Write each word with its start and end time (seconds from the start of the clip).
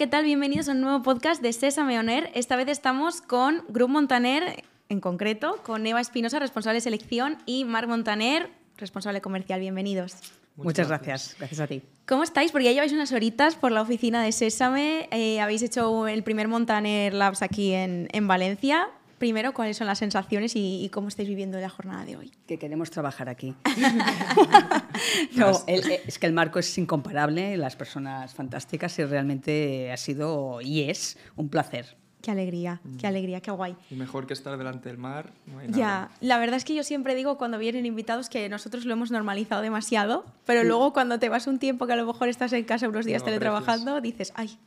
¿qué 0.00 0.06
tal? 0.06 0.24
Bienvenidos 0.24 0.66
a 0.70 0.72
un 0.72 0.80
nuevo 0.80 1.02
podcast 1.02 1.42
de 1.42 1.52
Sésame 1.52 1.98
Oner. 1.98 2.30
Esta 2.34 2.56
vez 2.56 2.68
estamos 2.68 3.20
con 3.20 3.62
Grupo 3.68 3.92
Montaner, 3.92 4.64
en 4.88 4.98
concreto, 4.98 5.60
con 5.62 5.86
Eva 5.86 6.00
Espinosa, 6.00 6.38
responsable 6.38 6.76
de 6.76 6.80
selección, 6.80 7.36
y 7.44 7.66
Marc 7.66 7.86
Montaner, 7.86 8.48
responsable 8.78 9.20
comercial. 9.20 9.60
Bienvenidos. 9.60 10.16
Muchas, 10.56 10.88
gracias. 10.88 11.36
gracias. 11.38 11.60
a 11.60 11.66
ti. 11.66 11.82
¿Cómo 12.08 12.22
estáis? 12.22 12.50
Porque 12.50 12.64
ya 12.64 12.72
lleváis 12.72 12.94
unas 12.94 13.12
horitas 13.12 13.56
por 13.56 13.72
la 13.72 13.82
oficina 13.82 14.22
de 14.22 14.32
Sésame, 14.32 15.06
eh, 15.10 15.38
habéis 15.38 15.60
hecho 15.60 16.08
el 16.08 16.22
primer 16.22 16.48
Montaner 16.48 17.12
Labs 17.12 17.42
aquí 17.42 17.74
en, 17.74 18.08
en 18.12 18.26
Valencia. 18.26 18.88
Primero, 19.20 19.52
¿cuáles 19.52 19.76
son 19.76 19.86
las 19.86 19.98
sensaciones 19.98 20.52
y, 20.54 20.88
cómo 20.94 21.08
estáis 21.08 21.28
viviendo 21.28 21.60
la 21.60 21.68
jornada 21.68 22.06
de 22.06 22.16
hoy? 22.16 22.32
Que 22.46 22.58
queremos 22.58 22.90
trabajar 22.90 23.28
aquí. 23.28 23.54
no, 25.36 25.50
eh, 25.66 26.00
es 26.06 26.18
que 26.18 26.26
el 26.26 26.32
marco 26.32 26.58
es 26.58 26.78
incomparable, 26.78 27.58
las 27.58 27.76
personas 27.76 28.32
fantásticas 28.32 28.98
y 28.98 29.04
realmente 29.04 29.92
ha 29.92 29.98
sido 29.98 30.62
y 30.62 30.88
es 30.88 31.18
un 31.36 31.50
placer. 31.50 31.98
Qué 32.22 32.30
alegría, 32.30 32.80
qué 32.98 33.06
mm. 33.06 33.10
alegría, 33.10 33.40
qué 33.42 33.50
guay. 33.50 33.76
Y 33.90 33.94
mejor 33.96 34.26
que 34.26 34.32
estar 34.32 34.56
delante 34.56 34.88
del 34.88 34.96
mar, 34.96 35.30
no 35.44 35.58
hay 35.58 35.68
nada. 35.68 35.78
Ya, 35.78 36.10
la 36.26 36.38
verdad 36.38 36.56
es 36.56 36.64
que 36.64 36.74
yo 36.74 36.82
siempre 36.82 37.14
digo 37.14 37.36
cuando 37.36 37.58
vienen 37.58 37.84
invitados 37.84 38.30
que 38.30 38.48
nosotros 38.48 38.86
lo 38.86 38.94
hemos 38.94 39.10
normalizado 39.10 39.60
demasiado, 39.60 40.24
pero 40.46 40.64
luego 40.64 40.94
cuando 40.94 41.18
te 41.18 41.28
vas 41.28 41.46
un 41.46 41.58
tiempo 41.58 41.86
que 41.86 41.92
a 41.92 41.96
lo 41.96 42.06
mejor 42.06 42.30
estás 42.30 42.54
en 42.54 42.64
casa 42.64 42.88
unos 42.88 43.04
días 43.04 43.22
teletrabajando, 43.22 44.00
dices, 44.00 44.32
ay, 44.34 44.58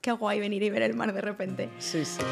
qué 0.00 0.12
guay 0.12 0.38
venir 0.38 0.62
y 0.62 0.70
ver 0.70 0.82
el 0.82 0.94
mar 0.94 1.12
de 1.12 1.22
repente. 1.22 1.70
Sí, 1.80 2.04
sí. 2.04 2.22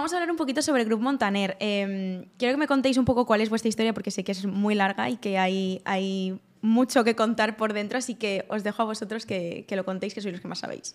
Vamos 0.00 0.14
a 0.14 0.16
hablar 0.16 0.30
un 0.30 0.38
poquito 0.38 0.62
sobre 0.62 0.80
el 0.80 0.88
Grupo 0.88 1.02
Montaner. 1.02 1.58
Em, 1.60 2.24
quiero 2.38 2.54
que 2.54 2.58
me 2.58 2.66
contéis 2.66 2.96
un 2.96 3.04
poco 3.04 3.26
cuál 3.26 3.42
es 3.42 3.50
vuestra 3.50 3.68
historia, 3.68 3.92
porque 3.92 4.10
sé 4.10 4.24
que 4.24 4.32
es 4.32 4.46
muy 4.46 4.74
larga 4.74 5.10
y 5.10 5.18
que 5.18 5.36
hay, 5.36 5.82
hay 5.84 6.40
mucho 6.62 7.04
que 7.04 7.14
contar 7.14 7.58
por 7.58 7.74
dentro, 7.74 7.98
así 7.98 8.14
que 8.14 8.46
os 8.48 8.64
dejo 8.64 8.80
a 8.80 8.86
vosotros 8.86 9.26
que, 9.26 9.66
que 9.68 9.76
lo 9.76 9.84
contéis, 9.84 10.14
que 10.14 10.22
sois 10.22 10.32
los 10.32 10.40
que 10.40 10.48
más 10.48 10.60
sabéis. 10.60 10.94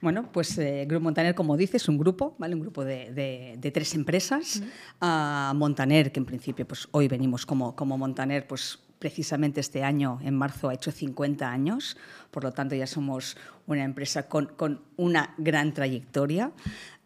Bueno, 0.00 0.28
pues 0.30 0.56
eh, 0.58 0.84
Grupo 0.86 1.02
Montaner, 1.02 1.34
como 1.34 1.56
dices, 1.56 1.82
es 1.82 1.88
un 1.88 1.98
grupo, 1.98 2.36
¿vale? 2.38 2.54
Un 2.54 2.60
grupo 2.60 2.84
de, 2.84 3.10
de, 3.58 3.70
tres 3.72 3.92
empresas. 3.96 4.62
Montaner, 5.00 6.12
que 6.12 6.20
en 6.20 6.26
principio, 6.26 6.64
pues 6.64 6.86
hoy 6.92 7.08
venimos 7.08 7.44
como, 7.46 7.74
como 7.74 7.98
Montaner, 7.98 8.46
pues 8.46 8.78
precisamente 9.04 9.60
este 9.60 9.84
año, 9.84 10.18
en 10.22 10.34
marzo, 10.34 10.70
ha 10.70 10.72
hecho 10.72 10.90
50 10.90 11.46
años, 11.46 11.98
por 12.30 12.42
lo 12.42 12.52
tanto 12.52 12.74
ya 12.74 12.86
somos 12.86 13.36
una 13.66 13.84
empresa 13.84 14.30
con, 14.30 14.80
una 14.96 15.34
gran 15.36 15.74
trayectoria. 15.74 16.52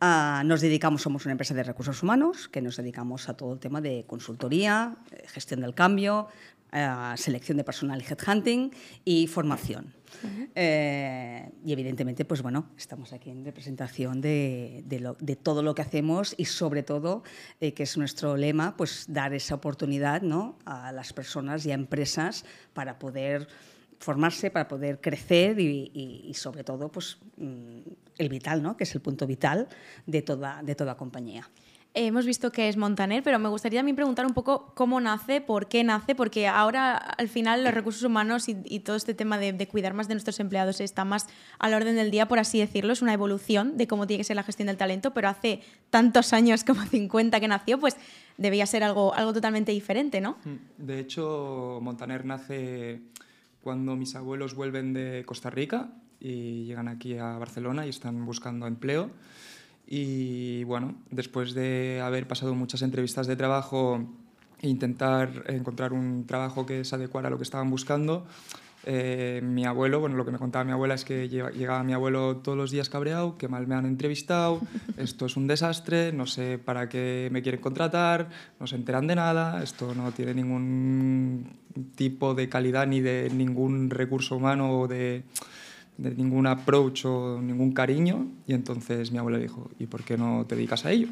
Ah, 0.01 0.45
nos 0.47 0.61
dedicamos, 0.61 1.03
somos 1.03 1.25
una 1.25 1.33
empresa 1.33 1.55
de 1.55 1.65
recursos 1.65 2.01
humanos, 2.01 2.47
que 2.47 2.63
nos 2.63 2.77
dedicamos 2.77 3.29
a 3.29 3.37
todo 3.37 3.53
el 3.53 3.59
tema 3.59 3.81
de 3.81 4.05
consultoría, 4.07 4.95
eh, 5.11 5.25
gestión 5.27 5.61
del 5.61 5.75
cambio, 5.75 6.29
eh, 6.73 7.15
selección 7.17 7.57
de 7.59 7.65
personal 7.65 8.03
y 8.03 8.05
headhunting 8.05 8.73
y 9.05 9.27
formación. 9.27 9.95
Eh, 10.55 11.51
y 11.65 11.73
evidentemente, 11.73 12.25
pues 12.25 12.43
bueno, 12.43 12.71
estamos 12.77 13.13
aquí 13.13 13.31
en 13.31 13.45
representación 13.45 14.21
de, 14.21 14.83
de, 14.87 15.37
todo 15.37 15.63
lo 15.63 15.75
que 15.75 15.83
hacemos 15.83 16.35
y 16.37 16.47
sobre 16.47 16.83
todo, 16.83 17.23
que 17.61 17.83
es 17.83 17.97
nuestro 17.97 18.37
lema, 18.37 18.77
pues 18.77 19.05
dar 19.09 19.35
esa 19.35 19.55
oportunidad 19.55 20.23
¿no? 20.23 20.59
a 20.65 20.93
las 20.93 21.13
personas 21.13 21.65
y 21.67 21.71
a 21.71 21.75
empresas 21.75 22.45
para 22.73 22.99
poder 22.99 23.49
formarse, 23.99 24.51
para 24.51 24.69
poder 24.69 25.01
crecer 25.01 25.59
y, 25.61 26.33
sobre 26.35 26.65
todo 26.65 26.91
pues, 26.91 27.19
mm, 27.37 27.81
el 28.19 28.29
vital, 28.29 28.63
¿no? 28.63 28.77
que 28.77 28.85
es 28.85 28.95
el 28.95 29.01
punto 29.01 29.27
vital 29.27 29.69
de 30.07 30.23
toda, 30.23 30.63
de 30.63 30.75
toda 30.75 30.97
compañía. 30.97 31.49
Hemos 32.01 32.27
visto 32.27 32.53
que 32.53 32.69
es 32.69 32.77
Montaner, 32.77 33.25
pero 33.25 33.41
me 33.41 33.49
gustaría 33.49 33.81
también 33.81 33.97
preguntar 33.97 34.25
un 34.25 34.33
poco 34.33 34.71
cómo 34.77 35.01
nace, 35.01 35.41
por 35.41 35.67
qué 35.67 35.83
nace, 35.83 36.15
porque 36.15 36.47
ahora 36.47 36.97
al 36.97 37.29
final 37.29 37.65
los 37.65 37.75
recursos 37.75 38.05
humanos 38.05 38.49
y, 38.49 38.79
todo 38.79 38.95
este 38.95 39.15
tema 39.15 39.37
de, 39.37 39.67
cuidar 39.67 39.95
más 39.95 40.07
de 40.07 40.15
nuestros 40.15 40.39
empleados 40.39 40.81
está 40.81 41.05
más 41.05 41.27
al 41.59 41.75
orden 41.75 41.97
del 41.97 42.13
día, 42.13 42.29
por 42.29 42.39
así 42.39 42.61
decirlo, 42.61 42.93
es 42.93 43.03
una 43.03 43.15
evolución 43.15 43.77
de 43.77 43.89
cómo 43.89 44.07
tiene 44.07 44.21
que 44.21 44.25
ser 44.25 44.37
la 44.37 44.45
gestión 44.45 44.69
del 44.69 44.77
talento, 44.77 45.13
pero 45.13 45.29
hace 45.29 45.61
tantos 45.91 46.33
años 46.33 46.63
como 46.63 46.83
50 46.87 47.41
que 47.41 47.49
nació, 47.49 47.81
pues 47.81 47.97
debía 48.37 48.65
ser 48.67 48.85
algo, 48.85 49.13
algo 49.15 49.33
totalmente 49.33 49.73
diferente, 49.73 50.21
¿no? 50.21 50.37
Mm, 50.45 50.85
de 50.87 51.01
hecho, 51.01 51.81
Montaner 51.83 52.25
nace 52.25 53.01
cuando 53.61 53.97
mis 53.97 54.15
abuelos 54.15 54.55
vuelven 54.55 54.93
de 54.93 55.25
Costa 55.27 55.51
Rica 55.51 55.89
y 56.21 56.65
llegan 56.65 56.87
aquí 56.87 57.19
a 57.19 57.39
Barcelona 57.39 57.87
y 57.87 57.89
están 57.89 58.25
buscando 58.25 58.69
empleo. 58.69 59.11
Y 59.91 60.65
bueno, 60.65 60.97
después 61.11 61.55
de 61.55 62.03
haber 62.05 62.29
pasado 62.29 62.55
muchas 62.55 62.83
entrevistas 62.83 63.27
de 63.27 63.37
trabajo 63.37 64.07
e 64.61 64.69
intentar 64.69 65.45
encontrar 65.47 65.95
un 65.95 66.27
trabajo 66.27 66.67
que 66.67 66.85
se 66.85 66.95
adecuara 66.95 67.29
a 67.29 67.31
lo 67.31 67.39
que 67.39 67.45
estaban 67.45 67.71
buscando, 67.71 68.27
eh, 68.85 69.41
mi 69.43 69.65
abuelo, 69.65 70.01
bueno, 70.01 70.17
lo 70.17 70.25
que 70.25 70.31
me 70.31 70.39
contaba 70.39 70.65
mi 70.65 70.73
abuela 70.73 70.95
es 70.95 71.05
que 71.05 71.29
llegaba 71.29 71.83
mi 71.85 71.93
abuelo 71.93 72.37
todos 72.37 72.57
los 72.57 72.71
días 72.71 72.89
cabreado, 72.89 73.37
que 73.37 73.49
mal 73.49 73.67
me 73.67 73.75
han 73.75 73.87
entrevistado, 73.87 74.61
esto 74.97 75.27
es 75.27 75.37
un 75.37 75.47
desastre, 75.47 76.13
no 76.13 76.27
sé 76.27 76.59
para 76.59 76.89
qué 76.89 77.29
me 77.33 77.43
quieren 77.43 77.61
contratar, 77.61 78.29
no 78.61 78.67
se 78.67 78.77
enteran 78.77 79.07
de 79.07 79.17
nada, 79.17 79.63
esto 79.63 79.95
no 79.95 80.13
tiene 80.13 80.35
ningún 80.35 81.57
tipo 81.97 82.35
de 82.35 82.49
calidad 82.49 82.87
ni 82.87 83.01
de 83.01 83.31
ningún 83.31 83.91
recurso 83.91 84.37
humano 84.37 84.81
o 84.81 84.89
de, 84.89 85.25
de 85.99 86.15
ningún 86.15 86.47
approach 86.47 87.05
o 87.05 87.43
ningún 87.43 87.73
cariño. 87.73 88.27
Y 88.47 88.55
entonces 88.55 89.13
mi 89.13 89.19
abuela 89.19 89.39
dijo, 89.39 89.71
¿y 89.79 89.87
por 89.87 90.05
qué 90.05 90.17
no 90.17 90.47
te 90.49 90.55
dedicas 90.55 90.87
a 90.87 90.93
ello? 90.93 91.09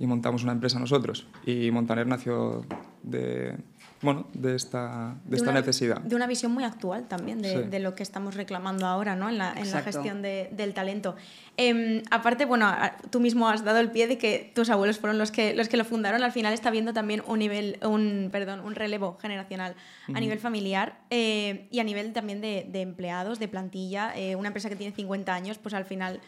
Y 0.00 0.06
montamos 0.06 0.42
una 0.42 0.52
empresa 0.52 0.78
nosotros. 0.78 1.26
Y 1.46 1.70
Montaner 1.70 2.06
nació 2.06 2.64
de, 3.02 3.56
bueno, 4.02 4.26
de 4.34 4.56
esta, 4.56 5.14
de, 5.24 5.36
esta 5.36 5.52
necesidad. 5.52 6.00
De 6.00 6.16
una 6.16 6.26
visión 6.26 6.50
muy 6.52 6.64
actual 6.64 7.06
también 7.06 7.40
de, 7.40 7.62
de 7.62 7.78
lo 7.78 7.94
que 7.94 8.02
estamos 8.02 8.34
reclamando 8.34 8.86
ahora 8.86 9.14
¿no? 9.14 9.28
en, 9.28 9.38
la, 9.38 9.54
en 9.56 9.70
la 9.70 9.80
gestión 9.80 10.22
de, 10.22 10.48
del 10.50 10.74
talento. 10.74 11.14
Eh, 11.56 12.02
aparte, 12.10 12.44
bueno, 12.44 12.74
tú 13.10 13.20
mismo 13.20 13.48
has 13.48 13.64
dado 13.64 13.78
el 13.78 13.92
pie 13.92 14.08
de 14.08 14.18
que 14.18 14.50
tus 14.54 14.70
abuelos 14.70 14.98
fueron 14.98 15.18
los 15.18 15.30
que, 15.30 15.54
los 15.54 15.68
que 15.68 15.76
lo 15.76 15.84
fundaron. 15.84 16.24
Al 16.24 16.32
final 16.32 16.52
está 16.52 16.70
viendo 16.70 16.92
también 16.92 17.22
un 17.26 17.38
nivel, 17.38 17.78
un, 17.82 18.30
perdón, 18.32 18.60
un 18.60 18.74
relevo 18.74 19.18
generacional 19.22 19.76
a 20.12 20.18
nivel 20.18 20.40
familiar 20.40 20.98
eh, 21.10 21.68
y 21.70 21.78
a 21.78 21.84
nivel 21.84 22.12
también 22.12 22.40
de, 22.40 22.66
de 22.68 22.80
empleados, 22.80 23.38
de 23.38 23.46
plantilla. 23.46 24.12
Eh, 24.16 24.34
una 24.34 24.48
empresa 24.48 24.68
que 24.68 24.76
tiene 24.76 24.94
50 24.94 25.32
años, 25.32 25.58
pues 25.58 25.74
al 25.74 25.84
final 25.84 26.20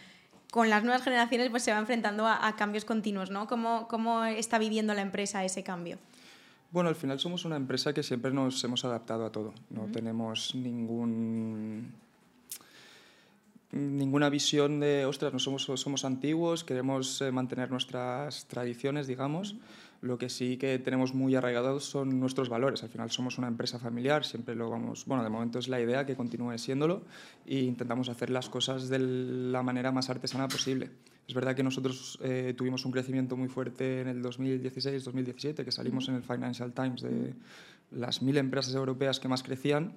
con 0.53 0.71
las 0.71 0.85
nuevas 0.85 1.03
generaciones 1.03 1.51
pues 1.51 1.65
se 1.65 1.73
va 1.73 1.79
enfrentando 1.79 2.29
a, 2.29 2.47
a 2.47 2.55
cambios 2.55 2.85
continuos, 2.85 3.31
¿no? 3.31 3.49
¿Cómo, 3.49 3.89
¿Cómo 3.89 4.25
está 4.25 4.59
viviendo 4.59 4.95
la 4.95 5.03
empresa 5.03 5.45
ese 5.45 5.65
cambio? 5.65 5.99
Bueno, 6.75 6.89
al 6.89 6.97
final 6.97 7.21
somos 7.21 7.45
una 7.45 7.55
empresa 7.55 7.95
que 7.95 8.03
siempre 8.03 8.33
nos 8.33 8.65
hemos 8.65 8.85
adaptado 8.85 9.25
a 9.25 9.31
todo. 9.31 9.55
No 9.71 9.87
tenemos 9.93 10.57
ningún 10.57 11.93
ninguna 13.71 14.29
visión 14.29 14.81
de, 14.81 15.07
ostras, 15.07 15.33
no 15.33 15.39
somos, 15.39 15.71
somos 15.77 16.05
antiguos, 16.05 16.65
queremos 16.65 17.21
eh, 17.21 17.31
mantener 17.31 17.71
nuestras 17.71 18.47
tradiciones, 18.47 19.07
digamos. 19.07 19.55
Lo 20.05 20.19
que 20.19 20.29
sí 20.29 20.59
que 20.59 20.79
tenemos 20.79 21.15
muy 21.15 21.35
arraigados 21.35 21.87
son 21.87 22.21
nuestros 22.21 22.51
valores. 22.51 22.83
Al 22.83 22.91
final 22.91 23.11
somos 23.11 23.39
una 23.39 23.49
empresa 23.49 23.79
familiar, 23.79 24.23
siempre 24.23 24.55
lo 24.55 24.69
vamos, 24.69 25.07
bueno, 25.07 25.25
de 25.25 25.31
momento 25.31 25.59
es 25.59 25.67
la 25.67 25.81
idea 25.81 26.05
que 26.05 26.15
continúe 26.15 26.59
siéndolo 26.59 27.05
e 27.47 27.61
intentamos 27.61 28.11
hacer 28.11 28.29
las 28.29 28.51
cosas 28.51 28.91
de 28.91 28.99
la 28.99 29.63
manera 29.63 29.93
más 29.93 30.11
artesana 30.11 30.47
posible. 30.47 30.91
Es 31.27 31.33
verdad 31.33 31.57
que 31.57 31.63
nosotros 31.63 32.19
eh, 32.23 32.53
tuvimos 32.55 32.85
un 32.85 32.93
crecimiento 32.93 33.35
muy 33.35 33.49
fuerte 33.49 34.03
en 34.03 34.09
el 34.09 34.23
2016-2017, 34.23 35.65
que 35.65 35.73
salimos 35.73 36.07
en 36.11 36.17
el 36.17 36.23
Financial 36.23 36.71
Times 36.75 37.01
de 37.01 37.33
las 37.91 38.21
mil 38.21 38.37
empresas 38.37 38.75
europeas 38.75 39.19
que 39.19 39.29
más 39.29 39.43
crecían 39.43 39.95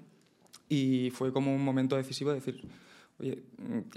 y 0.69 1.09
fue 1.09 1.34
como 1.34 1.53
un 1.53 1.66
momento 1.66 1.97
decisivo 1.97 2.29
de 2.29 2.35
decir, 2.38 2.62
oye, 3.19 3.44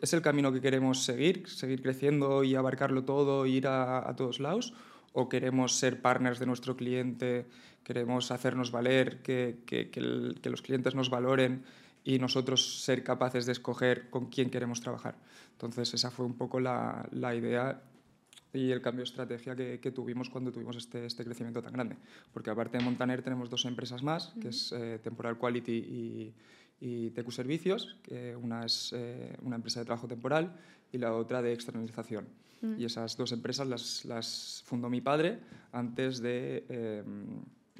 ¿es 0.02 0.12
el 0.12 0.22
camino 0.22 0.52
que 0.52 0.60
queremos 0.60 1.04
seguir? 1.04 1.48
¿Seguir 1.48 1.82
creciendo 1.82 2.42
y 2.42 2.56
abarcarlo 2.56 3.04
todo, 3.04 3.46
ir 3.46 3.68
a, 3.68 4.10
a 4.10 4.16
todos 4.16 4.40
lados? 4.40 4.74
¿O 5.12 5.28
queremos 5.28 5.74
ser 5.74 6.00
partners 6.00 6.38
de 6.38 6.46
nuestro 6.46 6.76
cliente? 6.76 7.46
¿Queremos 7.82 8.30
hacernos 8.30 8.70
valer, 8.70 9.22
que, 9.22 9.58
que, 9.66 9.90
que, 9.90 10.34
que 10.40 10.50
los 10.50 10.62
clientes 10.62 10.94
nos 10.94 11.10
valoren 11.10 11.64
y 12.04 12.18
nosotros 12.18 12.82
ser 12.82 13.02
capaces 13.02 13.46
de 13.46 13.52
escoger 13.52 14.10
con 14.10 14.26
quién 14.26 14.50
queremos 14.50 14.80
trabajar? 14.80 15.16
Entonces 15.52 15.92
esa 15.94 16.10
fue 16.10 16.26
un 16.26 16.34
poco 16.34 16.60
la, 16.60 17.08
la 17.12 17.34
idea 17.34 17.82
y 18.52 18.70
el 18.70 18.80
cambio 18.80 19.04
de 19.04 19.10
estrategia 19.10 19.54
que, 19.54 19.78
que, 19.80 19.90
tuvimos 19.90 20.28
cuando 20.28 20.50
tuvimos 20.50 20.76
este, 20.76 21.06
este 21.06 21.24
crecimiento 21.24 21.62
tan 21.62 21.72
grande. 21.72 21.96
Porque 22.32 22.50
aparte 22.50 22.78
de 22.78 22.84
Montaner 22.84 23.22
tenemos 23.22 23.48
dos 23.48 23.64
empresas 23.64 24.02
más, 24.02 24.32
que 24.40 24.48
es 24.48 24.72
eh, 24.72 24.98
Temporal 25.02 25.38
Quality 25.38 25.72
y, 25.72 26.34
y 26.80 27.10
TQ 27.10 27.30
Servicios, 27.30 27.96
que 28.02 28.34
una 28.34 28.64
es 28.64 28.92
eh, 28.96 29.36
una 29.42 29.56
empresa 29.56 29.80
de 29.80 29.86
trabajo 29.86 30.08
temporal 30.08 30.56
y 30.92 30.98
la 30.98 31.14
otra 31.14 31.42
de 31.42 31.52
externalización. 31.52 32.26
Mm. 32.60 32.80
Y 32.80 32.84
esas 32.84 33.16
dos 33.16 33.32
empresas 33.32 33.66
las, 33.66 34.04
las, 34.04 34.62
fundó 34.66 34.88
mi 34.88 35.00
padre 35.00 35.38
antes 35.72 36.20
de, 36.20 36.64
eh, 36.68 37.02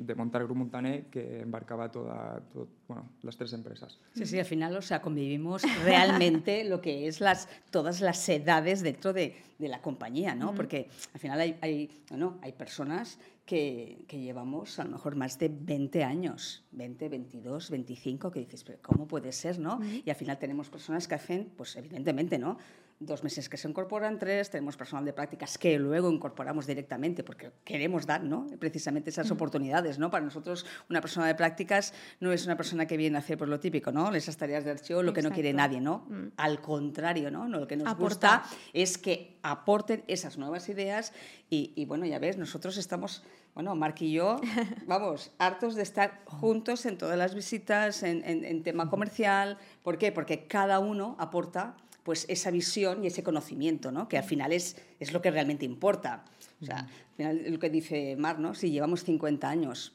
de 0.01 0.15
montar 0.15 0.43
Grupo 0.45 0.59
Montané 0.59 1.07
que 1.11 1.41
embarcaba 1.41 1.91
toda, 1.91 2.43
bueno, 2.89 3.11
las 3.23 3.37
tres 3.37 3.53
empresas. 3.53 3.99
Sí, 4.15 4.25
sí, 4.25 4.39
al 4.39 4.47
final, 4.47 4.75
o 4.77 4.83
sea, 4.83 5.03
convivimos 5.03 5.63
realmente 5.85 6.65
lo 6.65 6.81
que 6.81 7.07
es 7.07 7.21
las, 7.21 7.49
todas 7.71 8.01
las 8.01 8.27
edades 8.29 8.81
dentro 8.81 9.13
de, 9.13 9.37
de 9.59 9.69
la 9.69 9.83
compañía, 9.83 10.35
¿no? 10.35 10.55
Porque 10.55 10.89
al 11.13 11.21
final 11.21 11.39
hay, 11.39 11.59
hay, 11.61 11.91
bueno, 12.09 12.39
hay 12.41 12.53
personas 12.53 13.19
que, 13.45 14.05
que, 14.09 14.19
llevamos 14.19 14.79
a 14.79 14.85
lo 14.85 14.93
mejor 14.93 15.17
más 15.17 15.39
de 15.39 15.51
20 15.51 16.03
años, 16.03 16.65
20, 16.73 17.09
22, 17.09 17.71
25, 17.71 18.31
que 18.31 18.41
dices, 18.41 18.65
pero 18.65 18.79
¿cómo 18.81 19.07
puede 19.07 19.33
ser, 19.33 19.59
no? 19.59 19.81
Y 19.83 20.09
al 20.09 20.17
final 20.17 20.39
tenemos 20.39 20.71
personas 20.71 21.07
que 21.07 21.17
hacen, 21.17 21.53
pues 21.57 21.77
evidentemente, 21.77 22.39
¿no? 22.39 22.57
Dos 23.01 23.25
meses 23.25 23.49
que 23.49 23.57
se 23.57 23.67
incorporan, 23.67 24.19
tres, 24.19 24.51
tenemos 24.51 24.77
personal 24.77 25.07
de 25.07 25.15
prácticas 25.15 25.57
que 25.57 25.79
luego 25.79 26.11
incorporamos 26.11 26.67
directamente 26.67 27.25
porque 27.25 27.51
queremos 27.65 28.05
dar 28.07 28.23
¿no? 28.23 28.47
precisamente 28.59 29.09
esas 29.09 29.31
oportunidades. 29.31 29.99
¿no? 29.99 30.11
Para 30.11 30.23
nosotros 30.23 30.67
una 30.91 31.01
persona 31.01 31.27
de 31.27 31.35
prácticas 31.35 31.95
no 32.21 32.31
es 32.31 32.45
una 32.45 32.59
persona 32.59 32.87
que 32.87 32.99
viene 32.99 33.17
a 33.17 33.21
hacer 33.21 33.39
por 33.39 33.49
lo 33.49 33.59
típico, 33.59 33.91
¿no? 33.91 34.15
esas 34.15 34.37
tareas 34.37 34.65
de 34.65 34.73
archivo, 34.73 35.03
lo 35.03 35.15
que 35.15 35.23
no 35.23 35.31
quiere 35.31 35.55
nadie. 35.55 35.81
¿no? 35.81 36.05
Mm. 36.11 36.33
Al 36.37 36.61
contrario, 36.61 37.31
¿no? 37.31 37.49
lo 37.49 37.67
que 37.67 37.77
nos 37.77 37.97
gusta 37.97 38.45
es 38.75 38.99
que 38.99 39.39
aporten 39.43 40.05
esas 40.07 40.37
nuevas 40.37 40.69
ideas 40.69 41.15
y, 41.49 41.73
y 41.75 41.87
bueno, 41.87 42.05
ya 42.05 42.19
ves, 42.19 42.37
nosotros 42.37 42.77
estamos 42.77 43.25
bueno, 43.55 43.75
Mark 43.75 43.97
y 43.99 44.13
yo, 44.13 44.41
vamos, 44.87 45.33
hartos 45.39 45.75
de 45.75 45.83
estar 45.83 46.23
juntos 46.25 46.87
en 46.87 46.97
todas 46.97 47.19
las 47.19 47.35
visitas, 47.35 48.05
en, 48.05 48.23
en, 48.25 48.45
en, 48.45 48.63
tema 48.63 48.89
comercial. 48.89 49.59
¿Por 49.83 49.99
qué? 49.99 50.13
Porque 50.13 50.47
cada 50.47 50.79
uno 50.79 51.17
aporta 51.19 51.75
pues 52.03 52.27
esa 52.29 52.51
visión 52.51 53.05
y 53.05 53.09
ese 53.09 53.23
conocimiento, 53.23 53.93
¿no? 53.93 54.09
que 54.09 54.19
al 54.19 54.25
final 54.25 54.53
es, 54.53 54.77
es 54.99 55.13
lo 55.13 55.21
que 55.23 55.31
realmente 55.31 55.65
importa. 55.65 56.25
O 56.61 56.65
sea, 56.65 56.89
lo 57.19 57.59
que 57.59 57.71
dice 57.71 58.17
Mar, 58.17 58.39
si 58.55 58.71
llevamos 58.71 59.05
50 59.05 59.49
años, 59.49 59.95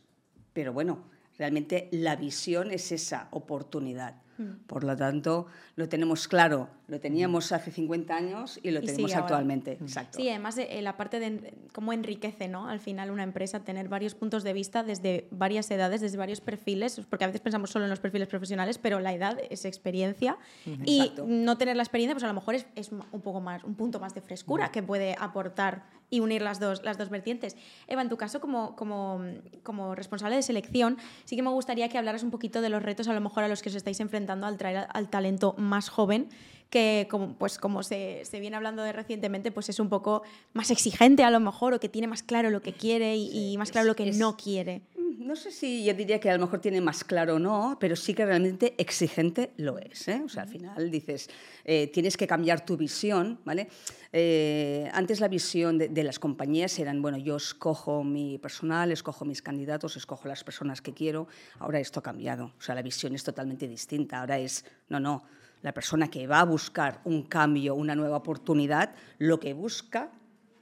pero 0.53 0.73
bueno, 0.73 1.03
realmente 1.37 1.89
la 1.91 2.15
visión 2.15 2.71
es 2.71 2.91
esa 2.91 3.27
oportunidad. 3.31 4.21
Mm. 4.37 4.65
Por 4.67 4.83
lo 4.83 4.95
tanto, 4.95 5.47
lo 5.75 5.87
tenemos 5.87 6.27
claro, 6.27 6.69
lo 6.87 6.99
teníamos 6.99 7.51
hace 7.51 7.71
50 7.71 8.15
años 8.15 8.59
y 8.61 8.71
lo 8.71 8.81
tenemos 8.81 9.13
actualmente. 9.15 9.77
Mm. 9.79 9.87
Sí, 10.11 10.29
además 10.29 10.55
de, 10.55 10.77
eh, 10.77 10.81
la 10.81 10.97
parte 10.97 11.19
de 11.19 11.53
cómo 11.73 11.93
enriquece 11.93 12.47
¿no? 12.47 12.67
al 12.67 12.79
final 12.79 13.11
una 13.11 13.23
empresa 13.23 13.61
tener 13.61 13.87
varios 13.87 14.15
puntos 14.15 14.43
de 14.43 14.53
vista 14.53 14.83
desde 14.83 15.27
varias 15.31 15.69
edades, 15.71 16.01
desde 16.01 16.17
varios 16.17 16.41
perfiles, 16.41 17.01
porque 17.09 17.25
a 17.25 17.27
veces 17.27 17.41
pensamos 17.41 17.69
solo 17.69 17.85
en 17.85 17.89
los 17.89 17.99
perfiles 17.99 18.27
profesionales, 18.27 18.77
pero 18.77 18.99
la 18.99 19.13
edad 19.13 19.37
es 19.49 19.65
experiencia 19.65 20.37
y 20.83 21.13
no 21.25 21.57
tener 21.57 21.75
la 21.75 21.83
experiencia, 21.83 22.15
pues 22.15 22.23
a 22.23 22.27
lo 22.27 22.33
mejor 22.33 22.55
es, 22.55 22.65
es, 22.75 22.91
un 22.91 23.21
poco 23.21 23.39
más, 23.41 23.63
un 23.63 23.75
punto 23.75 23.99
más 23.99 24.13
de 24.13 24.21
frescura 24.21 24.71
que 24.71 24.83
puede 24.83 25.15
aportar 25.19 25.83
y 26.15 26.19
unir 26.19 26.41
las 26.41 26.59
dos, 26.59 26.83
las 26.83 26.97
dos 26.97 27.09
vertientes. 27.09 27.55
Eva, 27.87 28.01
en 28.01 28.09
tu 28.09 28.17
caso, 28.17 28.39
como, 28.39 28.75
como, 28.75 29.21
como 29.63 29.95
responsable 29.95 30.35
de 30.35 30.41
selección, 30.41 30.97
sí 31.25 31.35
que 31.35 31.41
me 31.41 31.49
gustaría 31.49 31.89
que 31.89 31.97
hablaras 31.97 32.23
un 32.23 32.31
poquito 32.31 32.61
de 32.61 32.69
los 32.69 32.81
retos 32.81 33.07
a 33.07 33.13
lo 33.13 33.21
mejor 33.21 33.43
a 33.43 33.47
los 33.47 33.61
que 33.61 33.69
os 33.69 33.75
estáis 33.75 33.99
enfrentando 33.99 34.47
al 34.47 34.57
traer 34.57 34.87
al 34.93 35.09
talento 35.09 35.55
más 35.57 35.89
joven 35.89 36.29
que 36.69 37.07
como, 37.09 37.33
pues, 37.35 37.57
como 37.57 37.83
se, 37.83 38.23
se, 38.25 38.39
viene 38.39 38.55
hablando 38.55 38.83
de 38.83 38.91
recientemente, 38.91 39.51
pues 39.51 39.69
es 39.69 39.79
un 39.79 39.89
poco 39.89 40.23
más 40.53 40.71
exigente 40.71 41.23
a 41.23 41.29
lo 41.29 41.39
mejor 41.39 41.73
o 41.73 41.79
que 41.79 41.89
tiene 41.89 42.07
más 42.07 42.23
claro 42.23 42.49
lo 42.49 42.61
que 42.61 42.73
quiere 42.73 43.15
y, 43.15 43.55
más 43.57 43.71
claro 43.71 43.87
lo 43.87 43.95
que 43.95 44.11
no 44.11 44.35
quiere. 44.35 44.81
No 45.17 45.35
sé 45.35 45.51
si 45.51 45.83
yo 45.85 45.93
diría 45.93 46.19
que 46.19 46.29
a 46.29 46.33
lo 46.33 46.45
mejor 46.45 46.59
tiene 46.59 46.81
más 46.81 47.03
claro 47.03 47.35
o 47.35 47.39
no, 47.39 47.77
pero 47.79 47.95
sí 47.95 48.13
que 48.13 48.25
realmente 48.25 48.75
exigente 48.77 49.51
lo 49.57 49.77
es. 49.77 50.07
¿eh? 50.07 50.21
O 50.25 50.29
sea, 50.29 50.43
al 50.43 50.49
final 50.49 50.91
dices, 50.91 51.29
eh, 51.63 51.87
tienes 51.87 52.17
que 52.17 52.27
cambiar 52.27 52.65
tu 52.65 52.75
visión, 52.75 53.39
¿vale? 53.45 53.69
Eh, 54.11 54.89
antes 54.93 55.19
la 55.19 55.27
visión 55.27 55.77
de, 55.77 55.87
de, 55.87 56.03
las 56.03 56.19
compañías 56.19 56.77
eran, 56.79 57.01
bueno, 57.01 57.17
yo 57.17 57.37
escojo 57.37 58.03
mi 58.03 58.37
personal, 58.39 58.91
escojo 58.91 59.25
mis 59.25 59.41
candidatos, 59.41 59.95
escojo 59.95 60.27
las 60.27 60.43
personas 60.43 60.81
que 60.81 60.93
quiero. 60.93 61.27
Ahora 61.59 61.79
esto 61.79 61.99
ha 62.01 62.03
cambiado. 62.03 62.53
O 62.57 62.61
sea, 62.61 62.75
la 62.75 62.81
visión 62.81 63.15
es 63.15 63.23
totalmente 63.23 63.67
distinta. 63.67 64.19
Ahora 64.19 64.37
es, 64.39 64.65
no, 64.89 64.99
no 64.99 65.23
la 65.61 65.73
persona 65.73 66.11
que 66.11 66.27
va 66.27 66.41
a 66.41 66.45
buscar 66.45 67.01
un 67.05 67.23
cambio, 67.23 67.73
una 67.73 67.95
nueva 67.95 68.17
oportunidad, 68.17 68.93
lo 69.17 69.39
que 69.39 69.53
busca, 69.53 70.11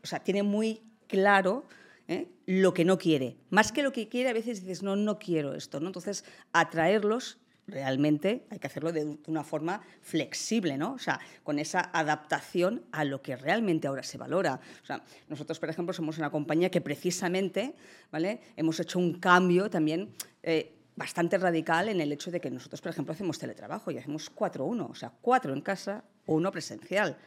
o 0.02 0.08
sea, 0.08 0.20
tiene 0.20 0.44
muy 0.44 0.82
claro 1.08 1.66
¿eh? 2.08 2.28
lo 2.46 2.74
que 2.74 2.86
no 2.86 2.98
quiere. 2.98 3.38
Más 3.50 3.72
que 3.72 3.84
lo 3.84 3.92
que 3.92 4.08
quiere, 4.08 4.30
a 4.30 4.34
veces 4.34 4.62
dices, 4.62 4.84
no, 4.84 4.96
no 4.96 5.20
quiero 5.20 5.54
esto. 5.54 5.80
¿no? 5.80 5.88
Entonces, 5.88 6.26
atraerlos 6.52 7.38
realmente 7.68 8.46
hay 8.50 8.60
que 8.60 8.68
hacerlo 8.68 8.92
de 8.92 9.18
una 9.28 9.44
forma 9.44 9.82
flexible, 10.02 10.78
¿no? 10.78 10.94
O 10.94 11.00
sea, 11.00 11.20
con 11.44 11.60
esa 11.60 11.90
adaptación 11.94 12.84
a 12.92 13.06
lo 13.06 13.22
que 13.22 13.36
realmente 13.36 13.88
ahora 13.88 14.04
se 14.04 14.18
valora. 14.18 14.60
O 14.82 14.86
sea, 14.86 15.04
nosotros, 15.30 15.60
por 15.60 15.70
ejemplo, 15.70 15.94
somos 15.94 16.18
una 16.18 16.30
compañía 16.30 16.70
que 16.70 16.82
precisamente, 16.82 17.74
¿vale? 18.12 18.42
Hemos 18.58 18.80
hecho 18.80 19.00
un 19.00 19.20
cambio 19.20 19.70
también 19.70 20.10
eh, 20.42 20.74
bastante 20.96 21.38
radical 21.38 21.90
en 21.90 22.02
el 22.02 22.12
hecho 22.12 22.32
de 22.32 22.40
que 22.40 22.52
nosotros, 22.52 22.82
por 22.82 22.92
ejemplo, 22.92 23.14
hacemos 23.14 23.40
teletrabajo 23.40 23.92
y 23.92 23.98
hacemos 23.98 24.34
4-1, 24.34 24.90
o 24.90 24.96
sea, 24.96 25.12
cuatro 25.22 25.54
en 25.54 25.62
casa, 25.62 26.04
uno 26.26 26.52
presencial. 26.52 27.18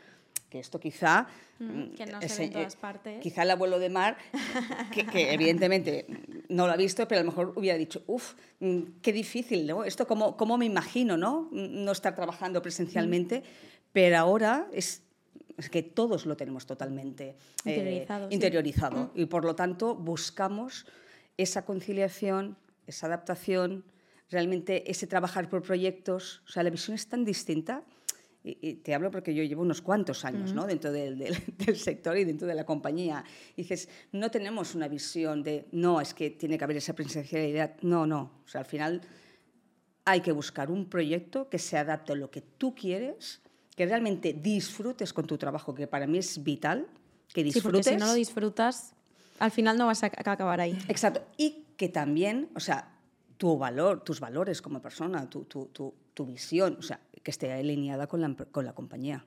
Que 0.48 0.58
esto 0.60 0.78
quizá... 0.78 1.26
Mm, 1.58 1.64
mm, 1.64 1.94
que 1.94 2.06
no 2.06 2.20
se 2.20 2.38
ve 2.38 2.44
en 2.44 2.52
todas 2.52 2.76
partes. 2.76 3.20
Quizá 3.20 3.42
el 3.42 3.50
abuelo 3.50 3.78
de 3.78 3.88
Mar, 3.88 4.16
que, 4.92 5.00
evidentemente 5.32 6.06
no 6.48 6.66
lo 6.66 6.72
ha 6.72 6.76
visto, 6.76 7.08
pero 7.08 7.20
a 7.20 7.24
lo 7.24 7.30
mejor 7.30 7.52
hubiera 7.56 7.78
dicho, 7.78 8.02
uff, 8.06 8.34
mm, 8.60 8.82
qué 9.02 9.12
difícil, 9.12 9.66
¿no? 9.66 9.84
Esto 9.84 10.06
cómo, 10.06 10.36
cómo 10.36 10.58
me 10.58 10.66
imagino, 10.66 11.16
¿no? 11.16 11.48
No 11.50 11.92
estar 11.92 12.14
trabajando 12.14 12.62
presencialmente, 12.62 13.42
pero 13.92 14.18
ahora 14.18 14.68
es 14.72 15.02
es 15.56 15.70
que 15.70 15.82
todos 15.82 16.26
lo 16.26 16.36
tenemos 16.36 16.66
totalmente 16.66 17.36
eh, 17.64 18.06
interiorizado, 18.30 19.10
y 19.14 19.26
por 19.26 19.44
lo 19.44 19.54
tanto 19.54 19.94
buscamos 19.94 20.86
esa 21.36 21.64
conciliación, 21.64 22.56
esa 22.86 23.06
adaptación, 23.06 23.84
realmente 24.30 24.90
ese 24.90 25.06
trabajar 25.06 25.48
por 25.48 25.62
proyectos, 25.62 26.42
o 26.46 26.50
sea, 26.50 26.62
la 26.62 26.70
visión 26.70 26.94
es 26.94 27.08
tan 27.08 27.24
distinta. 27.24 27.82
Y, 28.48 28.74
te 28.74 28.94
hablo 28.94 29.10
porque 29.10 29.34
yo 29.34 29.42
llevo 29.42 29.62
unos 29.62 29.82
cuantos 29.82 30.24
años 30.24 30.52
¿no? 30.52 30.66
dentro 30.66 30.92
del, 30.92 31.18
del, 31.58 31.76
sector 31.76 32.16
y 32.16 32.24
dentro 32.24 32.46
de 32.46 32.54
la 32.54 32.64
compañía. 32.64 33.24
Y 33.56 33.62
dices, 33.62 33.88
no 34.12 34.30
tenemos 34.30 34.76
una 34.76 34.86
visión 34.86 35.42
de, 35.42 35.66
no, 35.72 36.00
es 36.00 36.14
que 36.14 36.30
tiene 36.30 36.56
que 36.56 36.62
haber 36.62 36.76
esa 36.76 36.94
presencialidad. 36.94 37.74
No, 37.82 38.06
no. 38.06 38.30
O 38.44 38.48
sea, 38.48 38.60
al 38.60 38.66
final 38.66 39.00
hay 40.04 40.20
que 40.20 40.30
buscar 40.30 40.70
un 40.70 40.88
proyecto 40.88 41.48
que 41.48 41.58
se 41.58 41.76
adapte 41.76 42.12
a 42.12 42.14
lo 42.16 42.30
que 42.30 42.40
tú 42.40 42.72
quieres, 42.72 43.42
que 43.74 43.84
realmente 43.84 44.32
disfrutes 44.32 45.12
con 45.12 45.26
tu 45.26 45.36
trabajo, 45.36 45.74
que 45.74 45.88
para 45.88 46.06
mí 46.06 46.18
es 46.18 46.44
vital, 46.44 46.86
que 47.34 47.42
disfrutes. 47.42 47.62
Sí, 47.62 47.68
porque 47.68 47.82
si 47.82 47.96
no 47.96 48.06
lo 48.06 48.14
disfrutas, 48.14 48.94
al 49.40 49.50
final 49.50 49.76
no 49.76 49.86
vas 49.86 50.04
a 50.04 50.06
acabar 50.06 50.60
ahí. 50.60 50.78
Exacto. 50.86 51.24
Y 51.36 51.64
que 51.76 51.88
también, 51.88 52.48
o 52.54 52.60
sea, 52.60 52.96
tu 53.36 53.58
valor, 53.58 54.04
tus 54.04 54.20
valores 54.20 54.62
como 54.62 54.80
persona, 54.80 55.28
tu, 55.28 55.44
tu, 55.44 55.66
tu, 55.66 55.92
tu 56.14 56.24
visión, 56.24 56.76
o 56.78 56.82
sea, 56.82 57.00
que 57.26 57.32
esté 57.32 57.52
alineada 57.52 58.06
con 58.06 58.20
la, 58.20 58.32
con 58.52 58.64
la 58.64 58.72
compañía. 58.72 59.24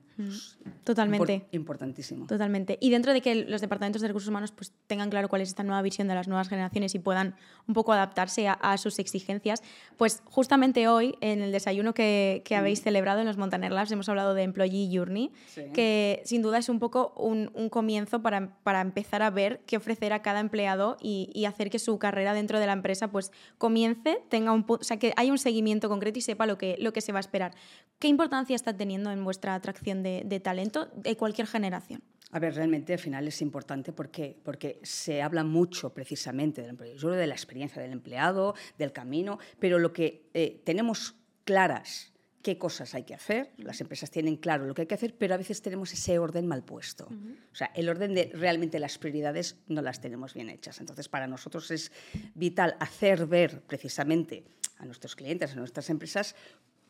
Totalmente. 0.86 1.48
importantísimo. 1.52 2.28
Totalmente. 2.28 2.78
Y 2.80 2.92
dentro 2.92 3.12
de 3.12 3.20
que 3.20 3.36
los 3.36 3.60
departamentos 3.60 4.02
de 4.02 4.08
recursos 4.08 4.30
humanos 4.30 4.54
pues, 4.54 4.72
tengan 4.88 5.10
claro 5.10 5.28
cuál 5.28 5.42
es 5.42 5.50
esta 5.50 5.64
nueva 5.64 5.82
visión 5.82 6.08
de 6.08 6.16
las 6.16 6.30
nuevas 6.30 6.48
generaciones 6.48 6.96
y 6.96 7.00
puedan 7.00 7.36
un 7.68 7.74
poco 7.74 7.92
adaptarse 7.92 8.48
a, 8.48 8.78
sus 8.78 9.00
exigencias, 9.00 9.62
pues 9.98 10.22
justamente 10.24 10.88
hoy, 10.88 11.16
en 11.20 11.42
el 11.42 11.52
desayuno 11.52 11.94
que, 11.94 12.42
que 12.46 12.56
habéis 12.56 12.82
celebrado 12.82 13.20
en 13.20 13.28
los 13.28 13.36
Montaner 13.36 13.74
Labs, 13.74 13.92
hemos 13.92 14.08
hablado 14.08 14.34
de 14.34 14.44
Employee 14.44 14.90
Journey, 14.98 15.34
que 15.74 16.22
sin 16.24 16.42
duda 16.42 16.58
es 16.58 16.70
un 16.70 16.80
poco 16.80 17.14
un, 17.18 17.52
un 17.54 17.68
comienzo 17.68 18.22
para, 18.22 18.56
para, 18.64 18.80
empezar 18.80 19.22
a 19.24 19.30
ver 19.30 19.60
qué 19.66 19.76
ofrecer 19.76 20.14
a 20.14 20.22
cada 20.22 20.40
empleado 20.40 20.96
y, 21.02 21.30
y, 21.34 21.46
hacer 21.46 21.70
que 21.70 21.80
su 21.80 22.00
carrera 22.00 22.34
dentro 22.34 22.62
de 22.62 22.66
la 22.66 22.74
empresa 22.74 23.12
pues 23.12 23.34
comience, 23.58 24.24
tenga 24.30 24.54
un, 24.54 24.66
o 24.68 24.84
sea, 24.84 24.98
que 24.98 25.12
haya 25.18 25.34
un 25.34 25.38
seguimiento 25.38 25.90
concreto 25.90 26.18
y 26.18 26.22
sepa 26.22 26.46
lo 26.46 26.58
que, 26.58 26.78
lo 26.80 26.94
que 26.94 27.02
se 27.02 27.12
va 27.12 27.20
a 27.20 27.26
esperar. 27.28 27.52
¿Qué 28.00 28.08
importancia 28.08 28.56
está 28.56 28.76
teniendo 28.76 29.12
en 29.12 29.24
vuestra 29.26 29.56
atracción 29.56 30.04
de, 30.04 30.24
de 30.26 30.40
talento 30.40 30.88
de 30.96 31.18
cualquier 31.18 31.48
generación? 31.48 32.02
A 32.32 32.40
ver, 32.40 32.56
realmente 32.56 32.94
al 32.94 33.00
final 33.00 33.28
es 33.28 33.42
importante 33.42 33.92
porque, 33.92 34.40
porque 34.44 34.80
se 34.84 35.22
habla 35.22 35.44
mucho 35.44 35.94
precisamente 35.94 36.62
del 36.62 36.72
empleo, 36.72 37.12
de 37.12 37.28
la 37.28 37.34
experiencia 37.34 37.82
del 37.82 37.92
empleado, 37.92 38.56
del 38.78 38.94
camino, 38.94 39.40
pero 39.60 39.80
lo 39.80 39.92
que 39.92 40.30
eh, 40.34 40.62
tenemos 40.64 41.16
claras 41.44 42.14
qué 42.42 42.58
cosas 42.58 42.96
hay 42.96 43.04
que 43.04 43.14
hacer, 43.14 43.52
las 43.58 43.82
empresas 43.82 44.12
tienen 44.12 44.38
claro 44.38 44.66
lo 44.66 44.74
que 44.74 44.84
hay 44.84 44.88
que 44.88 44.96
hacer, 44.96 45.14
pero 45.18 45.34
a 45.34 45.38
veces 45.38 45.62
tenemos 45.62 45.92
ese 45.92 46.20
orden 46.20 46.48
mal 46.48 46.64
puesto. 46.64 47.10
O 47.52 47.56
sea, 47.56 47.68
el 47.76 47.90
orden 47.90 48.14
de 48.14 48.32
realmente 48.34 48.80
las 48.80 48.98
prioridades 48.98 49.58
no 49.68 49.82
las 49.82 50.00
tenemos 50.00 50.34
bien 50.34 50.50
hechas. 50.50 50.80
Entonces, 50.80 51.10
para 51.10 51.28
nosotros 51.28 51.70
es 51.72 51.92
vital 52.36 52.78
hacer 52.80 53.26
ver 53.26 53.62
precisamente 53.64 54.46
a 54.78 54.86
nuestros 54.86 55.18
clientes, 55.18 55.52
a 55.52 55.56
nuestras 55.56 55.90
empresas, 55.90 56.34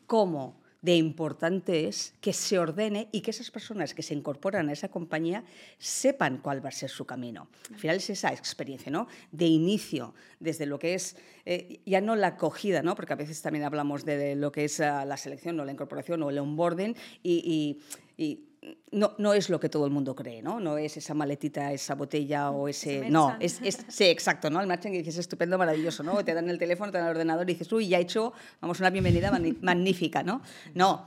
cómo 0.06 0.60
de 0.82 0.96
importante 0.96 1.86
es 1.88 2.14
que 2.20 2.32
se 2.32 2.58
ordene 2.58 3.08
y 3.12 3.20
que 3.20 3.30
esas 3.30 3.50
personas 3.50 3.94
que 3.94 4.02
se 4.02 4.14
incorporan 4.14 4.68
a 4.68 4.72
esa 4.72 4.88
compañía 4.88 5.44
sepan 5.78 6.38
cuál 6.38 6.64
va 6.64 6.70
a 6.70 6.72
ser 6.72 6.90
su 6.90 7.04
camino. 7.04 7.48
Al 7.70 7.78
final 7.78 7.96
es 7.96 8.10
esa 8.10 8.32
experiencia, 8.32 8.90
¿no? 8.90 9.06
De 9.30 9.46
inicio, 9.46 10.14
desde 10.38 10.66
lo 10.66 10.78
que 10.78 10.94
es, 10.94 11.16
eh, 11.44 11.80
ya 11.84 12.00
no 12.00 12.16
la 12.16 12.28
acogida, 12.28 12.82
¿no? 12.82 12.94
Porque 12.94 13.12
a 13.12 13.16
veces 13.16 13.40
también 13.42 13.64
hablamos 13.64 14.04
de 14.04 14.36
lo 14.36 14.52
que 14.52 14.64
es 14.64 14.80
ah, 14.80 15.04
la 15.04 15.16
selección 15.16 15.58
o 15.60 15.64
la 15.64 15.72
incorporación 15.72 16.22
o 16.22 16.30
el 16.30 16.38
onboarding 16.38 16.96
y, 17.22 17.78
y 18.16 18.49
no, 18.92 19.14
no, 19.18 19.32
es 19.32 19.48
lo 19.48 19.58
que 19.58 19.68
todo 19.68 19.86
el 19.86 19.90
mundo 19.90 20.14
cree, 20.14 20.42
¿no? 20.42 20.60
No 20.60 20.76
es 20.76 20.96
esa 20.96 21.14
maletita, 21.14 21.72
esa 21.72 21.94
botella 21.94 22.50
o 22.50 22.68
ese... 22.68 23.08
no, 23.08 23.36
es, 23.40 23.60
es, 23.62 23.84
sí, 23.88 24.04
exacto, 24.04 24.50
¿no? 24.50 24.60
El 24.60 24.66
marching 24.66 24.92
que 24.92 24.98
dices 24.98 25.18
estupendo, 25.18 25.56
maravilloso, 25.56 26.02
¿no? 26.02 26.22
Te 26.24 26.34
dan 26.34 26.50
el 26.50 26.58
teléfono, 26.58 26.92
te 26.92 26.98
dan 26.98 27.06
el 27.06 27.12
ordenador 27.12 27.48
y 27.48 27.54
dices, 27.54 27.72
uy, 27.72 27.88
ya 27.88 27.98
he 27.98 28.02
hecho, 28.02 28.32
vamos, 28.60 28.78
una 28.80 28.90
bienvenida 28.90 29.30
magnífica, 29.62 30.22
¿no? 30.22 30.42
No, 30.74 31.06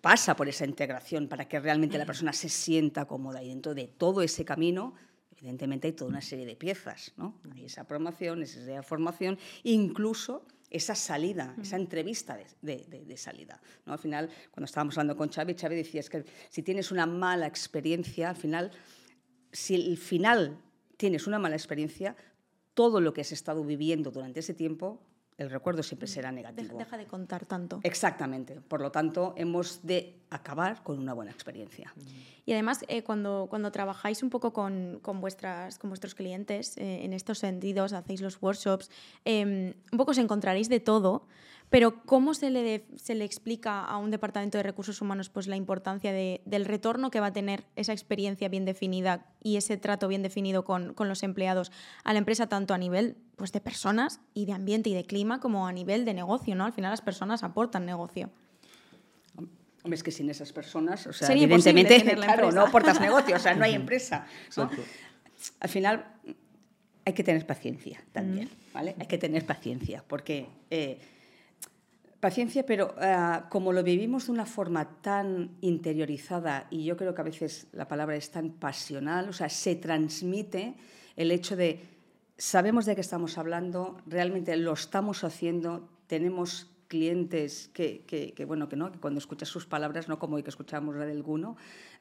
pasa 0.00 0.36
por 0.36 0.48
esa 0.48 0.66
integración 0.66 1.28
para 1.28 1.48
que 1.48 1.60
realmente 1.60 1.96
la 1.96 2.04
persona 2.04 2.32
se 2.32 2.48
sienta 2.48 3.06
cómoda 3.06 3.42
y 3.42 3.48
dentro 3.48 3.74
de 3.74 3.86
todo 3.86 4.20
ese 4.20 4.44
camino 4.44 4.94
evidentemente 5.42 5.88
hay 5.88 5.92
toda 5.92 6.08
una 6.08 6.20
serie 6.20 6.46
de 6.46 6.54
piezas, 6.54 7.12
¿no? 7.16 7.40
Hay 7.52 7.64
esa 7.64 7.84
promoción, 7.84 8.42
esa 8.44 8.82
formación, 8.84 9.38
incluso 9.64 10.46
esa 10.72 10.94
salida, 10.94 11.54
esa 11.60 11.76
entrevista 11.76 12.38
de, 12.62 13.16
salida. 13.16 13.60
¿no? 13.84 13.92
Al 13.92 13.98
final, 13.98 14.30
cuando 14.50 14.64
estábamos 14.64 14.96
hablando 14.96 15.16
con 15.16 15.28
Xavi, 15.28 15.54
Xavi 15.54 15.76
decía, 15.76 16.00
es 16.00 16.08
que 16.08 16.24
si 16.48 16.62
tienes 16.62 16.90
una 16.90 17.04
mala 17.04 17.46
experiencia, 17.46 18.30
al 18.30 18.36
final, 18.36 18.72
si 19.52 19.74
el 19.74 19.98
final 19.98 20.58
tienes 20.96 21.26
una 21.26 21.38
mala 21.38 21.56
experiencia, 21.56 22.16
todo 22.74 23.00
lo 23.00 23.12
que 23.12 23.20
has 23.20 23.32
estado 23.32 23.62
viviendo 23.64 24.10
durante 24.10 24.40
ese 24.40 24.54
tiempo 24.54 25.00
el 25.38 25.50
recuerdo 25.50 25.82
siempre 25.82 26.06
será 26.06 26.30
negativo. 26.30 26.78
Deja, 26.78 26.96
de 26.96 27.06
contar 27.06 27.46
tanto. 27.46 27.80
Exactamente. 27.82 28.60
Por 28.60 28.80
lo 28.80 28.90
tanto, 28.90 29.34
hemos 29.36 29.84
de 29.84 30.20
acabar 30.30 30.82
con 30.82 30.98
una 30.98 31.14
buena 31.14 31.30
experiencia. 31.30 31.92
Y 32.44 32.52
además, 32.52 32.84
eh, 32.88 33.02
cuando, 33.02 33.46
cuando 33.48 33.72
trabajáis 33.72 34.22
un 34.22 34.30
poco 34.30 34.52
con, 34.52 34.98
con, 35.02 35.20
vuestras, 35.20 35.78
con 35.78 35.90
vuestros 35.90 36.14
clientes 36.14 36.76
eh, 36.76 37.04
en 37.04 37.12
estos 37.12 37.38
sentidos, 37.38 37.92
hacéis 37.92 38.20
los 38.20 38.40
workshops, 38.42 38.90
eh, 39.24 39.74
un 39.90 39.98
poco 39.98 40.12
os 40.12 40.18
encontraréis 40.18 40.68
de 40.68 40.80
todo, 40.80 41.26
pero 41.72 42.04
¿cómo 42.04 42.34
se 42.34 42.50
le, 42.50 42.84
se 42.96 43.14
le 43.14 43.24
explica 43.24 43.82
a 43.82 43.96
un 43.96 44.10
departamento 44.10 44.58
de 44.58 44.62
recursos 44.62 45.00
humanos 45.00 45.30
pues, 45.30 45.46
la 45.46 45.56
importancia 45.56 46.12
de, 46.12 46.42
del 46.44 46.66
retorno 46.66 47.10
que 47.10 47.18
va 47.18 47.28
a 47.28 47.32
tener 47.32 47.64
esa 47.76 47.92
experiencia 47.92 48.50
bien 48.50 48.66
definida 48.66 49.24
y 49.42 49.56
ese 49.56 49.78
trato 49.78 50.06
bien 50.06 50.22
definido 50.22 50.64
con, 50.64 50.92
con, 50.92 51.08
los 51.08 51.22
empleados 51.22 51.72
a 52.04 52.12
la 52.12 52.18
empresa, 52.18 52.46
tanto 52.46 52.74
a 52.74 52.78
nivel 52.78 53.16
pues, 53.36 53.52
de 53.52 53.62
personas 53.62 54.20
y 54.34 54.44
de 54.44 54.52
ambiente 54.52 54.90
y 54.90 54.94
de 54.94 55.04
clima, 55.04 55.40
como 55.40 55.66
a 55.66 55.72
nivel 55.72 56.04
de 56.04 56.12
negocio? 56.12 56.54
¿no? 56.54 56.66
Al 56.66 56.74
final 56.74 56.90
las 56.90 57.00
personas 57.00 57.42
aportan 57.42 57.86
negocio. 57.86 58.28
Hombre, 59.82 59.96
es 59.96 60.02
que 60.02 60.10
sin 60.10 60.28
esas 60.28 60.52
personas, 60.52 61.06
o 61.06 61.12
sea, 61.14 61.32
evidentemente, 61.32 62.02
claro, 62.16 62.52
no 62.52 62.66
aportas 62.66 63.00
negocio, 63.00 63.34
o 63.34 63.38
sea, 63.38 63.54
no 63.54 63.64
hay 63.64 63.72
empresa. 63.72 64.26
Al 65.58 65.68
final 65.70 66.04
hay 67.06 67.14
que 67.14 67.24
tener 67.24 67.46
paciencia 67.46 68.04
también, 68.12 68.50
¿vale? 68.74 68.94
Hay 69.00 69.06
que 69.06 69.16
tener 69.16 69.46
paciencia, 69.46 70.04
porque 70.06 70.46
eh, 70.70 71.00
Paciencia, 72.22 72.64
pero 72.64 72.94
ah, 72.98 73.46
como 73.50 73.72
lo 73.72 73.82
vivimos 73.82 74.26
de 74.26 74.32
una 74.32 74.46
forma 74.46 75.02
tan 75.02 75.56
interiorizada 75.60 76.68
y 76.70 76.84
yo 76.84 76.96
creo 76.96 77.16
que 77.16 77.20
a 77.20 77.24
veces 77.24 77.66
la 77.72 77.88
palabra 77.88 78.14
es 78.14 78.30
tan 78.30 78.50
pasional, 78.50 79.28
o 79.28 79.32
sea, 79.32 79.48
se 79.48 79.74
transmite 79.74 80.76
el 81.16 81.32
hecho 81.32 81.56
de 81.56 81.80
sabemos 82.38 82.86
de 82.86 82.94
qué 82.94 83.00
estamos 83.00 83.38
hablando, 83.38 83.98
realmente 84.06 84.56
lo 84.56 84.72
estamos 84.72 85.24
haciendo, 85.24 85.88
tenemos 86.06 86.70
clientes 86.86 87.68
que, 87.74 88.04
que, 88.06 88.44
bueno, 88.44 88.68
que 88.68 88.76
no, 88.76 88.92
que 88.92 89.00
cuando 89.00 89.18
escuchas 89.18 89.48
sus 89.48 89.66
palabras, 89.66 90.06
no 90.08 90.20
como 90.20 90.36
hoy 90.36 90.44
que 90.44 90.50
escuchamos 90.50 90.94
la 90.94 91.06
del 91.06 91.24
Guno, 91.24 91.56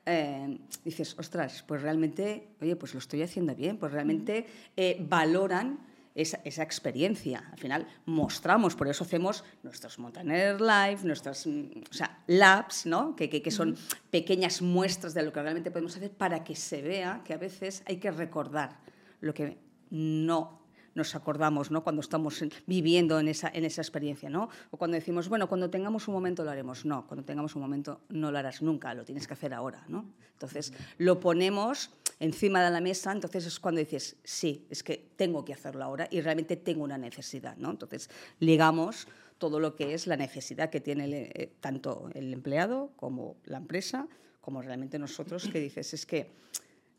eh, 0.06 0.60
dices, 0.86 1.18
ostras, 1.18 1.64
pues 1.68 1.82
realmente, 1.82 2.50
oye, 2.62 2.76
pues 2.76 2.94
lo 2.94 3.00
estoy 3.00 3.24
haciendo 3.24 3.56
bien, 3.56 3.78
pues 3.78 3.92
realmente 3.92 4.46
eh, 4.78 5.04
valoran 5.10 5.80
esa, 6.16 6.40
esa, 6.44 6.64
experiencia. 6.64 7.50
Al 7.52 7.58
final 7.58 7.88
mostramos, 8.06 8.76
por 8.76 8.88
eso 8.88 9.04
hacemos 9.04 9.44
nuestros 9.64 10.00
Montaner 10.00 10.60
Live, 10.60 11.00
nuestras 11.04 11.46
mm, 11.48 11.84
o 11.90 11.94
sea, 11.94 12.24
labs, 12.28 12.86
¿no? 12.86 13.16
que, 13.16 13.30
que, 13.30 13.42
que 13.42 13.52
son 13.52 13.78
pequeñas 14.10 14.62
muestras 14.62 15.14
de 15.14 15.24
lo 15.24 15.32
que 15.32 15.42
realmente 15.42 15.72
podemos 15.72 15.96
hacer 15.96 16.12
para 16.12 16.44
que 16.44 16.56
se 16.56 16.82
vea 16.82 17.22
que 17.26 17.34
a 17.34 17.38
veces 17.38 17.84
hay 17.86 17.98
que 17.98 18.12
recordar 18.12 18.80
lo 19.20 19.34
que 19.34 19.58
no 19.90 20.62
nos 20.94 21.16
acordamos 21.16 21.72
¿no? 21.72 21.84
cuando 21.84 22.02
estamos 22.02 22.44
viviendo 22.68 23.20
en 23.20 23.28
esa, 23.28 23.50
en 23.54 23.66
esa 23.66 23.82
experiencia. 23.82 24.30
¿no? 24.30 24.50
O 24.72 24.78
cuando 24.78 24.96
decimos, 24.96 25.30
bueno, 25.30 25.48
cuando 25.48 25.70
tengamos 25.70 26.08
un 26.08 26.14
momento 26.14 26.44
lo 26.44 26.52
haremos. 26.52 26.86
No, 26.86 27.08
cuando 27.08 27.24
tengamos 27.24 27.56
un 27.56 27.62
momento 27.62 28.02
no 28.10 28.32
lo 28.32 28.38
harás 28.38 28.62
nunca, 28.62 28.94
lo 28.94 29.06
tienes 29.06 29.28
que 29.28 29.34
hacer 29.34 29.54
ahora. 29.54 29.84
¿no? 29.88 30.06
Entonces, 30.34 30.74
lo 30.98 31.20
ponemos 31.20 31.92
encima 32.22 32.64
de 32.64 32.70
la 32.70 32.82
mesa, 32.82 33.12
entonces 33.12 33.48
es 33.48 33.60
cuando 33.60 33.80
dices, 33.80 34.16
sí, 34.24 34.68
es 34.70 34.84
que 34.84 35.10
tengo 35.16 35.44
que 35.44 35.54
hacerlo 35.54 35.84
ahora 35.84 36.08
y 36.12 36.22
realmente 36.22 36.56
tengo 36.56 36.84
una 36.84 37.00
necesidad. 37.00 37.58
¿no? 37.58 37.72
Entonces, 37.72 38.12
ligamos 38.40 39.08
todo 39.40 39.60
lo 39.60 39.76
que 39.76 39.96
es 39.96 40.06
la 40.06 40.16
necesidad 40.16 40.70
que 40.70 40.80
tiene 40.80 41.32
eh, 41.34 41.52
tanto 41.60 42.12
el 42.14 42.32
empleado 42.32 42.92
como 42.96 43.38
la 43.46 43.58
empresa, 43.58 44.08
como 44.40 44.62
realmente 44.62 45.00
nosotros, 45.00 45.48
que 45.48 45.60
dices, 45.60 45.96
es 45.96 46.06
que 46.06 46.30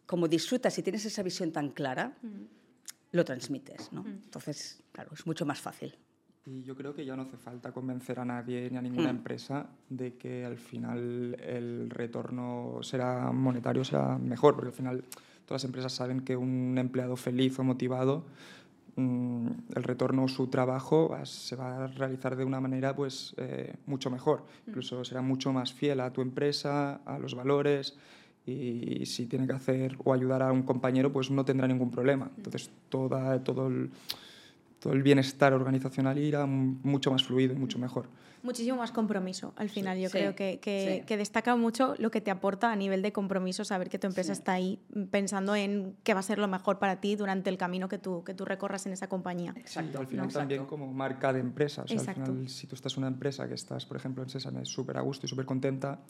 como 0.06 0.26
disfrutas 0.26 0.76
y 0.78 0.82
tienes 0.82 1.04
esa 1.04 1.22
visión 1.22 1.52
tan 1.52 1.70
clara, 1.70 2.18
lo 3.12 3.24
transmites. 3.24 3.92
¿no? 3.92 4.04
Entonces, 4.04 4.82
claro, 4.90 5.12
es 5.14 5.24
mucho 5.24 5.46
más 5.46 5.60
fácil. 5.60 5.96
Y 6.44 6.62
yo 6.64 6.74
creo 6.74 6.92
que 6.92 7.04
ya 7.04 7.14
no 7.14 7.22
hace 7.22 7.36
falta 7.36 7.70
convencer 7.70 8.18
a 8.18 8.24
nadie 8.24 8.68
ni 8.70 8.76
a 8.76 8.82
ninguna 8.82 9.12
mm. 9.12 9.16
empresa 9.16 9.66
de 9.88 10.14
que 10.14 10.44
al 10.44 10.56
final 10.56 11.36
el 11.40 11.88
retorno 11.88 12.78
será 12.82 13.30
monetario, 13.30 13.84
será 13.84 14.18
mejor, 14.18 14.54
porque 14.56 14.68
al 14.68 14.74
final 14.74 15.04
todas 15.46 15.62
las 15.62 15.64
empresas 15.64 15.92
saben 15.92 16.20
que 16.20 16.36
un 16.36 16.76
empleado 16.78 17.14
feliz 17.14 17.56
o 17.60 17.64
motivado, 17.64 18.24
mm, 18.96 19.46
el 19.76 19.82
retorno 19.84 20.24
o 20.24 20.28
su 20.28 20.48
trabajo 20.48 21.16
se 21.22 21.54
va 21.54 21.84
a 21.84 21.86
realizar 21.86 22.34
de 22.34 22.44
una 22.44 22.60
manera 22.60 22.96
pues, 22.96 23.34
eh, 23.36 23.76
mucho 23.86 24.10
mejor. 24.10 24.40
Mm. 24.40 24.70
Incluso 24.70 25.04
será 25.04 25.22
mucho 25.22 25.52
más 25.52 25.72
fiel 25.72 26.00
a 26.00 26.12
tu 26.12 26.22
empresa, 26.22 27.02
a 27.04 27.20
los 27.20 27.36
valores 27.36 27.96
y 28.44 29.06
si 29.06 29.26
tiene 29.26 29.46
que 29.46 29.52
hacer 29.52 29.96
o 30.02 30.12
ayudar 30.12 30.42
a 30.42 30.50
un 30.50 30.64
compañero, 30.64 31.12
pues 31.12 31.30
no 31.30 31.44
tendrá 31.44 31.68
ningún 31.68 31.92
problema. 31.92 32.28
Entonces, 32.36 32.68
toda, 32.88 33.44
todo, 33.44 33.68
el, 33.68 33.90
todo 34.82 34.92
el 34.92 35.02
bienestar 35.02 35.52
organizacional 35.52 36.18
irá 36.18 36.44
mucho 36.46 37.10
más 37.10 37.22
fluido 37.22 37.54
y 37.54 37.56
mucho 37.56 37.78
mejor 37.78 38.08
muchísimo 38.42 38.76
más 38.76 38.90
compromiso 38.90 39.52
al 39.56 39.68
final. 39.68 39.98
Yo 39.98 40.10
creo 40.10 40.34
que, 40.34 40.58
que, 40.60 41.16
destaca 41.16 41.56
mucho 41.56 41.94
lo 41.98 42.10
que 42.10 42.20
te 42.20 42.30
aporta 42.30 42.72
a 42.72 42.76
nivel 42.76 43.02
de 43.02 43.12
compromiso, 43.12 43.64
saber 43.64 43.88
que 43.88 43.98
tu 43.98 44.06
empresa 44.06 44.32
está 44.32 44.52
ahí 44.52 44.78
pensando 45.10 45.54
en 45.54 45.94
qué 46.02 46.14
va 46.14 46.20
a 46.20 46.24
ser 46.24 46.38
lo 46.38 46.48
mejor 46.48 46.78
para 46.78 47.00
ti 47.00 47.16
durante 47.16 47.50
el 47.50 47.56
camino 47.56 47.88
que 47.88 47.98
tú, 47.98 48.24
que 48.24 48.34
tú 48.34 48.44
recorras 48.44 48.86
en 48.86 48.92
esa 48.92 49.08
compañía. 49.08 49.54
Exacto, 49.56 50.00
al 50.00 50.06
final 50.06 50.32
también 50.32 50.66
como 50.66 50.92
marca 50.92 51.32
de 51.32 51.40
empresa. 51.40 51.82
O 51.82 51.88
sea, 51.88 51.98
al 51.98 52.14
final, 52.14 52.48
si 52.48 52.66
tú 52.66 52.74
estás 52.74 52.94
en 52.94 53.00
una 53.00 53.08
empresa 53.08 53.48
que 53.48 53.54
estás, 53.54 53.86
por 53.86 53.96
ejemplo, 53.96 54.22
en 54.22 54.28
Sésame 54.28 54.64
súper 54.64 54.96
a 54.96 55.00
gusto 55.00 55.26
y 55.26 55.28
súper 55.28 55.46
contenta, 55.46 56.00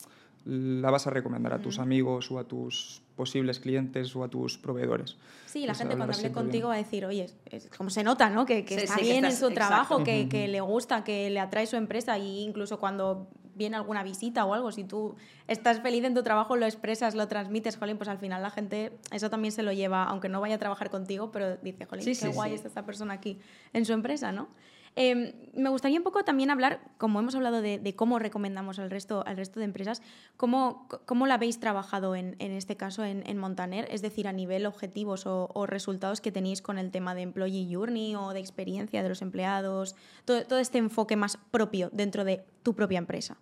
la 0.44 0.90
vas 0.90 1.06
a 1.06 1.10
recomendar 1.10 1.52
a 1.52 1.58
tus 1.60 1.78
amigos 1.78 2.30
o 2.30 2.38
a 2.38 2.44
tus 2.44 3.02
posibles 3.16 3.60
clientes 3.60 4.14
o 4.16 4.24
a 4.24 4.28
tus 4.28 4.58
proveedores. 4.58 5.16
Sí, 5.46 5.60
la 5.60 5.68
pues 5.68 5.78
gente 5.78 5.96
cuando 5.96 6.14
hable 6.14 6.32
contigo 6.32 6.68
va 6.68 6.74
a 6.74 6.78
decir, 6.78 7.04
oye, 7.04 7.28
es, 7.46 7.68
como 7.76 7.90
se 7.90 8.02
nota, 8.02 8.30
¿no? 8.30 8.46
Que, 8.46 8.60
está 8.60 8.96
bien 8.96 9.24
en 9.24 9.36
su 9.36 9.50
trabajo, 9.50 10.02
que, 10.02 10.28
que, 10.28 10.48
le 10.48 10.60
gusta, 10.60 11.04
que 11.04 11.30
le 11.30 11.40
atrae 11.40 11.66
su 11.66 11.76
empresa 11.76 12.18
y 12.18 12.40
incluso 12.40 12.78
cuando 12.78 13.28
viene 13.54 13.76
alguna 13.76 14.02
visita 14.02 14.44
o 14.44 14.54
algo, 14.54 14.72
si 14.72 14.84
tú 14.84 15.14
estás 15.46 15.80
feliz 15.80 16.04
en 16.04 16.14
tu 16.14 16.22
trabajo, 16.22 16.56
lo 16.56 16.66
expresas, 16.66 17.14
lo 17.14 17.28
transmites, 17.28 17.76
jolín, 17.76 17.96
pues 17.96 18.08
al 18.08 18.18
final 18.18 18.42
la 18.42 18.50
gente 18.50 18.92
eso 19.10 19.30
también 19.30 19.52
se 19.52 19.62
lo 19.62 19.72
lleva, 19.72 20.04
aunque 20.04 20.28
no 20.28 20.40
vaya 20.40 20.56
a 20.56 20.58
trabajar 20.58 20.90
contigo, 20.90 21.30
pero 21.30 21.56
dice, 21.58 21.84
jolín, 21.86 22.04
qué 22.04 22.28
guay 22.28 22.54
está 22.54 22.68
esta 22.68 22.84
persona 22.84 23.14
aquí 23.14 23.38
en 23.72 23.84
su 23.84 23.92
empresa, 23.92 24.32
¿no? 24.32 24.48
Em, 24.94 25.32
me 25.54 25.70
gustaría 25.70 25.98
un 25.98 26.04
poco 26.04 26.22
también 26.22 26.50
hablar, 26.50 26.80
como 26.98 27.18
hemos 27.18 27.34
hablado 27.34 27.62
de, 27.62 27.94
cómo 27.96 28.18
recomendamos 28.18 28.78
al 28.78 28.90
resto, 28.90 29.24
al 29.26 29.36
resto 29.36 29.58
de 29.58 29.64
empresas, 29.64 30.02
cómo, 30.36 30.86
cómo 31.06 31.26
la 31.26 31.34
habéis 31.34 31.60
trabajado 31.60 32.14
en, 32.14 32.36
este 32.38 32.76
caso 32.76 33.04
en, 33.04 33.38
Montaner, 33.38 33.88
es 33.90 34.02
decir, 34.02 34.28
a 34.28 34.32
nivel 34.32 34.66
objetivos 34.66 35.26
o, 35.26 35.66
resultados 35.66 36.20
que 36.20 36.30
tenéis 36.30 36.60
con 36.60 36.78
el 36.78 36.90
tema 36.90 37.14
de 37.14 37.22
Employee 37.22 37.74
Journey 37.74 38.14
o 38.16 38.32
de 38.32 38.40
experiencia 38.40 39.02
de 39.02 39.08
los 39.08 39.22
empleados, 39.22 39.96
todo 40.24 40.58
este 40.58 40.78
enfoque 40.78 41.16
más 41.16 41.38
propio 41.50 41.88
dentro 41.92 42.24
de 42.24 42.44
tu 42.62 42.74
propia 42.74 42.98
empresa. 42.98 43.38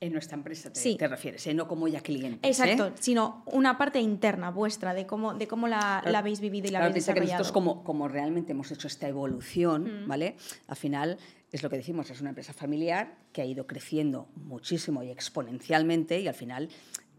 En 0.00 0.12
nuestra 0.12 0.36
empresa 0.36 0.72
te, 0.72 0.96
te 0.96 1.08
refieres, 1.08 1.46
¿eh? 1.46 1.54
no 1.54 1.68
como 1.68 1.86
ya 1.86 2.00
cliente. 2.00 2.48
Exacto, 2.48 2.92
sino 2.98 3.44
una 3.46 3.78
parte 3.78 4.00
interna 4.00 4.50
vuestra 4.50 4.94
de 4.94 5.06
cómo, 5.06 5.34
de 5.34 5.46
cómo 5.46 5.68
la, 5.68 6.02
la 6.04 6.18
habéis 6.18 6.40
vivido 6.40 6.66
y 6.66 6.70
la 6.70 6.80
habéis 6.80 6.96
desarrollado. 6.96 7.26
Que 7.26 7.32
nosotros 7.32 7.52
como, 7.52 7.84
como 7.84 8.08
realmente 8.08 8.50
hemos 8.50 8.70
hecho 8.72 8.88
esta 8.88 9.06
evolución, 9.06 10.04
mm. 10.04 10.08
¿vale? 10.08 10.36
Al 10.66 10.76
final 10.76 11.18
es 11.52 11.62
lo 11.62 11.70
que 11.70 11.76
decimos, 11.76 12.10
es 12.10 12.20
una 12.20 12.30
empresa 12.30 12.52
familiar 12.52 13.14
que 13.32 13.42
ha 13.42 13.44
ido 13.44 13.66
creciendo 13.66 14.28
muchísimo 14.34 15.02
y 15.02 15.10
exponencialmente 15.10 16.18
y 16.18 16.26
al 16.26 16.34
final 16.34 16.68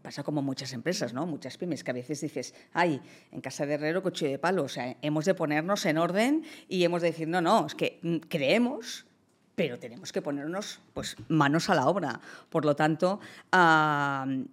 pasa 0.02 0.22
como 0.22 0.42
muchas 0.42 0.74
empresas, 0.74 1.14
¿no? 1.14 1.24
Muchas 1.24 1.56
pymes 1.56 1.82
que 1.82 1.90
a 1.90 1.94
veces 1.94 2.20
dices, 2.20 2.54
ay, 2.74 3.00
en 3.32 3.40
casa 3.40 3.64
de 3.64 3.74
herrero 3.74 4.02
coche 4.02 4.28
de 4.28 4.38
palo, 4.38 4.64
o 4.64 4.68
sea, 4.68 4.98
hemos 5.00 5.24
de 5.24 5.34
ponernos 5.34 5.86
en 5.86 5.96
orden 5.96 6.44
y 6.68 6.84
hemos 6.84 7.00
de 7.00 7.08
decir, 7.08 7.26
no, 7.26 7.40
no, 7.40 7.66
es 7.66 7.74
que 7.74 8.00
mm, 8.02 8.16
creemos 8.28 9.06
pero 9.54 9.78
tenemos 9.78 10.12
que 10.12 10.22
ponernos 10.22 10.80
pues, 10.92 11.16
manos 11.28 11.70
a 11.70 11.74
la 11.74 11.86
obra. 11.86 12.20
Por 12.50 12.64
lo 12.64 12.74
tanto, 12.74 13.20
hay 13.50 14.46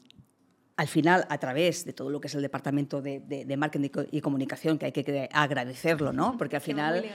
al 0.81 0.87
final, 0.87 1.27
a 1.29 1.37
través 1.37 1.85
de 1.85 1.93
todo 1.93 2.09
lo 2.09 2.19
que 2.19 2.27
es 2.27 2.33
el 2.33 2.41
departamento 2.41 3.03
de, 3.03 3.19
de, 3.19 3.57
marketing 3.57 3.89
y 4.09 4.19
comunicación, 4.19 4.79
que 4.79 4.87
hay 4.87 4.91
que 4.91 5.29
agradecerlo, 5.31 6.11
¿no? 6.11 6.35
Porque 6.39 6.55
al 6.55 6.61
final... 6.63 7.05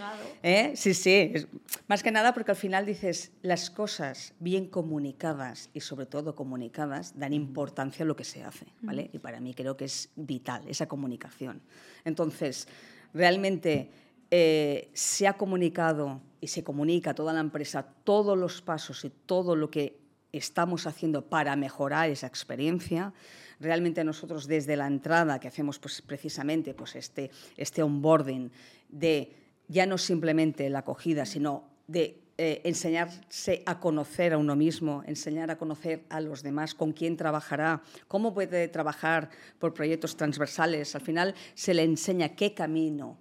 ¿eh? 0.45 0.73
Sí, 0.76 0.95
sí, 0.95 1.33
más 1.88 2.05
que 2.05 2.12
nada 2.12 2.33
porque 2.33 2.52
al 2.52 2.57
final 2.57 2.87
dices, 2.87 3.33
las 3.43 3.71
cosas 3.71 4.35
bien 4.38 4.69
comunicadas 4.69 5.71
y 5.75 5.81
sobre 5.81 6.07
todo 6.07 6.37
comunicadas 6.37 7.19
dan 7.19 7.33
importancia 7.33 8.05
a 8.05 8.07
lo 8.07 8.14
que 8.14 8.23
se 8.23 8.45
hace, 8.45 8.66
¿vale? 8.83 9.11
Y 9.12 9.19
para 9.19 9.40
mí 9.40 9.52
creo 9.52 9.76
que 9.76 9.87
es 9.87 10.11
vital 10.14 10.62
esa 10.69 10.87
comunicación. 10.87 11.61
Entonces, 12.05 12.69
realmente 13.14 13.90
eh, 14.30 14.90
se 14.92 15.26
ha 15.26 15.35
comunicado 15.35 16.21
y 16.40 16.49
se 16.49 16.64
comunica 16.64 17.11
a 17.11 17.14
toda 17.14 17.33
la 17.33 17.40
empresa 17.40 17.87
todos 18.04 18.37
los 18.37 18.62
pasos 18.62 19.04
y 19.04 19.11
todo 19.11 19.54
lo 19.56 19.71
que 19.71 20.00
estamos 20.33 20.87
haciendo 20.87 21.23
para 21.23 21.56
mejorar 21.56 22.11
esa 22.11 22.26
experiencia. 22.26 23.12
Realmente 23.61 24.04
nosotros 24.04 24.47
desde 24.47 24.76
la 24.76 24.87
entrada 24.87 25.38
que 25.38 25.49
hacemos 25.49 25.78
pues, 25.78 26.02
precisamente 26.02 26.75
pues, 26.75 26.97
este, 26.97 27.30
este 27.56 27.83
onboarding 27.83 28.50
de 28.88 29.33
ya 29.68 29.87
no 29.87 29.99
simplemente 29.99 30.68
la 30.71 30.80
acogida, 30.80 31.25
sino 31.25 31.64
de 31.87 32.23
eh, 32.38 32.61
enseñarse 32.64 33.62
a 33.64 33.80
conocer 33.80 34.35
a 34.35 34.38
uno 34.38 34.56
mismo, 34.56 35.02
enseñar 35.06 35.50
a 35.50 35.56
conocer 35.56 36.04
a 36.11 36.21
los 36.21 36.42
demás, 36.42 36.75
con 36.75 36.92
quién 36.92 37.16
trabajará, 37.16 37.83
cómo 38.09 38.35
puede 38.35 38.68
trabajar 38.68 39.30
por 39.59 39.73
proyectos 39.73 40.16
transversales. 40.16 40.95
Al 40.95 41.00
final 41.00 41.35
se 41.54 41.73
le 41.73 41.83
enseña 41.83 42.37
qué 42.37 42.52
camino 42.52 43.18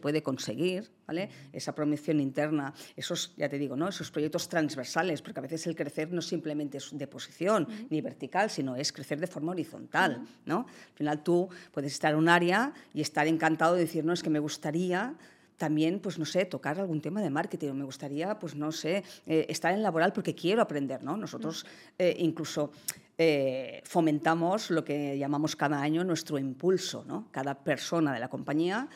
puede 0.00 0.22
conseguir, 0.22 0.90
¿vale? 1.06 1.28
Esa 1.52 1.74
promoción 1.74 2.20
interna, 2.20 2.72
esos, 2.96 3.34
ya 3.36 3.48
te 3.48 3.58
digo, 3.58 3.76
¿no? 3.76 3.88
Esos 3.88 4.10
proyectos 4.10 4.48
transversales, 4.48 5.22
porque 5.22 5.40
a 5.40 5.42
veces 5.42 5.66
el 5.66 5.76
crecer 5.76 6.12
no 6.12 6.22
simplemente 6.22 6.78
es 6.78 6.96
de 6.96 7.06
posición 7.06 7.66
ni 7.90 8.00
vertical, 8.00 8.50
sino 8.50 8.76
es 8.76 8.92
crecer 8.92 9.20
de 9.20 9.26
forma 9.26 9.52
horizontal, 9.52 10.26
¿no? 10.46 10.66
Al 10.68 10.96
final 10.96 11.22
tú 11.22 11.48
puedes 11.72 11.92
estar 11.92 12.12
en 12.12 12.18
un 12.18 12.28
área 12.28 12.72
y 12.92 13.00
estar 13.00 13.26
encantado 13.26 13.74
de 13.74 13.80
decir, 13.80 14.04
no, 14.04 14.12
es 14.12 14.22
que 14.22 14.30
me 14.30 14.38
gustaría 14.38 15.14
también, 15.56 16.00
pues 16.00 16.18
no 16.18 16.24
sé, 16.24 16.44
tocar 16.44 16.80
algún 16.80 17.00
tema 17.00 17.20
de 17.22 17.30
marketing, 17.30 17.70
o 17.70 17.74
me 17.74 17.84
gustaría, 17.84 18.38
pues 18.38 18.54
no 18.54 18.72
sé, 18.72 19.04
eh, 19.26 19.46
estar 19.48 19.72
en 19.72 19.82
laboral 19.82 20.12
porque 20.12 20.34
quiero 20.34 20.62
aprender, 20.62 21.02
¿no? 21.02 21.16
Nosotros 21.16 21.64
eh, 21.98 22.16
incluso 22.18 22.72
eh, 23.16 23.80
fomentamos 23.84 24.70
lo 24.70 24.84
que 24.84 25.16
llamamos 25.16 25.54
cada 25.54 25.80
año 25.80 26.02
nuestro 26.02 26.38
impulso, 26.38 27.04
¿no? 27.06 27.28
Cada 27.30 27.54
persona 27.54 28.12
de 28.12 28.18
la 28.18 28.28
compañía 28.28 28.88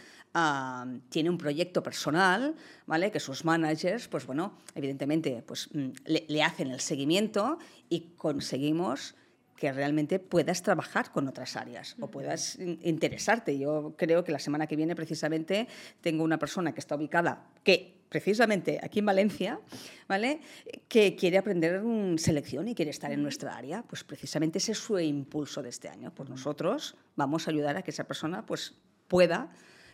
tiene 1.08 1.30
un 1.30 1.38
proyecto 1.38 1.82
personal, 1.82 2.54
¿vale? 2.86 3.10
Que 3.10 3.20
sus 3.20 3.44
managers, 3.44 4.08
pues 4.08 4.26
bueno, 4.26 4.58
evidentemente, 4.74 5.42
pues 5.46 5.68
mm, 5.72 5.88
le, 6.06 6.42
hacen 6.42 6.70
el 6.70 6.80
seguimiento 6.80 7.58
y 7.88 8.12
conseguimos 8.16 9.14
que 9.56 9.72
realmente 9.72 10.20
puedas 10.20 10.62
trabajar 10.62 11.10
con 11.10 11.26
otras 11.26 11.56
áreas 11.56 11.96
o 11.98 12.08
puedas 12.08 12.56
interesarte. 12.60 13.58
Yo 13.58 13.94
creo 13.96 14.22
que 14.22 14.30
la 14.30 14.38
semana 14.38 14.68
que 14.68 14.76
viene 14.76 14.94
precisamente 14.94 15.66
tengo 16.00 16.22
una 16.22 16.38
persona 16.38 16.72
que 16.72 16.78
está 16.78 16.94
ubicada, 16.94 17.48
que 17.64 17.98
precisamente 18.08 18.78
aquí 18.80 19.00
en 19.00 19.06
Valencia, 19.06 19.60
¿vale? 20.06 20.40
que 20.86 21.16
quiere 21.16 21.38
aprender 21.38 21.82
selección 22.18 22.68
y 22.68 22.74
quiere 22.76 22.92
estar 22.92 23.10
en 23.10 23.20
nuestra 23.20 23.56
área, 23.56 23.82
pues 23.82 24.04
precisamente 24.04 24.58
ese 24.58 24.72
es 24.72 24.78
su 24.78 24.96
impulso 25.00 25.60
de 25.60 25.70
este 25.70 25.88
año. 25.88 26.14
Pues 26.14 26.28
nosotros 26.28 26.94
vamos 27.16 27.48
a 27.48 27.50
ayudar 27.50 27.76
a 27.76 27.82
que 27.82 27.90
esa 27.90 28.04
persona 28.04 28.46
pues, 28.46 28.74
pueda 29.08 29.50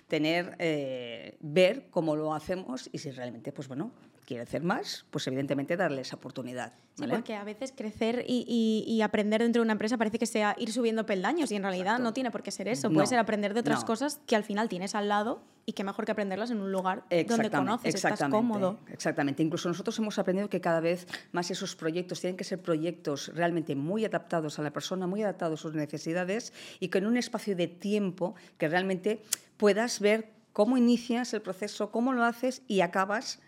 tener, 0.08 0.56
eh, 0.58 1.36
ver 1.40 1.86
cómo 1.90 2.16
lo 2.16 2.34
hacemos 2.34 2.88
y 2.92 2.98
si 2.98 3.10
realmente, 3.10 3.52
pues 3.52 3.68
bueno, 3.68 3.92
quiere 4.24 4.42
hacer 4.42 4.62
más, 4.62 5.04
pues 5.10 5.26
evidentemente 5.26 5.76
darle 5.76 6.00
esa 6.00 6.16
oportunidad. 6.16 6.72
Sí, 6.94 7.04
porque 7.08 7.34
a 7.34 7.42
veces 7.42 7.72
crecer 7.76 8.24
y, 8.26 9.00
aprender 9.02 9.42
dentro 9.42 9.60
de 9.60 9.64
una 9.64 9.72
empresa 9.72 9.98
parece 9.98 10.18
que 10.18 10.26
sea 10.26 10.54
ir 10.58 10.72
subiendo 10.72 11.04
peldaños 11.04 11.50
y 11.50 11.56
en 11.56 11.62
realidad 11.62 11.98
no 11.98 12.12
tiene 12.12 12.30
por 12.30 12.42
qué 12.42 12.50
ser 12.50 12.68
eso. 12.68 12.90
Puede 12.90 13.06
ser 13.06 13.18
aprender 13.18 13.52
de 13.52 13.60
otras 13.60 13.84
cosas 13.84 14.20
que 14.26 14.36
al 14.36 14.44
final 14.44 14.68
tienes 14.68 14.94
al 14.94 15.08
lado 15.08 15.42
y 15.66 15.72
qué 15.72 15.82
mejor 15.82 16.04
que 16.04 16.12
aprenderlas 16.12 16.50
en 16.50 16.60
un 16.60 16.70
lugar 16.70 17.04
donde 17.26 17.50
conoces, 17.50 17.96
estás 17.96 18.22
cómodo. 18.30 18.78
Exactamente. 18.92 19.42
Incluso 19.42 19.68
nosotros 19.68 19.98
hemos 19.98 20.18
aprendido 20.18 20.48
que 20.48 20.60
cada 20.60 20.80
vez 20.80 21.06
más 21.32 21.50
esos 21.50 21.74
proyectos 21.74 22.20
tienen 22.20 22.36
que 22.36 22.44
ser 22.44 22.62
proyectos 22.62 23.32
realmente 23.34 23.74
muy 23.74 24.04
adaptados 24.04 24.58
a 24.58 24.62
la 24.62 24.72
persona, 24.72 25.06
muy 25.06 25.22
adaptados 25.22 25.60
a 25.60 25.62
sus 25.62 25.74
necesidades 25.74 26.52
y 26.78 26.88
que 26.88 26.98
en 26.98 27.06
un 27.06 27.16
espacio 27.16 27.56
de 27.56 27.66
tiempo 27.66 28.36
que 28.56 28.68
realmente 28.68 29.22
puedas 29.56 30.00
ver 30.00 30.30
cómo 30.52 30.76
inicias 30.76 31.34
el 31.34 31.42
proceso, 31.42 31.90
cómo 31.90 32.12
lo 32.12 32.24
haces 32.24 32.62
y 32.68 32.80
acabas 32.80 33.40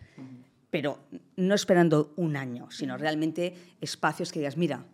pero 0.69 0.99
no 1.35 1.55
esperando 1.55 2.13
un 2.17 2.35
año, 2.35 2.69
sino 2.71 2.97
realmente 2.97 3.55
espacios 3.79 4.31
que 4.31 4.39
digas, 4.39 4.57
mira, 4.57 4.85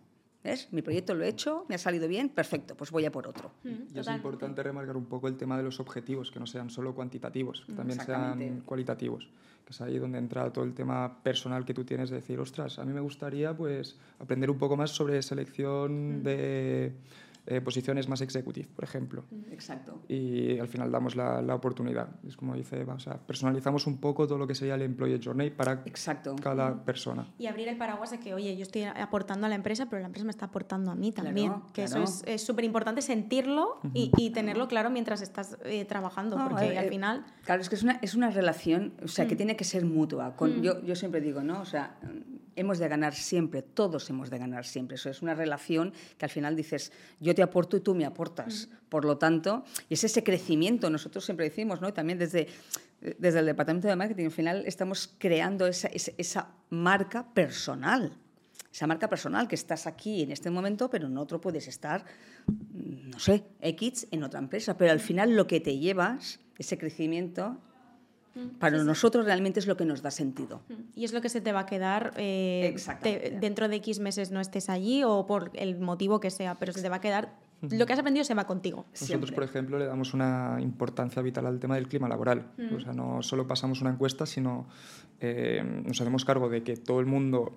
¿ves? 0.42 0.68
Mi 0.72 0.82
proyecto 0.82 1.14
lo 1.14 1.24
he 1.24 1.28
hecho, 1.28 1.64
me 1.68 1.74
ha 1.74 1.78
salido 1.78 2.06
bien, 2.06 2.28
perfecto, 2.28 2.76
pues 2.76 2.90
voy 2.90 3.04
a 3.04 3.12
por 3.12 3.26
otro. 3.26 3.50
y 3.64 3.98
es 3.98 4.06
importante 4.08 4.62
remarcar 4.62 4.96
un 4.96 5.06
poco 5.06 5.26
el 5.28 5.36
tema 5.36 5.56
de 5.56 5.62
los 5.62 5.80
objetivos, 5.80 6.30
que 6.30 6.38
no 6.38 6.46
sean 6.46 6.70
solo 6.70 6.94
cuantitativos, 6.94 7.62
que 7.66 7.72
también 7.72 8.00
sean 8.00 8.62
cualitativos, 8.64 9.28
que 9.64 9.72
es 9.72 9.80
ahí 9.80 9.98
donde 9.98 10.18
entra 10.18 10.52
todo 10.52 10.64
el 10.64 10.74
tema 10.74 11.22
personal 11.22 11.64
que 11.64 11.74
tú 11.74 11.84
tienes 11.84 12.10
de 12.10 12.16
decir, 12.16 12.38
ostras, 12.38 12.78
a 12.78 12.84
mí 12.84 12.92
me 12.92 13.00
gustaría 13.00 13.56
pues 13.56 13.96
aprender 14.20 14.50
un 14.50 14.58
poco 14.58 14.76
más 14.76 14.90
sobre 14.90 15.22
selección 15.22 16.22
de 16.22 16.92
eh, 17.46 17.60
posiciones 17.60 18.08
más 18.08 18.20
executive, 18.20 18.68
por 18.74 18.84
ejemplo. 18.84 19.24
Exacto. 19.50 20.00
Y 20.08 20.58
al 20.58 20.68
final 20.68 20.90
damos 20.90 21.14
la, 21.14 21.42
la 21.42 21.54
oportunidad. 21.54 22.08
Es 22.26 22.36
como 22.36 22.54
dice 22.54 22.80
Eva, 22.80 22.94
o 22.94 22.98
sea, 22.98 23.18
personalizamos 23.18 23.86
un 23.86 23.98
poco 23.98 24.26
todo 24.26 24.38
lo 24.38 24.46
que 24.46 24.54
sería 24.54 24.76
el 24.76 24.82
employee 24.82 25.20
journey 25.22 25.50
para 25.50 25.82
Exacto. 25.84 26.36
cada 26.42 26.84
persona. 26.84 27.26
Y 27.38 27.46
abrir 27.46 27.68
el 27.68 27.76
paraguas 27.76 28.10
de 28.10 28.18
que, 28.18 28.32
oye, 28.32 28.56
yo 28.56 28.62
estoy 28.62 28.84
aportando 28.84 29.46
a 29.46 29.48
la 29.50 29.56
empresa, 29.56 29.86
pero 29.90 30.00
la 30.00 30.06
empresa 30.06 30.24
me 30.24 30.30
está 30.30 30.46
aportando 30.46 30.90
a 30.90 30.94
mí 30.94 31.12
también. 31.12 31.52
que 31.72 31.84
eso 31.84 32.02
es 32.26 32.42
súper 32.42 32.64
importante 32.64 33.02
sentirlo 33.02 33.78
y, 33.92 34.10
y, 34.16 34.30
tenerlo 34.30 34.66
claro 34.66 34.90
mientras 34.90 35.20
estás 35.20 35.58
eh, 35.64 35.84
trabajando, 35.84 36.36
porque 36.48 36.72
eh, 36.72 36.78
al 36.78 36.88
final... 36.88 37.24
Claro, 37.44 37.60
es 37.60 37.68
que 37.68 37.74
es 37.74 37.82
una, 37.82 37.98
es 38.00 38.14
una 38.14 38.30
relación, 38.30 38.94
o 39.02 39.08
sea, 39.08 39.26
que 39.26 39.34
mm. 39.34 39.36
tiene 39.36 39.56
que 39.56 39.64
ser 39.64 39.84
mutua. 39.84 40.34
Con, 40.36 40.60
mm. 40.60 40.62
yo, 40.62 40.82
yo 40.82 40.96
siempre 40.96 41.20
digo, 41.20 41.42
¿no? 41.42 41.60
O 41.60 41.64
sea, 41.64 41.96
hemos 42.56 42.78
de 42.78 42.88
ganar 42.88 43.14
siempre, 43.14 43.62
todos 43.62 44.08
hemos 44.10 44.30
de 44.30 44.38
ganar 44.38 44.64
siempre. 44.64 44.96
Eso 44.96 45.10
es 45.10 45.22
una 45.22 45.34
relación 45.34 45.92
que 46.18 46.24
al 46.24 46.30
final 46.30 46.56
dices, 46.56 46.92
yo 47.20 47.34
te 47.34 47.42
aporto 47.42 47.76
y 47.76 47.80
tú 47.80 47.94
me 47.94 48.04
aportas. 48.04 48.68
Por 48.88 49.04
lo 49.04 49.18
tanto, 49.18 49.64
y 49.88 49.94
es 49.94 50.04
ese 50.04 50.22
crecimiento, 50.22 50.90
nosotros 50.90 51.24
siempre 51.24 51.48
decimos, 51.48 51.80
¿no? 51.80 51.92
también 51.92 52.18
desde, 52.18 52.48
desde 53.18 53.40
el 53.40 53.46
departamento 53.46 53.88
de 53.88 53.96
marketing, 53.96 54.26
al 54.26 54.30
final 54.30 54.64
estamos 54.66 55.14
creando 55.18 55.66
esa, 55.66 55.88
esa, 55.88 56.48
marca 56.70 57.32
personal. 57.34 58.16
Esa 58.72 58.86
marca 58.88 59.08
personal 59.08 59.46
que 59.46 59.54
estás 59.54 59.86
aquí 59.86 60.22
en 60.22 60.32
este 60.32 60.50
momento, 60.50 60.90
pero 60.90 61.06
en 61.06 61.16
otro 61.16 61.40
puedes 61.40 61.68
estar, 61.68 62.04
no 62.82 63.20
sé, 63.20 63.44
X 63.60 64.08
en 64.10 64.24
otra 64.24 64.40
empresa. 64.40 64.76
Pero 64.76 64.90
al 64.90 64.98
final 64.98 65.36
lo 65.36 65.46
que 65.46 65.60
te 65.60 65.78
llevas, 65.78 66.40
ese 66.58 66.76
crecimiento, 66.76 67.60
para 68.58 68.82
nosotros 68.82 69.24
realmente 69.24 69.60
es 69.60 69.66
lo 69.66 69.76
que 69.76 69.84
nos 69.84 70.02
da 70.02 70.10
sentido. 70.10 70.60
Y 70.94 71.04
es 71.04 71.12
lo 71.12 71.20
que 71.20 71.28
se 71.28 71.40
te 71.40 71.52
va 71.52 71.60
a 71.60 71.66
quedar 71.66 72.12
eh, 72.16 72.74
dentro 73.40 73.68
de 73.68 73.76
X 73.76 74.00
meses 74.00 74.30
no 74.30 74.40
estés 74.40 74.68
allí 74.68 75.04
o 75.04 75.26
por 75.26 75.50
el 75.54 75.78
motivo 75.78 76.20
que 76.20 76.30
sea, 76.30 76.56
pero 76.56 76.72
se 76.72 76.82
te 76.82 76.88
va 76.88 76.96
a 76.96 77.00
quedar 77.00 77.32
lo 77.70 77.86
que 77.86 77.92
has 77.92 77.98
aprendido 77.98 78.24
se 78.24 78.34
va 78.34 78.46
contigo. 78.46 78.84
Nosotros, 79.00 79.32
por 79.32 79.44
ejemplo, 79.44 79.78
le 79.78 79.86
damos 79.86 80.14
una 80.14 80.58
importancia 80.60 81.22
vital 81.22 81.46
al 81.46 81.58
tema 81.58 81.76
del 81.76 81.88
clima 81.88 82.08
laboral. 82.08 82.46
O 82.76 82.80
sea, 82.80 82.92
no 82.92 83.22
solo 83.22 83.46
pasamos 83.46 83.80
una 83.80 83.90
encuesta, 83.90 84.26
sino 84.26 84.66
eh, 85.20 85.62
nos 85.84 86.00
hacemos 86.00 86.24
cargo 86.24 86.48
de 86.48 86.62
que 86.62 86.76
todo 86.76 87.00
el 87.00 87.06
mundo 87.06 87.56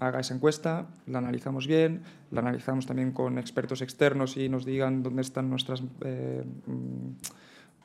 haga 0.00 0.20
esa 0.20 0.34
encuesta, 0.34 0.86
la 1.06 1.18
analizamos 1.18 1.66
bien, 1.66 2.02
la 2.30 2.40
analizamos 2.40 2.86
también 2.86 3.12
con 3.12 3.38
expertos 3.38 3.82
externos 3.82 4.36
y 4.36 4.48
nos 4.48 4.64
digan 4.64 5.02
dónde 5.02 5.22
están 5.22 5.50
nuestras... 5.50 5.82
Eh, 6.00 6.44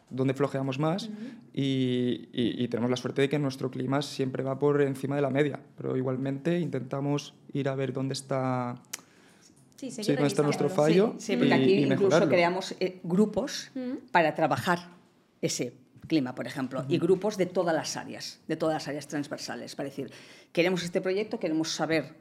donde 0.09 0.33
flojeamos 0.33 0.79
más 0.79 1.09
y, 1.53 2.67
tenemos 2.69 2.89
la 2.89 2.97
suerte 2.97 3.21
de 3.23 3.29
que 3.29 3.39
nuestro 3.39 3.71
clima 3.71 4.01
siempre 4.01 4.43
va 4.43 4.59
por 4.59 4.81
encima 4.81 5.15
de 5.15 5.21
la 5.21 5.29
media, 5.29 5.59
pero 5.77 5.97
igualmente 5.97 6.59
intentamos 6.59 7.33
ir 7.53 7.67
a 7.69 7.75
ver 7.75 7.93
dónde 7.93 8.13
está, 8.13 8.75
sí, 9.75 9.89
dónde 9.89 10.27
está 10.27 10.43
nuestro 10.43 10.69
fallo. 10.69 11.15
Sí, 11.17 11.35
porque 11.35 11.53
aquí 11.53 11.73
incluso 11.85 12.27
creamos 12.27 12.75
eh, 12.79 12.99
grupos 13.03 13.71
para 14.11 14.35
trabajar 14.35 14.79
ese 15.41 15.73
clima, 16.07 16.35
por 16.35 16.47
ejemplo, 16.47 16.85
y 16.87 16.97
grupos 16.97 17.37
de 17.37 17.45
todas 17.45 17.73
las 17.73 17.95
áreas, 17.97 18.41
de 18.47 18.55
todas 18.55 18.75
las 18.75 18.87
áreas 18.87 19.07
transversales, 19.07 19.75
para 19.75 19.89
decir, 19.89 20.11
queremos 20.51 20.83
este 20.83 21.01
proyecto, 21.01 21.39
queremos 21.39 21.71
saber 21.71 22.15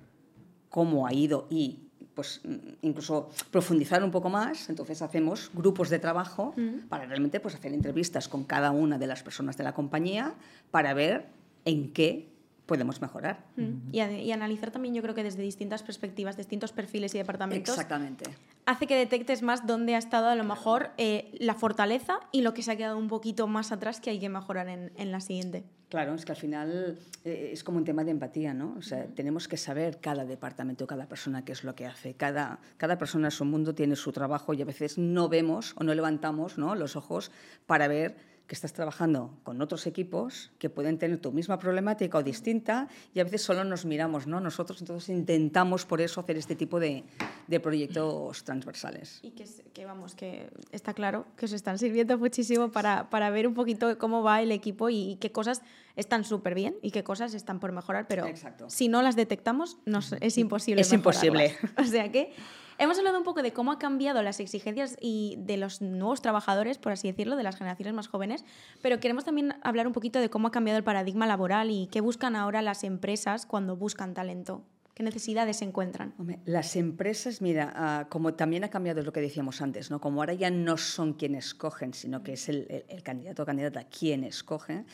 cómo 0.69 1.07
ha 1.07 1.13
ido 1.13 1.47
y 1.51 1.88
pues 2.19 2.41
incluso 2.83 3.31
profundizar 3.53 4.03
un 4.03 4.11
poco 4.11 4.29
más, 4.29 4.69
entonces 4.69 5.03
hacemos 5.03 5.53
grupos 5.55 5.89
de 5.89 6.01
trabajo 6.01 6.53
para 6.89 7.07
realmente 7.07 7.39
pues, 7.39 7.55
hacer 7.55 7.73
entrevistas 7.73 8.27
con 8.27 8.43
cada 8.43 8.73
una 8.73 8.99
de 8.99 9.07
las 9.07 9.23
personas 9.23 9.57
de 9.57 9.63
la 9.63 9.73
compañía 9.73 10.35
para 10.73 10.95
ver 10.95 11.27
en 11.65 11.93
qué 11.93 12.27
podemos 12.69 13.01
mejorar. 13.01 13.47
y, 13.91 13.99
y, 14.01 14.33
analizar 14.33 14.71
también 14.71 14.95
yo 14.95 15.03
creo 15.03 15.15
que 15.15 15.25
desde 15.25 15.43
distintas 15.43 15.83
perspectivas, 15.83 16.37
distintos 16.37 16.71
perfiles 16.73 17.15
y 17.15 17.19
departamentos. 17.19 17.75
Exactamente 17.75 18.31
hace 18.69 18.87
que 18.87 18.97
detectes 18.97 19.43
más 19.43 19.67
dónde 19.67 19.95
ha 19.95 19.99
estado 19.99 20.29
a 20.29 20.35
lo 20.35 20.45
mejor 20.45 20.91
eh, 20.99 21.31
la 21.41 21.55
fortaleza 21.55 22.21
y 22.33 22.43
lo 22.43 22.53
que 22.53 22.63
se 22.63 22.73
ha 22.73 22.77
quedado 22.77 22.99
un 22.99 23.09
poquito 23.09 23.47
más 23.47 23.73
atrás 23.73 23.99
que 23.99 24.11
hay 24.11 24.19
que 24.19 24.29
mejorar 24.29 24.69
en, 24.69 24.93
en 24.97 25.11
la 25.11 25.21
siguiente. 25.21 25.65
Claro, 25.89 26.13
es 26.13 26.27
que 26.27 26.33
al 26.33 26.37
final 26.37 26.99
eh, 27.25 27.49
es 27.51 27.65
como 27.65 27.79
un 27.79 27.85
tema 27.85 28.05
de 28.05 28.11
empatía, 28.11 28.53
¿no? 28.53 28.75
O 28.79 28.83
sea, 28.83 29.07
tenemos 29.07 29.49
que 29.49 29.57
saber 29.57 30.01
cada 30.01 30.27
departamento, 30.27 30.87
cada 30.87 31.07
persona 31.07 31.47
qué 31.47 31.53
es 31.53 31.65
lo 31.65 31.75
que 31.75 31.87
hace. 31.87 32.13
Cada, 32.13 32.61
cada 32.77 32.99
persona 32.99 33.29
en 33.29 33.31
su 33.31 33.47
mundo 33.47 33.75
tiene 33.75 33.97
su 33.97 34.13
trabajo 34.13 34.53
y 34.53 34.61
a 34.61 34.67
veces 34.67 34.99
no 34.99 35.31
vemos 35.31 35.75
o 35.79 35.85
no 35.85 35.95
levantamos 35.95 36.59
¿no? 36.59 36.75
los 36.75 36.95
ojos 36.95 37.31
para 37.65 37.89
ver 37.89 38.17
que 38.49 38.55
estás 38.55 38.73
trabajando 38.73 39.39
con 39.45 39.61
otros 39.61 39.87
equipos 39.87 40.51
que 40.59 40.71
pueden 40.71 40.99
tener 40.99 41.21
tu 41.21 41.33
misma 41.33 41.59
problemática 41.59 42.17
o 42.17 42.23
distinta 42.23 42.89
y 43.13 43.21
a 43.21 43.25
veces 43.25 43.43
solo 43.43 43.63
nos 43.63 43.85
miramos, 43.85 44.27
¿no? 44.27 44.41
Nosotros 44.41 44.81
entonces 44.81 45.11
intentamos 45.11 45.85
por 45.85 46.01
eso 46.01 46.23
hacer 46.23 46.39
este 46.39 46.57
tipo 46.57 46.81
de, 46.81 47.05
de 47.47 47.61
proyectos 47.61 48.43
transversales. 48.45 49.21
Y 49.23 49.33
que, 49.33 49.45
que, 49.75 49.85
vamos, 49.85 50.15
que 50.15 50.49
está 50.73 50.95
claro 50.95 51.27
que 51.37 51.45
os 51.45 51.53
están 51.53 51.79
sirviendo 51.79 52.17
muchísimo 52.17 52.73
para, 52.73 53.11
para 53.11 53.29
ver 53.29 53.47
un 53.47 53.53
poquito 53.53 53.99
cómo 53.99 54.23
va 54.23 54.41
el 54.41 54.51
equipo 54.51 54.89
y, 54.89 55.19
qué 55.21 55.31
cosas 55.31 55.61
están 55.95 56.25
súper 56.25 56.55
bien 56.55 56.75
y 56.81 56.91
qué 56.91 57.05
cosas 57.05 57.35
están 57.35 57.61
por 57.61 57.73
mejorar, 57.73 58.07
pero 58.09 58.25
si 58.69 58.89
no 58.89 59.03
las 59.03 59.15
detectamos 59.15 59.77
nos, 59.85 60.13
es 60.13 60.39
imposible. 60.39 60.81
Es 60.81 60.93
imposible. 60.93 61.55
O 61.77 61.85
sea 61.85 62.11
que 62.11 62.33
Hemos 62.81 62.97
hablado 62.97 63.19
un 63.19 63.25
poco 63.25 63.43
de 63.43 63.53
cómo 63.53 63.73
ha 63.73 63.79
cambiado 63.81 64.23
las 64.23 64.39
exigencias 64.39 64.97
y 65.01 65.35
de 65.41 65.57
los 65.57 65.83
nuevos 65.83 66.23
trabajadores, 66.23 66.79
por 66.79 66.93
así 66.93 67.09
decirlo, 67.09 67.35
de 67.35 67.43
las 67.43 67.57
generaciones 67.57 67.93
más 67.93 68.07
jóvenes, 68.07 68.45
pero 68.83 69.01
queremos 69.01 69.25
también 69.25 69.55
hablar 69.63 69.89
un 69.89 69.93
poquito 69.93 70.21
de 70.21 70.31
cómo 70.31 70.47
ha 70.47 70.51
cambiado 70.53 70.79
el 70.79 70.85
paradigma 70.85 71.27
laboral 71.27 71.73
y 71.73 71.89
qué 71.89 72.01
buscan 72.01 72.37
ahora 72.37 72.63
las 72.63 72.85
empresas 72.85 73.47
cuando 73.47 73.77
buscan 73.77 74.15
talento. 74.15 74.63
¿Qué 74.95 75.03
necesidades 75.03 75.57
se 75.57 75.65
encuentran? 75.65 76.15
las 76.45 76.77
empresas, 76.77 77.43
mira, 77.43 77.73
ah, 77.75 78.07
como 78.09 78.35
también 78.35 78.63
ha 78.63 78.69
cambiado 78.69 79.03
lo 79.03 79.13
que 79.13 79.21
decíamos 79.21 79.61
antes, 79.61 79.91
¿no? 79.91 80.01
como 80.01 80.21
ahora 80.21 80.35
ya 80.35 80.51
no 80.51 80.77
son 80.77 81.15
quienes 81.15 81.47
escogen, 81.47 81.95
sino 81.95 82.23
que 82.23 82.35
es 82.35 82.49
el, 82.49 82.85
candidato 83.03 83.43
o 83.43 83.47
candidata 83.47 83.85
quien 83.85 84.23
escoge, 84.23 84.85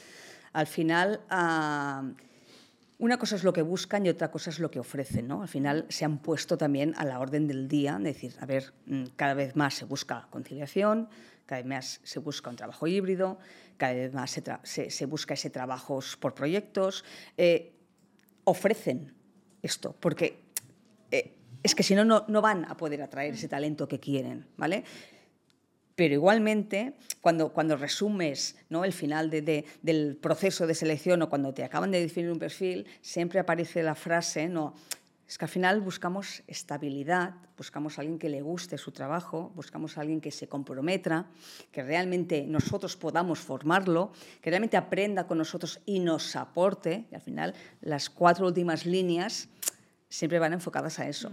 al 0.54 0.66
final... 0.66 1.20
Uh, 1.30 2.14
una 3.04 3.18
cosa 3.18 3.36
es 3.36 3.44
lo 3.44 3.52
que 3.52 3.60
buscan 3.60 4.06
y 4.06 4.08
otra 4.08 4.30
cosa 4.30 4.48
es 4.48 4.58
lo 4.58 4.70
que 4.70 4.80
ofrecen. 4.80 5.28
¿no? 5.28 5.42
Al 5.42 5.48
final 5.48 5.84
se 5.90 6.06
han 6.06 6.20
puesto 6.20 6.56
también 6.56 6.94
a 6.96 7.04
la 7.04 7.20
orden 7.20 7.46
del 7.46 7.68
día, 7.68 7.98
decir, 8.00 8.34
a 8.40 8.46
ver, 8.46 8.72
mm, 8.86 9.04
cada 9.14 9.34
vez 9.34 9.54
más 9.56 9.74
se 9.74 9.84
busca 9.84 10.26
conciliación, 10.30 11.10
cada 11.44 11.60
vez 11.60 11.68
más 11.68 12.00
se 12.02 12.18
busca 12.18 12.48
un 12.48 12.56
trabajo 12.56 12.86
híbrido, 12.86 13.38
cada 13.76 13.92
vez 13.92 14.14
más 14.14 14.40
se, 14.62 15.04
busca 15.04 15.34
ese 15.34 15.50
trabajo 15.50 16.00
por 16.18 16.34
proyectos. 16.34 17.04
Eh, 17.36 17.74
ofrecen 18.44 19.12
esto, 19.60 19.94
porque 20.00 20.40
eh, 21.10 21.36
es 21.62 21.74
que 21.74 21.82
si 21.82 21.94
no, 21.94 22.04
no 22.06 22.40
van 22.40 22.64
a 22.64 22.74
poder 22.74 23.02
atraer 23.02 23.34
ese 23.34 23.48
talento 23.48 23.86
que 23.86 24.00
quieren. 24.00 24.46
¿vale? 24.56 24.82
Pero 25.96 26.14
igualmente, 26.14 26.94
cuando, 27.20 27.52
cuando 27.52 27.76
resumes 27.76 28.56
¿no? 28.68 28.84
el 28.84 28.92
final 28.92 29.30
de, 29.30 29.64
del 29.82 30.16
proceso 30.16 30.66
de 30.66 30.74
selección 30.74 31.22
o 31.22 31.30
cuando 31.30 31.54
te 31.54 31.62
acaban 31.62 31.90
de 31.90 32.00
definir 32.00 32.30
un 32.30 32.38
perfil, 32.38 32.86
siempre 33.00 33.38
aparece 33.38 33.82
la 33.82 33.94
frase, 33.94 34.48
no, 34.48 34.74
es 35.26 35.38
que 35.38 35.46
al 35.46 35.50
final 35.50 35.80
buscamos 35.80 36.42
estabilidad, 36.46 37.34
buscamos 37.56 37.96
a 37.96 38.02
alguien 38.02 38.18
que 38.18 38.28
le 38.28 38.42
guste 38.42 38.76
su 38.76 38.92
trabajo, 38.92 39.52
buscamos 39.54 39.96
a 39.96 40.02
alguien 40.02 40.20
que 40.20 40.30
se 40.30 40.48
comprometa, 40.48 41.26
que 41.72 41.82
realmente 41.82 42.44
nosotros 42.46 42.96
podamos 42.96 43.38
formarlo, 43.38 44.12
que 44.42 44.50
realmente 44.50 44.76
aprenda 44.76 45.26
con 45.26 45.38
nosotros 45.38 45.80
y 45.86 46.00
nos 46.00 46.36
aporte. 46.36 47.06
Y 47.10 47.14
al 47.14 47.22
final 47.22 47.54
las 47.80 48.10
cuatro 48.10 48.46
últimas 48.46 48.84
líneas 48.84 49.48
siempre 50.10 50.38
van 50.38 50.52
enfocadas 50.52 50.98
a 50.98 51.08
eso. 51.08 51.32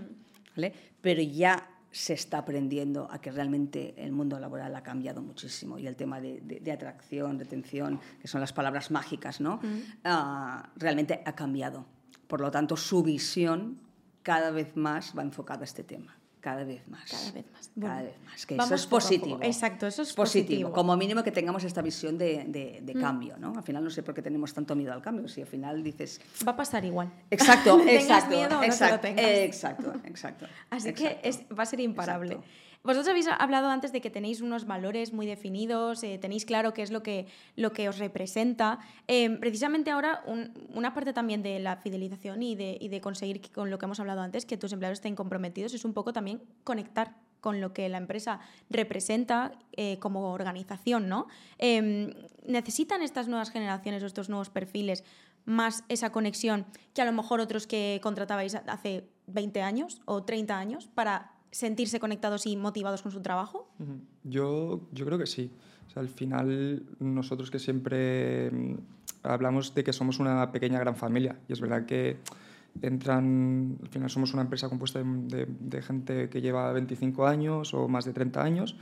¿vale? 0.55 0.73
Pero 1.01 1.21
ya 1.21 1.70
se 1.91 2.13
está 2.13 2.39
aprendiendo 2.39 3.07
a 3.11 3.19
que 3.19 3.31
realmente 3.31 3.93
el 3.97 4.11
mundo 4.11 4.39
laboral 4.39 4.75
ha 4.75 4.83
cambiado 4.83 5.21
muchísimo 5.21 5.77
y 5.77 5.87
el 5.87 5.95
tema 5.95 6.21
de, 6.21 6.71
atracción, 6.71 7.37
retención, 7.37 7.99
que 8.21 8.27
son 8.27 8.39
las 8.39 8.53
palabras 8.53 8.91
mágicas, 8.91 9.41
¿no? 9.41 9.59
Ah, 10.03 10.69
realmente 10.77 11.21
ha 11.25 11.33
cambiado. 11.33 11.85
Por 12.27 12.39
lo 12.39 12.49
tanto, 12.49 12.77
su 12.77 13.03
visión 13.03 13.79
cada 14.23 14.51
vez 14.51 14.75
más 14.77 15.13
va 15.17 15.23
enfocada 15.23 15.61
a 15.61 15.65
este 15.65 15.83
tema 15.83 16.20
cada 16.41 16.63
vez 16.63 16.85
más. 16.87 17.09
Cada 17.09 17.31
vez 17.31 17.45
más. 17.51 17.71
cada 17.79 18.01
vez 18.01 18.15
más. 18.25 18.45
Que 18.45 18.55
eso 18.55 18.75
es 18.75 18.87
positivo. 18.87 19.39
Exacto, 19.41 19.87
eso 19.87 20.01
es 20.01 20.13
positivo. 20.13 20.71
Como 20.71 20.97
mínimo 20.97 21.23
que 21.23 21.31
tengamos 21.31 21.63
esta 21.63 21.81
visión 21.81 22.17
de, 22.17 22.43
de, 22.47 22.95
mm. 22.95 22.99
cambio, 22.99 23.37
¿no? 23.37 23.53
Al 23.55 23.63
final 23.63 23.83
no 23.83 23.89
sé 23.89 24.03
por 24.03 24.15
qué 24.15 24.21
tenemos 24.21 24.53
tanto 24.53 24.75
miedo 24.75 24.91
al 24.91 25.01
cambio. 25.01 25.27
Si 25.27 25.41
al 25.41 25.47
final 25.47 25.83
dices... 25.83 26.19
Va 26.45 26.53
a 26.53 26.57
pasar 26.57 26.83
igual. 26.83 27.13
Exacto, 27.29 27.79
exacto. 27.87 28.35
miedo 28.35 28.63
exacto, 28.63 29.07
no 29.07 29.13
exacto, 29.13 29.93
exacto. 30.03 30.45
Así 30.69 30.93
que 30.93 31.19
es, 31.23 31.43
va 31.57 31.63
a 31.63 31.67
ser 31.67 31.79
imparable. 31.79 32.39
Vosotros 32.83 33.09
habéis 33.09 33.27
hablado 33.27 33.69
antes 33.69 33.91
de 33.91 34.01
que 34.01 34.09
tenéis 34.09 34.41
unos 34.41 34.65
valores 34.65 35.13
muy 35.13 35.27
definidos, 35.27 36.03
eh, 36.03 36.17
tenéis 36.17 36.45
claro 36.45 36.73
qué 36.73 36.81
es 36.81 36.89
lo 36.89 37.03
que, 37.03 37.27
lo 37.55 37.73
que 37.73 37.87
os 37.87 37.99
representa. 37.99 38.79
Em, 39.07 39.39
precisamente 39.39 39.91
ahora, 39.91 40.23
una 40.73 40.93
parte 40.93 41.13
también 41.13 41.43
de 41.43 41.59
la 41.59 41.77
fidelización 41.77 42.41
y 42.41 42.55
de, 42.55 42.77
y 42.81 42.89
de 42.89 42.99
conseguir 42.99 43.41
con 43.51 43.69
lo 43.69 43.77
que 43.77 43.85
hemos 43.85 43.99
hablado 43.99 44.21
antes, 44.21 44.45
que 44.45 44.57
tus 44.57 44.73
empleados 44.73 44.97
estén 44.97 45.15
comprometidos, 45.15 45.75
es 45.75 45.85
un 45.85 45.93
poco 45.93 46.11
también 46.11 46.41
conectar 46.63 47.15
con 47.39 47.59
lo 47.61 47.73
que 47.73 47.89
la 47.89 47.97
empresa 47.97 48.39
representa 48.69 49.51
eh, 49.73 49.97
como 49.99 50.31
organización, 50.31 51.09
¿no? 51.09 51.27
Em, 51.57 52.13
¿Necesitan 52.45 53.01
estas 53.01 53.27
nuevas 53.27 53.51
generaciones 53.51 54.01
o 54.01 54.05
estos 54.07 54.29
nuevos 54.29 54.49
perfiles 54.49 55.03
más 55.45 55.83
esa 55.89 56.11
conexión 56.11 56.65
que 56.93 57.01
a 57.01 57.05
lo 57.05 57.11
mejor 57.11 57.39
otros 57.39 57.67
que 57.67 57.99
contratabais 58.01 58.55
hace 58.55 59.09
20 59.27 59.61
años 59.61 60.01
o 60.05 60.23
30 60.23 60.57
años 60.57 60.87
para 60.87 61.30
sentirse 61.51 61.99
conectados 61.99 62.45
y 62.47 62.55
motivados 62.55 63.01
con 63.01 63.11
su 63.11 63.21
trabajo? 63.21 63.69
Yo, 64.23 64.81
yo 64.91 65.05
creo 65.05 65.17
que 65.17 65.27
sí. 65.27 65.51
al 65.95 66.09
final, 66.09 66.83
nosotros 66.99 67.51
que 67.51 67.59
siempre 67.59 68.49
mm, 68.49 68.75
hablamos 69.23 69.75
de 69.75 69.83
que 69.83 69.93
somos 69.93 70.19
una 70.19 70.51
pequeña 70.51 70.79
gran 70.79 70.95
familia, 70.95 71.37
y 71.47 71.53
es 71.53 71.61
verdad 71.61 71.85
que 71.85 72.17
entran, 72.81 73.77
al 73.81 73.89
final 73.89 74.09
somos 74.09 74.33
una 74.33 74.43
empresa 74.43 74.69
compuesta 74.69 75.03
de, 75.03 75.45
de, 75.45 75.81
gente 75.81 76.29
que 76.29 76.41
lleva 76.41 76.71
25 76.71 77.27
años 77.27 77.73
o 77.73 77.89
más 77.89 78.05
de 78.05 78.13
30 78.13 78.41
años, 78.41 78.77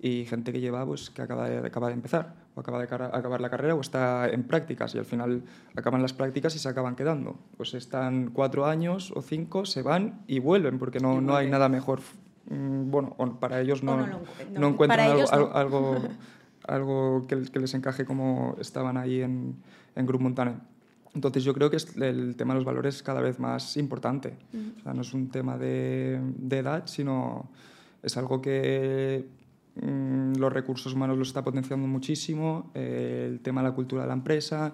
y 0.00 0.24
gente 0.26 0.52
que 0.52 0.60
lleva 0.60 0.84
pues 0.84 1.10
que 1.10 1.22
acaba 1.22 1.48
de, 1.48 1.66
acaba 1.66 1.88
de 1.88 1.94
empezar 1.94 2.34
o 2.54 2.60
acaba 2.60 2.78
de 2.78 2.84
acabar 2.84 3.40
la 3.40 3.50
carrera 3.50 3.74
o 3.74 3.80
está 3.80 4.28
en 4.28 4.44
prácticas 4.44 4.94
y 4.94 4.98
al 4.98 5.04
final 5.04 5.42
acaban 5.74 6.02
las 6.02 6.12
prácticas 6.12 6.54
y 6.54 6.58
se 6.58 6.68
acaban 6.68 6.94
quedando. 6.94 7.36
Pues 7.56 7.74
están 7.74 8.30
cuatro 8.30 8.66
años 8.66 9.12
o 9.14 9.22
cinco 9.22 9.64
se 9.64 9.82
van 9.82 10.22
y 10.26 10.38
vuelven 10.38 10.78
porque 10.78 11.00
no, 11.00 11.20
no 11.20 11.36
hay 11.36 11.48
nada 11.48 11.68
mejor 11.68 12.00
mm, 12.50 12.90
bueno 12.90 13.16
para 13.40 13.60
ellos 13.60 13.82
no, 13.82 14.06
no, 14.52 14.68
encuentran. 14.68 15.10
algo, 15.10 15.54
algo, 15.54 15.96
algo, 16.68 17.26
que, 17.26 17.42
que, 17.42 17.60
les 17.60 17.74
encaje 17.74 18.04
como 18.04 18.56
estaban 18.60 18.96
ahí 18.96 19.22
en, 19.22 19.56
en 19.96 20.06
Grupo 20.06 20.24
Montana. 20.24 20.60
Entonces 21.14 21.44
yo 21.44 21.54
creo 21.54 21.70
que 21.70 21.76
el 21.76 22.34
tema 22.36 22.54
de 22.54 22.58
los 22.58 22.64
valores 22.64 22.96
es 22.96 23.02
cada 23.02 23.20
vez 23.20 23.38
más 23.38 23.76
importante. 23.76 24.36
O 24.78 24.82
sea, 24.82 24.94
no 24.94 25.02
es 25.02 25.14
un 25.14 25.30
tema 25.30 25.56
de, 25.56 26.20
de 26.36 26.58
edad 26.58 26.82
sino 26.86 27.48
es 28.02 28.16
algo 28.16 28.42
que 28.42 29.24
Mm, 29.24 29.43
los 29.76 30.52
recursos 30.52 30.92
humanos 30.92 31.16
lo 31.16 31.22
está 31.22 31.42
potenciando 31.42 31.86
muchísimo, 31.86 32.70
eh, 32.74 33.28
el 33.28 33.40
tema 33.40 33.62
de 33.62 33.68
la 33.68 33.74
cultura 33.74 34.02
de 34.02 34.08
la 34.08 34.14
empresa, 34.14 34.72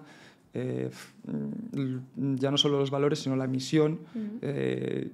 eh, 0.52 0.90
mm, 1.26 2.34
ya 2.36 2.50
no 2.50 2.58
solo 2.58 2.78
los 2.78 2.90
valores, 2.90 3.20
sino 3.20 3.36
la 3.36 3.46
misión. 3.46 4.00
Eh, 4.42 5.10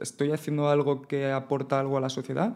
estoy 0.00 0.32
haciendo 0.32 0.68
algo 0.68 1.02
que 1.02 1.30
aporta 1.30 1.80
algo 1.80 1.96
a 1.96 2.00
la 2.00 2.08
sociedad. 2.08 2.54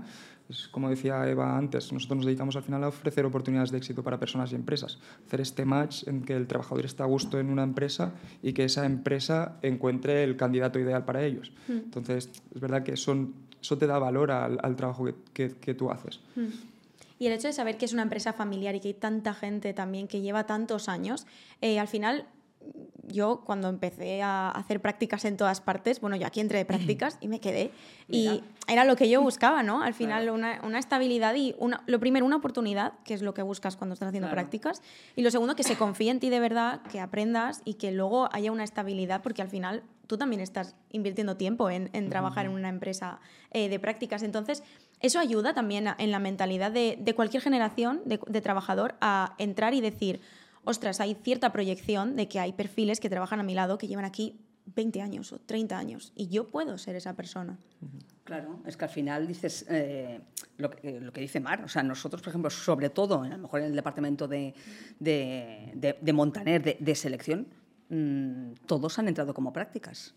como 0.71 0.91
decía 0.91 1.27
Eva 1.27 1.57
antes, 1.57 1.91
nosotros 1.91 2.19
nos 2.19 2.27
dedicamos 2.27 2.55
al 2.55 2.63
final 2.63 2.85
a 2.85 2.89
ofrecer 2.89 3.25
oportunidades 3.25 3.71
de 3.71 3.79
éxito 3.79 4.03
para 4.03 4.21
personas 4.21 4.53
y 4.53 4.55
empresas. 4.55 4.99
Hacer 5.27 5.41
este 5.41 5.65
match 5.65 6.07
en 6.07 6.21
que 6.21 6.37
el 6.37 6.47
trabajador 6.47 6.85
está 6.85 7.05
a 7.05 7.07
gusto 7.07 7.41
en 7.41 7.49
una 7.49 7.63
empresa 7.63 8.13
y 8.43 8.53
que 8.53 8.65
esa 8.65 8.85
empresa 8.85 9.59
encuentre 9.63 10.23
el 10.23 10.37
candidato 10.37 10.79
ideal 10.79 11.07
para 11.07 11.25
ellos. 11.25 11.51
Entonces, 11.67 12.31
es 12.55 12.61
verdad 12.61 12.83
que 12.83 12.99
son 12.99 13.33
eso 13.65 13.79
te 13.79 13.87
da 13.87 13.99
valor 13.99 14.31
al, 14.31 14.77
trabajo 14.77 15.07
que, 15.33 15.49
tú 15.49 15.91
haces. 15.91 16.21
Hmm. 16.37 16.49
Y 17.19 17.27
el 17.29 17.33
hecho 17.33 17.47
de 17.47 17.55
saber 17.55 17.79
que 17.79 17.87
es 17.87 17.95
una 17.95 18.03
empresa 18.03 18.35
familiar 18.35 18.75
y 18.75 18.81
que 18.81 18.89
hay 18.89 18.95
tanta 18.95 19.33
gente 19.33 19.73
también 19.73 20.07
que 20.07 20.21
lleva 20.21 20.45
tantos 20.45 20.91
años, 20.91 21.27
eh, 21.63 21.79
al 21.79 21.89
final 21.89 22.27
yo 23.07 23.43
cuando 23.45 23.71
empecé 23.71 24.23
a 24.23 24.51
hacer 24.51 24.81
prácticas 24.81 25.25
en 25.25 25.39
todas 25.39 25.63
partes, 25.63 26.01
bueno, 26.01 26.17
yo 26.17 26.27
aquí 26.27 26.41
entré 26.41 26.59
de 26.59 26.65
prácticas 26.67 27.17
y 27.21 27.29
me 27.29 27.41
quedé. 27.41 27.71
Y 28.07 28.43
era 28.69 28.85
lo 28.85 28.97
que 28.97 29.09
yo 29.09 29.23
buscaba, 29.23 29.63
¿no? 29.63 29.83
Al 29.83 29.95
final, 29.95 30.29
una, 30.29 30.61
una, 30.63 30.79
estabilidad 30.79 31.35
y, 31.35 31.55
una, 31.59 31.83
lo 31.87 31.99
primero, 31.99 32.27
una 32.27 32.37
oportunidad, 32.37 32.93
que 33.03 33.15
es 33.15 33.23
lo 33.23 33.33
que 33.33 33.41
buscas 33.41 33.77
cuando 33.77 33.95
estás 33.95 34.09
haciendo 34.09 34.29
prácticas. 34.29 34.83
Y 35.17 35.23
lo 35.23 35.31
segundo, 35.31 35.57
que 35.57 35.63
se 35.63 35.77
confíe 35.77 36.11
en 36.11 36.21
ti 36.21 36.29
de 36.29 36.39
verdad, 36.39 36.83
que 36.83 37.01
aprendas 37.01 37.63
y 37.65 37.75
que 37.75 37.93
luego 37.93 38.29
haya 38.31 38.53
una 38.53 38.63
estabilidad, 38.63 39.23
porque 39.23 39.41
al 39.41 39.49
final 39.49 39.85
tú 40.07 40.17
también 40.19 40.41
estás 40.41 40.77
invirtiendo 40.91 41.37
tiempo 41.37 41.71
en, 41.71 41.91
en 41.93 42.09
trabajar 42.09 42.47
en 42.47 42.53
una 42.53 42.69
empresa 42.69 43.21
eh, 43.51 43.69
de 43.69 43.79
prácticas. 43.79 44.23
Entonces, 44.23 44.63
eso 45.01 45.19
ayuda 45.19 45.55
también 45.55 45.89
en 45.99 46.11
la 46.11 46.19
mentalidad 46.19 46.71
de, 46.71 46.99
de 47.01 47.15
cualquier 47.15 47.43
generación 47.43 48.03
de, 48.05 48.21
de 48.27 48.41
trabajador 48.41 48.95
a 49.01 49.35
entrar 49.39 49.75
y 49.75 49.81
decir 49.81 50.21
ostras, 50.65 51.01
hay 51.01 51.15
cierta 51.15 51.53
proyección 51.53 52.17
de 52.17 52.29
que 52.29 52.41
hay 52.41 52.53
perfiles 52.53 53.01
que 53.01 53.11
trabajan 53.11 53.41
a 53.41 53.43
mi 53.43 53.55
lado, 53.55 53.79
que 53.79 53.87
llevan 53.87 54.05
aquí 54.05 54.41
20 54.75 55.03
años 55.03 55.33
o 55.33 55.39
30 55.39 55.77
años 55.77 56.13
y 56.17 56.29
yo 56.29 56.49
puedo 56.49 56.79
ser 56.79 56.97
esa 56.97 57.15
persona. 57.15 57.59
Claro, 58.25 58.61
es 58.67 58.77
que 58.77 58.85
al 58.87 58.91
final 58.91 59.27
dices 59.27 59.67
eh, 59.69 60.21
lo, 60.57 60.71
que, 60.71 61.01
lo, 61.01 61.13
que, 61.13 61.21
dice 61.21 61.41
Mar, 61.41 61.63
o 61.63 61.69
sea, 61.69 61.83
nosotros, 61.83 62.23
por 62.23 62.31
ejemplo, 62.31 62.49
sobre 62.49 62.89
todo, 62.89 63.23
a 63.23 63.29
lo 63.29 63.39
mejor 63.39 63.61
en 63.61 63.67
el 63.67 63.77
departamento 63.77 64.27
de, 64.27 64.55
de, 64.99 65.99
de, 66.01 66.13
Montaner, 66.15 66.79
de, 66.79 66.95
selección, 66.95 67.47
mm, 67.89 68.53
todos 68.67 68.99
han 68.99 69.09
entrado 69.09 69.35
como 69.35 69.53
prácticas. 69.53 70.15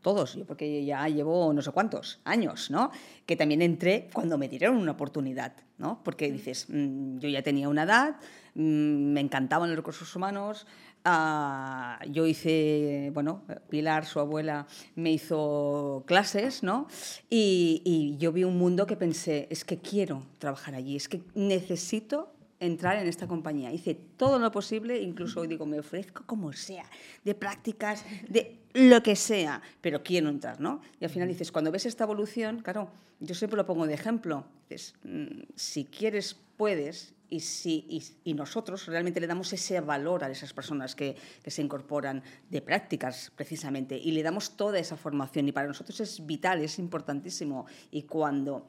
Todos, 0.00 0.34
yo 0.34 0.44
porque 0.44 0.84
ya 0.84 1.06
llevo 1.08 1.52
no 1.52 1.62
sé 1.62 1.70
cuántos 1.70 2.20
años, 2.24 2.72
¿no? 2.72 2.90
Que 3.24 3.36
también 3.36 3.62
entré 3.62 4.08
cuando 4.12 4.36
me 4.36 4.48
dieron 4.48 4.76
una 4.76 4.92
oportunidad, 4.92 5.52
¿no? 5.78 6.02
Porque 6.02 6.32
dices, 6.32 6.66
mm, 6.68 7.18
yo 7.18 7.28
ya 7.28 7.42
tenía 7.42 7.68
una 7.68 7.84
edad, 7.84 8.16
mm, 8.54 9.12
me 9.12 9.20
encantaban 9.20 9.68
los 9.68 9.76
recursos 9.76 10.16
humanos, 10.16 10.66
Ah, 11.04 11.98
yo 12.08 12.26
hice, 12.26 13.10
bueno, 13.12 13.42
Pilar, 13.68 14.06
su 14.06 14.20
abuela, 14.20 14.68
me 14.94 15.10
hizo 15.10 16.04
clases, 16.06 16.62
¿no? 16.62 16.86
Y, 17.28 18.16
yo 18.18 18.30
vi 18.30 18.44
un 18.44 18.56
mundo 18.56 18.86
que 18.86 18.96
pensé, 18.96 19.48
es 19.50 19.64
que 19.64 19.78
quiero 19.78 20.24
trabajar 20.38 20.74
allí, 20.76 20.94
es 20.94 21.08
que 21.08 21.22
necesito 21.34 22.31
entrar 22.62 22.96
en 22.96 23.08
esta 23.08 23.26
compañía. 23.26 23.72
Hice 23.72 23.94
todo 24.16 24.38
lo 24.38 24.50
posible, 24.52 25.00
incluso 25.00 25.40
hoy 25.40 25.48
digo, 25.48 25.66
me 25.66 25.80
ofrezco 25.80 26.24
como 26.26 26.52
sea, 26.52 26.84
de 27.24 27.34
prácticas, 27.34 28.04
de 28.28 28.60
lo 28.74 29.02
que 29.02 29.16
sea, 29.16 29.60
pero 29.80 30.02
quiero 30.02 30.28
entrar, 30.28 30.60
¿no? 30.60 30.80
Y 31.00 31.04
al 31.04 31.10
final 31.10 31.28
dices, 31.28 31.50
cuando 31.50 31.72
ves 31.72 31.86
esta 31.86 32.04
evolución, 32.04 32.60
claro, 32.60 32.90
yo 33.18 33.34
siempre 33.34 33.56
lo 33.56 33.66
pongo 33.66 33.86
de 33.86 33.94
ejemplo, 33.94 34.46
dices, 34.68 34.94
mm, 35.02 35.42
si 35.56 35.84
quieres, 35.86 36.36
puedes, 36.56 37.14
y, 37.28 37.40
si, 37.40 38.02
y, 38.24 38.34
nosotros 38.34 38.86
realmente 38.86 39.18
le 39.18 39.26
damos 39.26 39.52
ese 39.54 39.80
valor 39.80 40.22
a 40.22 40.30
esas 40.30 40.52
personas 40.52 40.94
que, 40.94 41.16
que, 41.42 41.50
se 41.50 41.62
incorporan 41.62 42.22
de 42.50 42.60
prácticas 42.60 43.32
precisamente 43.34 43.96
y 43.96 44.12
le 44.12 44.22
damos 44.22 44.54
toda 44.54 44.78
esa 44.78 44.98
formación 44.98 45.48
y 45.48 45.52
para 45.52 45.66
nosotros 45.66 45.98
es 46.00 46.26
vital, 46.26 46.60
es 46.60 46.78
importantísimo 46.78 47.64
y 47.90 48.02
cuando 48.02 48.68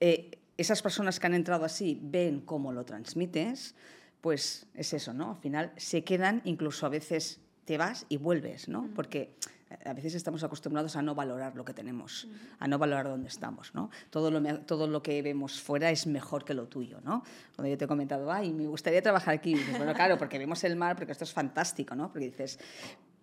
eh, 0.00 0.38
esas 0.58 0.82
personas 0.82 1.18
que 1.18 1.26
han 1.26 1.34
entrado 1.34 1.64
así 1.64 1.98
ven 2.02 2.40
cómo 2.40 2.72
lo 2.72 2.84
transmites, 2.84 3.74
pues 4.20 4.66
es 4.74 4.92
eso, 4.92 5.14
¿no? 5.14 5.30
Al 5.30 5.36
final 5.38 5.72
se 5.76 6.04
quedan, 6.04 6.42
incluso 6.44 6.84
a 6.84 6.88
veces 6.88 7.40
te 7.64 7.78
vas 7.78 8.04
y 8.08 8.16
vuelves, 8.16 8.68
¿no? 8.68 8.90
Porque 8.94 9.36
a 9.84 9.92
veces 9.92 10.14
estamos 10.14 10.42
acostumbrados 10.42 10.96
a 10.96 11.02
no 11.02 11.14
valorar 11.14 11.54
lo 11.54 11.64
que 11.64 11.74
tenemos, 11.74 12.26
a 12.58 12.66
no 12.66 12.78
valorar 12.78 13.06
dónde 13.06 13.28
estamos, 13.28 13.74
¿no? 13.74 13.90
Todo 14.10 14.30
lo, 14.30 14.60
todo 14.60 14.88
lo 14.88 15.02
que 15.02 15.22
vemos 15.22 15.60
fuera 15.60 15.90
es 15.90 16.06
mejor 16.06 16.44
que 16.44 16.54
lo 16.54 16.66
tuyo, 16.66 17.00
¿no? 17.04 17.22
Cuando 17.54 17.70
yo 17.70 17.78
te 17.78 17.84
he 17.84 17.88
comentado, 17.88 18.32
ay, 18.32 18.52
me 18.52 18.66
gustaría 18.66 19.02
trabajar 19.02 19.34
aquí, 19.34 19.54
bueno, 19.76 19.94
claro, 19.94 20.18
porque 20.18 20.38
vemos 20.38 20.64
el 20.64 20.74
mar, 20.74 20.96
porque 20.96 21.12
esto 21.12 21.24
es 21.24 21.32
fantástico, 21.32 21.94
¿no? 21.94 22.10
Porque 22.10 22.26
dices, 22.26 22.58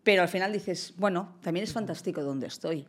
pero 0.06 0.22
al 0.22 0.30
final 0.30 0.54
dices, 0.54 0.94
bueno, 0.98 1.36
también 1.42 1.64
es 1.64 1.74
fantástico 1.74 2.22
donde 2.22 2.46
estoy, 2.46 2.86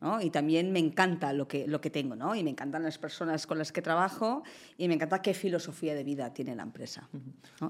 ¿no? 0.00 0.20
Y 0.20 0.30
también 0.30 0.70
me 0.70 0.78
encanta 0.78 1.32
lo 1.32 1.48
que, 1.48 1.66
lo 1.66 1.80
que 1.80 1.90
tengo, 1.90 2.14
¿no? 2.14 2.36
Y 2.36 2.44
me 2.44 2.50
encantan 2.50 2.84
las 2.84 2.96
personas 2.96 3.48
con 3.48 3.58
las 3.58 3.72
que 3.72 3.82
trabajo 3.82 4.44
y 4.78 4.86
me 4.86 4.94
encanta 4.94 5.20
qué 5.20 5.34
filosofía 5.34 5.96
de 5.96 6.04
vida 6.04 6.32
tiene 6.32 6.54
la 6.54 6.62
empresa. 6.62 7.08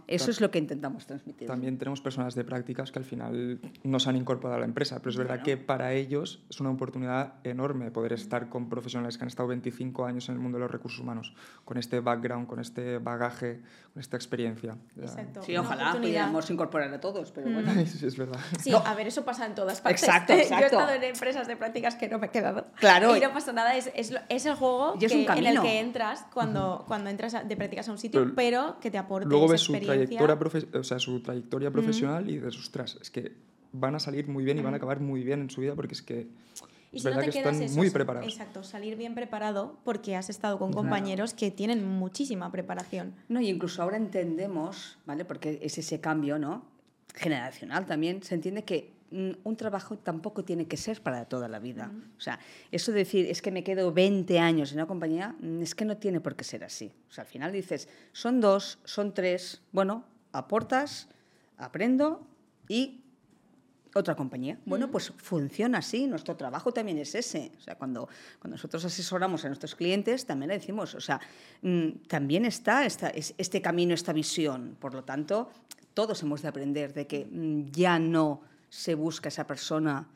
Eso 0.06 0.30
es 0.30 0.42
lo 0.42 0.50
que 0.50 0.58
intentamos 0.58 1.06
transmitir. 1.06 1.48
También 1.48 1.78
tenemos 1.78 2.02
personas 2.02 2.34
de 2.34 2.44
prácticas 2.44 2.92
que 2.92 2.98
al 2.98 3.06
final 3.06 3.58
nos 3.84 4.06
han 4.06 4.16
incorporado 4.16 4.56
a 4.56 4.60
la 4.60 4.66
empresa, 4.66 4.98
pero 4.98 5.10
es 5.10 5.16
verdad 5.16 5.40
que 5.42 5.56
para 5.56 5.94
ellos 5.94 6.44
es 6.50 6.60
una 6.60 6.70
oportunidad 6.70 7.36
enorme 7.42 7.90
poder 7.90 8.12
estar 8.12 8.50
con 8.50 8.68
profesionales 8.68 9.16
que 9.16 9.24
han 9.24 9.28
estado 9.28 9.48
25 9.48 10.04
años 10.04 10.28
en 10.28 10.34
el 10.34 10.42
mundo 10.42 10.58
de 10.58 10.64
los 10.64 10.70
recursos 10.70 11.00
humanos, 11.00 11.32
con 11.64 11.78
este 11.78 12.00
background, 12.00 12.46
con 12.46 12.60
este 12.60 12.98
bagaje, 12.98 13.62
con 13.94 14.00
esta 14.00 14.18
experiencia. 14.18 14.76
Exacto. 15.00 15.42
Sí, 15.42 15.56
ojalá 15.56 15.94
pudiéramos 15.94 16.50
incorporar 16.50 16.92
a 16.92 17.00
todos, 17.00 17.32
pero 17.32 17.50
bueno. 17.50 17.72
sí, 17.86 18.04
es 18.04 18.18
verdad. 18.18 18.40
Sí, 18.60 18.73
a 18.78 18.94
ver, 18.94 19.06
eso 19.06 19.24
pasa 19.24 19.46
en 19.46 19.54
todas 19.54 19.80
partes. 19.80 20.02
Exacto, 20.02 20.32
exacto. 20.32 20.56
Yo 20.58 20.62
he 20.62 20.66
estado 20.66 20.92
en 20.92 21.04
empresas 21.04 21.46
de 21.46 21.56
prácticas 21.56 21.94
que 21.96 22.08
no 22.08 22.18
me 22.18 22.26
he 22.26 22.30
quedado. 22.30 22.66
Claro. 22.76 23.16
Y 23.16 23.20
no 23.20 23.32
pasa 23.32 23.52
nada, 23.52 23.76
es, 23.76 23.90
es, 23.94 24.14
es 24.28 24.46
el 24.46 24.54
juego 24.54 24.94
en 25.00 25.46
el 25.46 25.60
que 25.60 25.80
entras 25.80 26.26
cuando, 26.32 26.84
cuando 26.86 27.10
entras 27.10 27.46
de 27.46 27.56
prácticas 27.56 27.88
a 27.88 27.92
un 27.92 27.98
sitio, 27.98 28.32
pero, 28.34 28.78
que 28.80 28.90
te 28.90 28.98
aporte 28.98 29.28
Luego 29.28 29.48
ves 29.48 29.60
su 29.60 29.72
trayectoria, 29.72 30.38
o 30.78 30.84
sea, 30.84 30.98
su 30.98 31.20
trayectoria 31.20 31.70
profesional 31.70 32.28
y 32.28 32.38
dices, 32.38 32.58
ostras, 32.58 32.98
es 33.00 33.10
que 33.10 33.32
van 33.72 33.94
a 33.94 33.98
salir 33.98 34.28
muy 34.28 34.44
bien 34.44 34.58
y 34.58 34.62
van 34.62 34.74
a 34.74 34.76
acabar 34.76 35.00
muy 35.00 35.22
bien 35.22 35.40
en 35.40 35.50
su 35.50 35.60
vida 35.60 35.74
porque 35.74 35.94
es 35.94 36.02
que... 36.02 36.28
Y 36.92 37.00
si 37.00 37.08
no 37.08 37.18
te 37.18 37.24
que 37.24 37.30
quedas 37.32 37.58
están 37.58 37.76
muy 37.76 37.90
preparados. 37.90 38.28
Exacto, 38.28 38.62
salir 38.62 38.96
bien 38.96 39.16
preparado 39.16 39.78
porque 39.82 40.14
has 40.14 40.30
estado 40.30 40.60
con 40.60 40.72
compañeros 40.72 41.34
que 41.34 41.50
tienen 41.50 41.84
muchísima 41.84 42.52
preparación. 42.52 43.16
No, 43.28 43.40
y 43.40 43.48
incluso 43.48 43.82
ahora 43.82 43.96
entendemos, 43.96 44.96
¿vale? 45.04 45.24
Porque 45.24 45.58
es 45.60 45.76
ese 45.76 46.00
cambio, 46.00 46.38
¿no? 46.38 46.64
Generacional 47.14 47.86
también, 47.86 48.22
se 48.22 48.34
entiende 48.34 48.64
que 48.64 48.92
mm, 49.10 49.30
un 49.44 49.56
trabajo 49.56 49.96
tampoco 49.96 50.44
tiene 50.44 50.66
que 50.66 50.76
ser 50.76 51.00
para 51.00 51.24
toda 51.26 51.48
la 51.48 51.58
vida. 51.58 51.92
O 52.18 52.20
sea, 52.20 52.38
eso 52.72 52.92
de 52.92 52.98
decir, 52.98 53.26
es 53.26 53.40
que 53.40 53.50
me 53.50 53.62
quedo 53.62 53.92
20 53.92 54.38
años 54.38 54.72
en 54.72 54.78
una 54.78 54.86
compañía, 54.86 55.34
mm, 55.40 55.62
es 55.62 55.74
que 55.74 55.84
no 55.84 55.96
tiene 55.96 56.20
por 56.20 56.36
qué 56.36 56.44
ser 56.44 56.64
así. 56.64 56.92
O 57.08 57.12
sea, 57.12 57.22
al 57.22 57.28
final 57.28 57.52
dices, 57.52 57.88
son 58.12 58.40
dos, 58.40 58.78
son 58.84 59.14
tres, 59.14 59.62
bueno, 59.72 60.04
aportas, 60.32 61.08
aprendo 61.56 62.26
y 62.68 63.00
otra 63.94 64.16
compañía. 64.16 64.58
Bueno, 64.66 64.90
pues 64.90 65.12
funciona 65.16 65.78
así, 65.78 66.06
nuestro 66.06 66.36
trabajo 66.36 66.72
también 66.72 66.98
es 66.98 67.14
ese. 67.14 67.52
O 67.56 67.60
sea, 67.60 67.76
cuando, 67.76 68.08
cuando 68.40 68.56
nosotros 68.56 68.84
asesoramos 68.84 69.44
a 69.44 69.48
nuestros 69.48 69.76
clientes, 69.76 70.26
también 70.26 70.48
le 70.48 70.58
decimos, 70.58 70.94
o 70.96 71.00
sea, 71.00 71.20
mm, 71.62 71.90
también 72.08 72.44
está 72.44 72.84
esta, 72.84 73.10
este 73.10 73.62
camino, 73.62 73.94
esta 73.94 74.12
visión. 74.12 74.76
Por 74.80 74.94
lo 74.94 75.04
tanto, 75.04 75.48
todos 75.94 76.22
hemos 76.22 76.42
de 76.42 76.48
aprender 76.48 76.92
de 76.92 77.06
que 77.06 77.26
mm, 77.30 77.70
ya 77.70 77.98
no 77.98 78.42
se 78.68 78.94
busca 78.94 79.28
esa 79.28 79.46
persona 79.46 80.08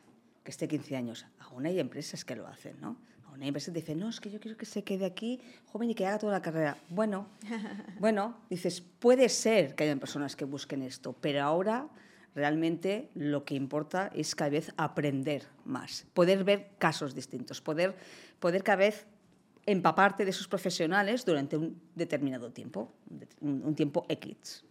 que 0.43 0.51
esté 0.51 0.67
15 0.67 0.95
años. 0.95 1.25
Aún 1.39 1.65
hay 1.65 1.79
empresas 1.79 2.25
que 2.25 2.35
lo 2.35 2.47
hacen, 2.47 2.79
¿no? 2.81 2.97
Aún 3.25 3.41
hay 3.41 3.47
empresas 3.47 3.73
que 3.73 3.79
dicen, 3.79 3.99
no, 3.99 4.09
es 4.09 4.19
que 4.19 4.29
yo 4.29 4.39
quiero 4.39 4.57
que 4.57 4.65
se 4.65 4.83
quede 4.83 5.05
aquí 5.05 5.39
joven 5.71 5.89
y 5.91 5.95
que 5.95 6.05
haga 6.05 6.19
toda 6.19 6.33
la 6.33 6.41
carrera. 6.41 6.77
Bueno, 6.89 7.27
bueno, 7.99 8.37
dices, 8.49 8.81
puede 8.81 9.29
ser 9.29 9.75
que 9.75 9.85
haya 9.85 9.95
personas 9.95 10.35
que 10.35 10.45
busquen 10.45 10.81
esto, 10.81 11.13
pero 11.13 11.43
ahora 11.43 11.87
realmente 12.35 13.09
lo 13.15 13.43
que 13.45 13.55
importa 13.55 14.11
es 14.13 14.35
cada 14.35 14.51
vez 14.51 14.71
aprender 14.77 15.47
más, 15.65 16.05
poder 16.13 16.43
ver 16.43 16.71
casos 16.77 17.15
distintos, 17.15 17.61
poder, 17.61 17.95
poder 18.39 18.63
cada 18.63 18.77
vez 18.77 19.07
empaparte 19.65 20.25
de 20.25 20.31
esos 20.31 20.47
profesionales 20.47 21.25
durante 21.25 21.57
un 21.57 21.79
determinado 21.95 22.51
tiempo, 22.51 22.91
un, 23.41 23.75
tiempo 23.75 24.05
X. 24.09 24.63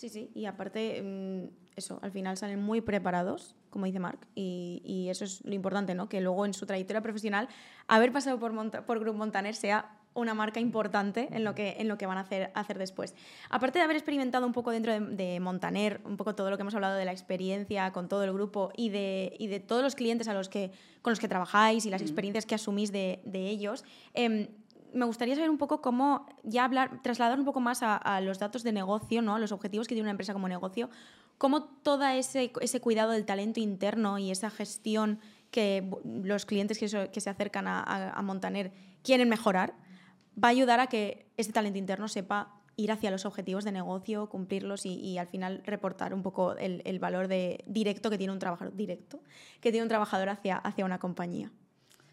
Sí, 0.00 0.08
sí, 0.08 0.30
y 0.34 0.46
aparte, 0.46 1.02
mm, 1.02 1.76
eso, 1.76 1.98
al 2.00 2.10
final 2.10 2.38
salen 2.38 2.62
muy 2.62 2.80
preparados, 2.80 3.54
como 3.68 3.84
dice 3.84 3.98
Marc, 3.98 4.26
y, 4.34 5.08
eso 5.10 5.26
es 5.26 5.44
lo 5.44 5.52
importante, 5.52 5.94
¿no? 5.94 6.08
Que 6.08 6.22
luego 6.22 6.46
en 6.46 6.54
su 6.54 6.64
trayectoria 6.64 7.02
profesional, 7.02 7.48
haber 7.86 8.10
pasado 8.10 8.38
por, 8.38 8.54
por 8.86 8.98
Group 8.98 9.16
Montaner 9.16 9.54
sea 9.54 9.98
una 10.14 10.32
marca 10.32 10.58
importante 10.58 11.28
en 11.32 11.44
lo 11.44 11.54
que, 11.54 11.76
en 11.78 11.88
lo 11.88 11.98
que 11.98 12.06
van 12.06 12.16
a 12.16 12.22
hacer, 12.22 12.50
hacer 12.54 12.78
después. 12.78 13.14
Aparte 13.50 13.78
de 13.78 13.84
haber 13.84 13.96
experimentado 13.96 14.46
un 14.46 14.54
poco 14.54 14.70
dentro 14.70 14.98
de, 14.98 15.38
Montaner, 15.38 16.00
un 16.06 16.16
poco 16.16 16.34
todo 16.34 16.48
lo 16.48 16.56
que 16.56 16.62
hemos 16.62 16.74
hablado 16.74 16.96
de 16.96 17.04
la 17.04 17.12
experiencia 17.12 17.92
con 17.92 18.08
todo 18.08 18.24
el 18.24 18.32
grupo 18.32 18.72
y 18.78 18.88
de, 18.88 19.36
y 19.38 19.48
de 19.48 19.60
todos 19.60 19.82
los 19.82 19.96
clientes 19.96 20.28
a 20.28 20.32
los 20.32 20.48
que, 20.48 20.72
con 21.02 21.10
los 21.10 21.20
que 21.20 21.28
trabajáis 21.28 21.84
y 21.84 21.90
las 21.90 22.00
experiencias 22.00 22.46
que 22.46 22.54
asumís 22.54 22.90
de, 22.90 23.20
de 23.26 23.50
ellos, 23.50 23.84
eh, 24.14 24.48
me 24.92 25.04
gustaría 25.04 25.34
saber 25.34 25.50
un 25.50 25.58
poco 25.58 25.80
cómo, 25.80 26.26
ya 26.42 26.64
hablar, 26.64 27.02
trasladar 27.02 27.38
un 27.38 27.44
poco 27.44 27.60
más 27.60 27.80
a, 27.82 28.20
los 28.20 28.38
datos 28.38 28.62
de 28.62 28.72
negocio, 28.72 29.22
¿no? 29.22 29.38
los 29.38 29.52
objetivos 29.52 29.86
que 29.86 29.94
tiene 29.94 30.06
una 30.06 30.12
empresa 30.12 30.32
como 30.32 30.48
negocio, 30.48 30.90
cómo 31.38 31.64
todo 31.64 32.04
ese, 32.06 32.52
ese 32.60 32.80
cuidado 32.80 33.12
del 33.12 33.24
talento 33.24 33.60
interno 33.60 34.18
y 34.18 34.30
esa 34.30 34.50
gestión 34.50 35.20
que 35.50 35.90
los 36.04 36.46
clientes 36.46 36.78
que, 36.78 36.88
se 36.88 37.30
acercan 37.30 37.66
a, 37.66 38.20
Montaner 38.22 38.72
quieren 39.02 39.28
mejorar, 39.28 39.74
va 40.42 40.48
a 40.48 40.50
ayudar 40.52 40.80
a 40.80 40.86
que 40.86 41.26
ese 41.36 41.52
talento 41.52 41.78
interno 41.78 42.08
sepa 42.08 42.54
ir 42.76 42.92
hacia 42.92 43.10
los 43.10 43.26
objetivos 43.26 43.64
de 43.64 43.72
negocio, 43.72 44.28
cumplirlos 44.28 44.86
y, 44.86 45.18
al 45.18 45.26
final 45.26 45.62
reportar 45.64 46.14
un 46.14 46.22
poco 46.22 46.56
el, 46.56 46.98
valor 46.98 47.28
de, 47.28 47.64
directo 47.66 48.10
que 48.10 48.18
tiene 48.18 48.32
un 48.32 48.38
trabajador 48.38 48.74
directo, 48.74 49.20
que 49.60 49.70
tiene 49.70 49.82
un 49.82 49.88
trabajador 49.88 50.28
hacia, 50.28 50.56
hacia 50.56 50.84
una 50.84 50.98
compañía. 50.98 51.50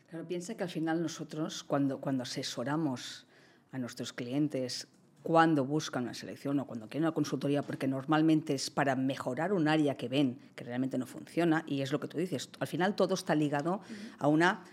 Claro, 0.10 0.26
piensa 0.26 0.56
que 0.56 0.64
al 0.64 0.70
final 0.70 1.02
nosotros, 1.02 1.64
cuando, 1.64 2.00
cuando 2.00 2.24
asesoramos 2.24 3.26
a 3.74 3.78
nuestros 3.78 4.14
clientes, 4.14 4.88
cuando 5.22 5.66
buscan 5.66 6.04
una 6.04 6.14
selección 6.14 6.60
o 6.62 6.66
cuando 6.66 6.88
quieren 6.88 7.04
una 7.04 7.14
consultoría, 7.14 7.62
porque 7.62 7.90
normalmente 7.90 8.54
es 8.54 8.70
para 8.70 8.96
mejorar 8.96 9.52
un 9.52 9.68
área 9.68 9.98
que 9.98 10.08
ven 10.08 10.40
que 10.56 10.64
realmente 10.64 10.98
no 10.98 11.06
funciona, 11.06 11.66
y 11.68 11.82
es 11.82 11.92
lo 11.92 12.00
que 12.00 12.08
tú 12.08 12.18
dices, 12.18 12.50
al 12.60 12.68
final 12.68 12.96
todo 12.96 13.16
está 13.16 13.36
ligado 13.36 13.82
a 14.18 14.30
una 14.30 14.64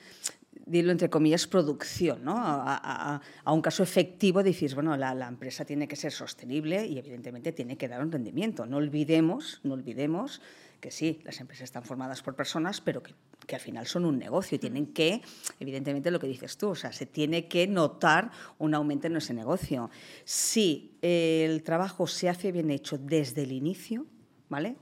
dilo 0.67 0.93
entre 0.93 1.11
comillas, 1.11 1.47
producción, 1.47 2.25
¿no? 2.25 2.35
a, 2.37 3.21
un 3.47 3.63
caso 3.63 3.83
efectivo 3.83 4.43
de 4.43 4.55
bueno, 4.75 4.97
la, 4.97 5.15
la, 5.15 5.29
empresa 5.29 5.65
tiene 5.65 5.87
que 5.89 5.97
ser 5.97 6.13
sostenible 6.13 6.87
y 6.87 6.99
evidentemente 6.99 7.53
tiene 7.53 7.77
que 7.77 7.89
dar 7.89 8.03
un 8.03 8.11
rendimiento. 8.11 8.67
No 8.67 8.79
olvidemos, 8.79 9.61
no 9.63 9.75
olvidemos 9.75 10.41
que 10.81 10.91
sí, 10.91 11.21
las 11.25 11.41
empresas 11.41 11.65
están 11.65 11.83
formadas 11.83 12.23
por 12.23 12.35
personas, 12.35 12.81
pero 12.81 13.03
que, 13.03 13.15
que, 13.47 13.55
al 13.55 13.61
final 13.61 13.87
son 13.87 14.05
un 14.05 14.19
negocio 14.19 14.57
y 14.57 14.59
tienen 14.59 14.87
que, 14.87 15.23
evidentemente 15.59 16.11
lo 16.11 16.19
que 16.21 16.27
dices 16.27 16.57
tú, 16.57 16.71
o 16.71 16.75
sea, 16.75 16.93
se 16.93 17.07
tiene 17.07 17.49
que 17.49 17.67
notar 17.67 18.31
un 18.59 18.75
aumento 18.75 19.07
en 19.07 19.17
ese 19.17 19.33
negocio. 19.33 19.91
Si 20.25 20.99
el 21.01 21.63
trabajo 21.63 22.07
se 22.07 22.29
hace 22.29 22.53
bien 22.53 22.71
hecho 22.71 22.99
desde 22.99 23.43
el 23.43 23.53
inicio, 23.53 24.07
¿vale? 24.49 24.77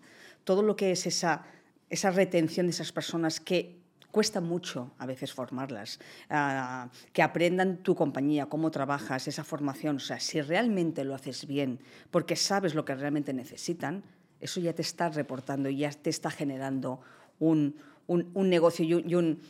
Todo 0.45 0.63
lo 0.63 0.75
que 0.75 0.91
es 0.91 1.07
esa 1.07 1.45
esa 1.93 2.11
retención 2.11 2.67
de 2.67 2.71
esas 2.71 2.91
personas 2.91 3.39
que 3.39 3.82
cuesta 4.13 4.41
mucho 4.41 4.93
a 4.99 5.07
veces 5.07 5.33
formarlas, 5.33 5.99
ah, 6.31 6.89
que 7.13 7.23
aprendan 7.23 7.79
tu 7.79 7.97
compañía, 7.97 8.47
cómo 8.47 8.71
trabajas, 8.71 9.27
esa 9.27 9.43
formación. 9.43 9.97
O 9.97 10.01
sea, 10.01 10.21
si 10.21 10.41
realmente 10.41 11.03
lo 11.03 11.17
haces 11.17 11.47
bien, 11.47 11.81
porque 12.13 12.37
sabes 12.37 12.77
lo 12.77 12.85
que 12.85 12.95
realmente 12.95 13.33
necesitan, 13.33 14.05
eso 14.39 14.61
ya 14.61 14.75
te 14.75 14.83
está 14.83 15.09
reportando, 15.09 15.71
ya 15.71 15.91
te 15.91 16.11
está 16.11 16.31
generando 16.31 17.01
un, 17.41 17.75
negocio 18.37 18.85
y 18.85 19.15
un... 19.15 19.41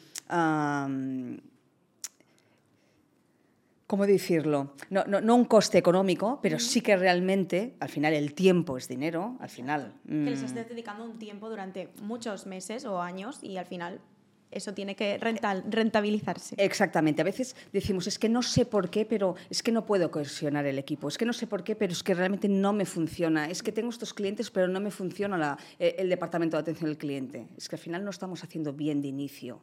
¿cómo 3.87 4.07
decirlo? 4.07 4.73
No, 4.89 5.05
no, 5.05 5.37
un 5.37 5.45
coste 5.45 5.77
económico, 5.77 6.39
pero 6.41 6.59
sí 6.59 6.81
que 6.81 6.97
realmente, 6.97 7.75
al 7.79 7.91
final, 7.91 8.15
el 8.15 8.33
tiempo 8.33 8.79
es 8.79 8.89
dinero, 8.89 9.37
al 9.39 9.51
final... 9.51 9.93
Que 10.07 10.15
les 10.15 10.41
mm. 10.41 10.45
estés 10.47 10.69
dedicando 10.69 11.05
un 11.05 11.19
tiempo 11.19 11.51
durante 11.51 11.91
muchos 12.01 12.47
meses 12.47 12.87
o 12.87 13.03
años 13.03 13.43
y 13.43 13.59
al 13.59 13.67
final 13.67 14.01
eso 14.53 14.75
tiene 14.75 14.95
que 14.95 15.19
rentabilizarse. 15.19 16.55
Exactamente. 16.59 17.23
A 17.23 17.25
veces 17.25 17.57
decimos, 17.73 18.07
es 18.07 18.19
que 18.19 18.29
no 18.29 18.43
sé 18.43 18.67
por 18.67 18.91
qué, 18.91 19.05
pero 19.05 19.35
es 19.51 19.63
que 19.63 19.73
no 19.73 19.87
puedo 19.87 20.11
cohesionar 20.11 20.67
el 20.67 20.79
equipo. 20.79 21.09
Es 21.09 21.19
que 21.19 21.25
no 21.25 21.33
sé 21.33 21.47
por 21.47 21.65
qué, 21.65 21.77
pero 21.77 21.93
es 21.93 22.03
que 22.03 22.15
realmente 22.15 22.49
no 22.49 22.73
me 22.73 22.85
funciona. 22.85 23.49
Es 23.49 23.63
que 23.63 23.73
tengo 23.73 23.91
estos 23.91 24.15
clientes, 24.15 24.51
pero 24.51 24.69
no 24.69 24.81
me 24.81 24.91
funciona 24.91 25.59
eh, 25.79 25.97
el 25.99 26.09
departamento 26.09 26.57
de 26.57 26.63
atención 26.63 26.91
al 26.91 26.99
cliente. 26.99 27.49
Es 27.57 27.69
que 27.69 27.77
al 27.77 27.81
final 27.81 28.05
no 28.05 28.11
estamos 28.11 28.45
haciendo 28.45 28.73
bien 28.73 29.03
de 29.03 29.09
inicio 29.09 29.63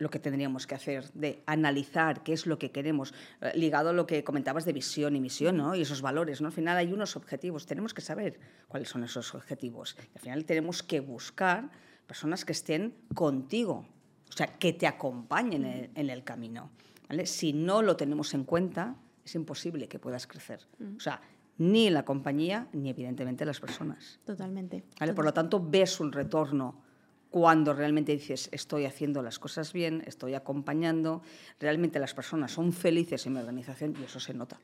lo 0.00 0.08
que 0.08 0.18
tendríamos 0.18 0.66
que 0.66 0.74
hacer, 0.74 1.12
de 1.12 1.42
analizar 1.46 2.22
qué 2.22 2.32
es 2.32 2.46
lo 2.46 2.58
que 2.58 2.70
queremos, 2.72 3.12
eh, 3.42 3.52
ligado 3.54 3.90
a 3.90 3.92
lo 3.92 4.06
que 4.06 4.24
comentabas 4.24 4.64
de 4.64 4.72
visión 4.72 5.14
y 5.14 5.20
misión 5.20 5.58
¿no? 5.58 5.74
y 5.74 5.82
esos 5.82 6.00
valores. 6.00 6.40
¿no? 6.40 6.46
Al 6.46 6.52
final 6.54 6.78
hay 6.78 6.92
unos 6.92 7.16
objetivos, 7.16 7.66
tenemos 7.66 7.92
que 7.92 8.00
saber 8.00 8.40
cuáles 8.66 8.88
son 8.88 9.04
esos 9.04 9.34
objetivos. 9.34 9.96
Y 9.98 10.16
al 10.16 10.22
final 10.22 10.44
tenemos 10.46 10.82
que 10.82 11.00
buscar 11.00 11.70
personas 12.10 12.44
que 12.44 12.50
estén 12.50 12.92
contigo, 13.14 13.86
o 14.28 14.32
sea, 14.32 14.48
que 14.58 14.72
te 14.72 14.88
acompañen 14.88 15.90
en 15.94 16.10
el, 16.10 16.24
camino. 16.24 16.72
¿vale? 17.08 17.24
Si 17.24 17.52
no 17.52 17.82
lo 17.82 17.94
tenemos 17.94 18.34
en 18.34 18.42
cuenta, 18.42 18.96
es 19.24 19.36
imposible 19.36 19.86
que 19.86 20.00
puedas 20.00 20.26
crecer. 20.26 20.66
O 20.96 20.98
sea, 20.98 21.22
ni 21.58 21.88
la 21.88 22.04
compañía, 22.04 22.66
ni 22.72 22.90
evidentemente 22.90 23.44
las 23.44 23.60
personas. 23.60 24.18
Totalmente. 24.24 24.82
¿vale? 24.98 25.14
Por 25.14 25.24
lo 25.24 25.32
tanto, 25.32 25.64
ves 25.64 26.00
un 26.00 26.10
retorno 26.10 26.82
cuando 27.30 27.74
realmente 27.74 28.10
dices, 28.10 28.48
estoy 28.50 28.86
haciendo 28.86 29.22
las 29.22 29.38
cosas 29.38 29.72
bien, 29.72 30.02
estoy 30.04 30.34
acompañando, 30.34 31.22
realmente 31.60 32.00
las 32.00 32.12
personas 32.12 32.50
son 32.50 32.72
felices 32.72 33.24
en 33.26 33.34
mi 33.34 33.38
organización 33.38 33.94
y 34.00 34.02
eso 34.02 34.18
se 34.18 34.34
nota. 34.34 34.58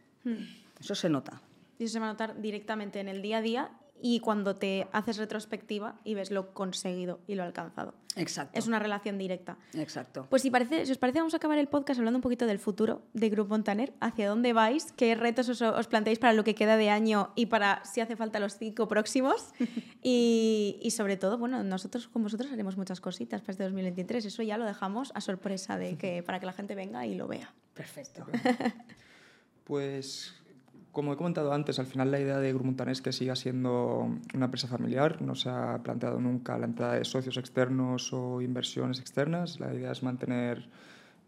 Eso 0.80 0.96
se 0.96 1.09
nota. 1.09 1.40
Y 1.78 1.85
eso 1.85 1.92
se 1.92 2.00
va 2.00 2.06
a 2.06 2.11
notar 2.11 2.40
directamente 2.40 2.98
en 2.98 3.06
el 3.06 3.22
día 3.22 3.37
a 3.37 3.42
día 3.42 3.70
y 4.00 4.20
cuando 4.20 4.56
te 4.56 4.88
haces 4.92 5.16
retrospectiva 5.18 6.00
y 6.04 6.14
ves 6.14 6.30
lo 6.30 6.52
conseguido 6.52 7.20
y 7.26 7.35
lo 7.35 7.42
alcanzado. 7.42 7.94
Exacto. 8.16 8.59
Es 8.59 8.66
una 8.66 8.78
relación 8.78 9.18
directa. 9.18 9.59
Exacto. 9.74 10.26
Pues 10.30 10.42
si, 10.42 10.50
parece, 10.50 10.87
si 10.87 10.92
os 10.92 10.98
parece, 10.98 11.18
vamos 11.18 11.35
a 11.35 11.37
acabar 11.37 11.59
el 11.59 11.68
podcast 11.68 11.98
hablando 11.98 12.18
un 12.18 12.22
poquito 12.22 12.46
del 12.46 12.59
futuro 12.59 13.02
de 13.12 13.28
Grupo 13.28 13.50
Montaner. 13.50 13.92
¿Hacia 14.00 14.28
dónde 14.28 14.52
vais? 14.52 14.92
¿Qué 14.92 15.14
retos 15.14 15.48
os, 15.48 15.87
planteáis 15.87 16.18
para 16.18 16.32
lo 16.32 16.42
que 16.42 16.54
queda 16.54 16.76
de 16.76 16.88
año 16.88 17.32
y 17.37 17.46
para 17.46 17.85
si 17.85 18.00
hace 18.00 18.16
falta 18.16 18.40
los 18.40 18.56
cinco 18.56 18.88
próximos? 18.88 19.52
y, 20.02 20.78
y, 20.82 20.90
sobre 20.92 21.16
todo, 21.16 21.37
bueno, 21.37 21.62
nosotros 21.62 22.09
con 22.09 22.22
vosotros 22.22 22.50
haremos 22.52 22.76
muchas 22.76 23.00
cositas 23.00 23.42
para 23.42 23.52
este 23.52 23.64
2023. 23.64 24.24
Eso 24.24 24.42
ya 24.42 24.56
lo 24.56 24.64
dejamos 24.64 25.12
a 25.14 25.20
sorpresa 25.20 25.76
de 25.76 25.96
que, 25.98 26.22
para 26.22 26.40
que 26.40 26.46
la 26.46 26.52
gente 26.52 26.74
venga 26.74 27.06
y 27.06 27.14
lo 27.14 27.28
vea. 27.28 27.52
Perfecto. 27.74 28.26
pues 29.64 30.35
como 30.96 31.12
he 31.12 31.16
comentado 31.18 31.52
antes, 31.52 31.78
al 31.78 31.85
final 31.85 32.11
la 32.11 32.18
idea 32.18 32.38
de 32.38 32.54
Grupo 32.54 32.82
es 32.85 33.02
que 33.02 33.12
siga 33.12 33.37
siendo 33.37 34.09
una 34.32 34.46
empresa 34.46 34.66
familiar. 34.66 35.20
No 35.20 35.35
se 35.35 35.50
ha 35.50 35.78
planteado 35.82 36.18
nunca 36.20 36.56
la 36.56 36.64
entrada 36.64 36.94
de 36.94 37.04
socios 37.04 37.37
externos 37.37 38.14
o 38.14 38.40
inversiones 38.40 38.98
externas. 38.98 39.61
La 39.61 39.74
idea 39.74 39.92
es 39.92 40.02
mantener 40.02 40.66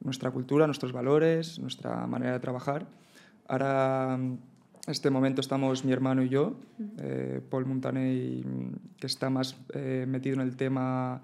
nuestra 0.01 0.31
cultura, 0.31 0.65
nuestros 0.67 0.93
valores, 0.93 1.59
nuestra 1.59 2.07
manera 2.07 2.33
de 2.33 2.41
trabajar. 2.41 2.87
Ahora, 3.47 4.15
en 4.15 4.41
este 4.87 5.11
momento 5.11 5.43
estamos 5.43 5.85
mi 5.85 5.93
hermano 5.93 6.23
y 6.23 6.31
yo, 6.31 6.57
eh, 6.97 7.43
Paul 7.51 7.67
Montaner, 7.67 8.43
que 8.99 9.07
está 9.07 9.29
más 9.29 9.55
eh, 9.75 10.07
metido 10.09 10.37
en 10.37 10.49
el 10.49 10.57
tema 10.57 11.21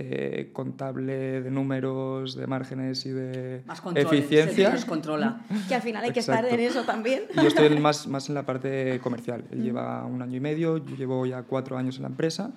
eh, 0.00 0.50
contable 0.52 1.40
de 1.42 1.50
números, 1.50 2.36
de 2.36 2.46
márgenes 2.46 3.04
y 3.04 3.10
de 3.10 3.62
más 3.66 3.80
control, 3.80 4.06
eficiencia. 4.06 4.70
Nos 4.70 4.84
controla. 4.84 5.40
que 5.66 5.74
al 5.74 5.82
final 5.82 6.04
hay 6.04 6.12
que 6.12 6.20
estar 6.20 6.44
en 6.44 6.60
eso 6.60 6.84
también. 6.84 7.24
Y 7.34 7.36
yo 7.42 7.48
estoy 7.48 7.76
más, 7.80 8.06
más 8.06 8.28
en 8.28 8.36
la 8.36 8.44
parte 8.44 9.00
comercial. 9.02 9.44
Él 9.50 9.64
lleva 9.64 10.06
un 10.06 10.22
año 10.22 10.36
y 10.36 10.40
medio, 10.40 10.78
yo 10.78 10.94
llevo 10.94 11.26
ya 11.26 11.42
cuatro 11.42 11.76
años 11.76 11.96
en 11.96 12.02
la 12.02 12.10
empresa. 12.10 12.52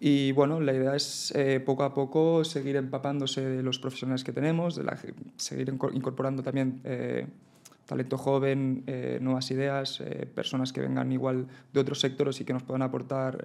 Y 0.00 0.32
bueno, 0.32 0.58
la 0.58 0.72
idea 0.72 0.96
es 0.96 1.32
eh, 1.36 1.60
poco 1.60 1.84
a 1.84 1.94
poco 1.94 2.44
seguir 2.44 2.74
empapándose 2.74 3.42
de 3.42 3.62
los 3.62 3.78
profesionales 3.78 4.24
que 4.24 4.32
tenemos, 4.32 4.74
de 4.74 4.82
la, 4.82 4.98
seguir 5.36 5.72
incorporando 5.92 6.42
también 6.42 6.80
eh, 6.82 7.28
talento 7.86 8.18
joven, 8.18 8.84
nuevas 9.20 9.48
ideas, 9.52 10.02
personas 10.34 10.72
que 10.72 10.80
vengan 10.80 11.12
igual 11.12 11.46
de 11.72 11.78
otros 11.78 12.00
sectores 12.00 12.40
y 12.40 12.44
que 12.44 12.52
nos 12.52 12.64
puedan 12.64 12.82
aportar 12.82 13.38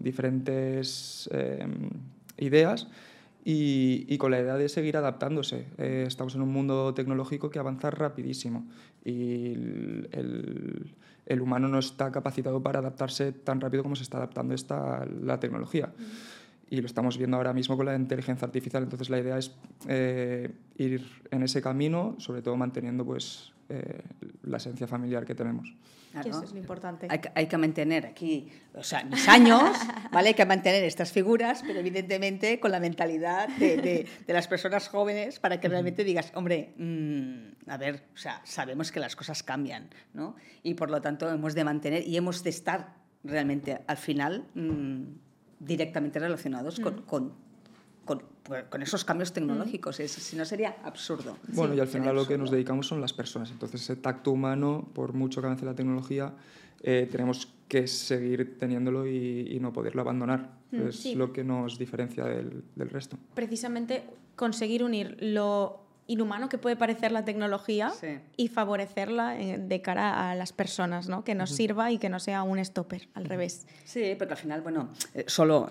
diferentes 0.00 1.28
ideas 2.38 2.88
y, 3.44 4.16
con 4.18 4.30
la 4.30 4.40
idea 4.40 4.56
de 4.56 4.68
seguir 4.68 4.96
adaptándose. 4.96 5.66
Eh, 5.78 6.04
estamos 6.06 6.34
en 6.34 6.42
un 6.42 6.50
mundo 6.50 6.94
tecnológico 6.94 7.50
que 7.50 7.58
avanza 7.58 7.90
rapidísimo 7.90 8.66
y 9.04 9.52
el, 10.12 11.40
humano 11.40 11.68
no 11.68 11.78
está 11.78 12.10
capacitado 12.10 12.62
para 12.62 12.78
adaptarse 12.78 13.32
tan 13.32 13.60
rápido 13.60 13.82
como 13.82 13.96
se 13.96 14.02
está 14.02 14.16
adaptando 14.16 14.54
esta, 14.54 15.04
la 15.06 15.38
tecnología. 15.40 15.92
Y 16.70 16.80
lo 16.80 16.86
estamos 16.86 17.18
viendo 17.18 17.36
ahora 17.36 17.52
mismo 17.52 17.76
con 17.76 17.86
la 17.86 17.94
inteligencia 17.94 18.46
artificial. 18.46 18.82
Entonces 18.82 19.10
la 19.10 19.18
idea 19.18 19.36
es 19.36 19.54
eh, 19.86 20.50
ir 20.78 21.06
en 21.30 21.42
ese 21.42 21.60
camino, 21.60 22.16
sobre 22.18 22.40
todo 22.40 22.56
manteniendo 22.56 23.04
pues, 23.04 23.53
eh, 23.68 24.02
la 24.42 24.58
esencia 24.58 24.86
familiar 24.86 25.24
que 25.24 25.34
tenemos. 25.34 25.72
Eso 26.24 26.44
es 26.44 26.52
lo 26.52 26.58
importante. 26.58 27.08
Hay, 27.34 27.46
que 27.46 27.58
mantener 27.58 28.06
aquí, 28.06 28.48
o 28.72 28.84
sea, 28.84 29.02
mis 29.02 29.28
años, 29.28 29.76
¿vale? 30.12 30.28
Hay 30.28 30.34
que 30.34 30.46
mantener 30.46 30.84
estas 30.84 31.10
figuras, 31.10 31.64
pero 31.66 31.80
evidentemente 31.80 32.60
con 32.60 32.70
la 32.70 32.78
mentalidad 32.78 33.48
de, 33.48 34.06
de, 34.24 34.32
las 34.32 34.46
personas 34.46 34.88
jóvenes 34.88 35.40
para 35.40 35.58
que 35.58 35.68
realmente 35.68 36.04
digas, 36.04 36.30
hombre, 36.36 36.72
mm, 36.78 37.68
a 37.68 37.76
ver, 37.78 38.04
o 38.14 38.16
sea, 38.16 38.40
sabemos 38.44 38.92
que 38.92 39.00
las 39.00 39.16
cosas 39.16 39.42
cambian, 39.42 39.90
¿no? 40.12 40.36
Y 40.62 40.74
por 40.74 40.90
lo 40.90 41.00
tanto 41.00 41.28
hemos 41.28 41.54
de 41.54 41.64
mantener 41.64 42.06
y 42.06 42.16
hemos 42.16 42.44
de 42.44 42.50
estar 42.50 42.94
realmente 43.24 43.80
al 43.86 43.96
final 43.96 44.46
mm, 44.54 45.02
directamente 45.58 46.18
relacionados 46.18 46.80
con, 46.80 47.34
con, 48.70 48.82
esos 48.82 49.04
cambios 49.04 49.32
tecnológicos. 49.32 49.96
si 49.96 50.36
no, 50.36 50.44
sería 50.44 50.76
absurdo. 50.84 51.36
Bueno, 51.48 51.74
y 51.74 51.80
al 51.80 51.88
final 51.88 52.08
a 52.08 52.12
lo 52.12 52.26
que 52.26 52.38
nos 52.38 52.50
dedicamos 52.50 52.86
son 52.86 53.00
las 53.00 53.12
personas. 53.12 53.50
Entonces, 53.50 53.82
ese 53.82 53.96
tacto 53.96 54.32
humano, 54.32 54.88
por 54.94 55.12
mucho 55.12 55.40
que 55.40 55.46
avance 55.46 55.64
la 55.64 55.74
tecnología, 55.74 56.34
eh, 56.82 57.08
tenemos 57.10 57.48
que 57.68 57.86
seguir 57.86 58.58
teniéndolo 58.58 59.06
y, 59.06 59.58
no 59.60 59.72
poderlo 59.72 60.02
abandonar. 60.02 60.58
es 60.70 61.14
lo 61.14 61.32
que 61.32 61.44
nos 61.44 61.78
diferencia 61.78 62.24
del, 62.24 62.64
del 62.74 62.90
resto. 62.90 63.16
Precisamente 63.34 64.04
conseguir 64.36 64.84
unir 64.84 65.16
lo 65.20 65.83
inhumano 66.06 66.48
que 66.48 66.58
puede 66.58 66.76
parecer 66.76 67.12
la 67.12 67.24
tecnología 67.24 67.92
y 68.36 68.48
favorecerla 68.48 69.40
eh, 69.40 69.58
de 69.58 69.82
cara 69.82 70.30
a 70.30 70.34
las 70.34 70.52
personas, 70.52 71.08
¿no? 71.08 71.24
que 71.24 71.34
nos 71.34 71.50
sirva 71.50 71.90
y 71.92 71.98
que 71.98 72.08
no 72.08 72.20
sea 72.20 72.42
un 72.42 72.62
stopper, 72.64 73.08
al 73.14 73.24
revés. 73.24 73.66
Sí, 73.84 74.14
porque 74.18 74.34
al 74.34 74.38
final, 74.38 74.60
bueno, 74.60 74.90
eh, 75.14 75.24
solo, 75.26 75.70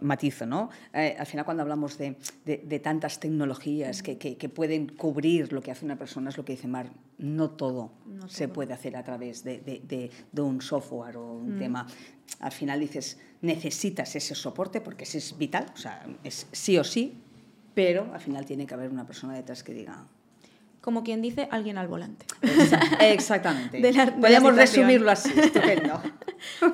matizo, 0.00 0.46
¿no? 0.46 0.70
Eh, 0.92 1.16
al 1.18 1.26
final 1.26 1.44
cuando 1.44 1.62
hablamos 1.62 1.98
de, 1.98 2.16
de, 2.44 2.78
tantas 2.78 3.20
tecnologías 3.20 4.02
que, 4.02 4.18
que, 4.18 4.48
pueden 4.48 4.88
cubrir 4.88 5.52
lo 5.52 5.60
que 5.62 5.70
hace 5.70 5.84
una 5.84 5.96
persona, 5.96 6.30
es 6.30 6.36
lo 6.36 6.44
que 6.44 6.52
dice 6.52 6.68
Mar, 6.68 6.90
no 7.18 7.50
todo 7.50 7.92
se 8.28 8.48
puede 8.48 8.72
hacer 8.72 8.96
a 8.96 9.04
través 9.04 9.44
de, 9.44 10.10
de 10.32 10.42
un 10.42 10.60
software 10.60 11.16
o 11.16 11.34
un 11.34 11.58
tema. 11.58 11.86
Al 12.40 12.52
final 12.52 12.80
dices, 12.80 13.18
necesitas 13.42 14.16
ese 14.16 14.34
soporte 14.34 14.80
porque 14.80 15.04
ese 15.04 15.18
es 15.18 15.36
vital, 15.36 15.66
o 15.74 15.76
sea, 15.76 16.06
es 16.24 16.46
sí 16.52 16.78
o 16.78 16.84
sí, 16.84 17.23
pero 17.74 18.10
al 18.12 18.20
final 18.20 18.44
tiene 18.44 18.66
que 18.66 18.74
haber 18.74 18.90
una 18.90 19.06
persona 19.06 19.34
detrás 19.34 19.62
que 19.62 19.72
diga... 19.72 20.06
Como 20.80 21.02
quien 21.02 21.22
dice, 21.22 21.48
alguien 21.50 21.78
al 21.78 21.88
volante. 21.88 22.26
Exactamente. 23.00 23.80
Podemos 24.20 24.54
resumirlo 24.54 25.10
así, 25.10 25.32
estupendo. 25.40 25.98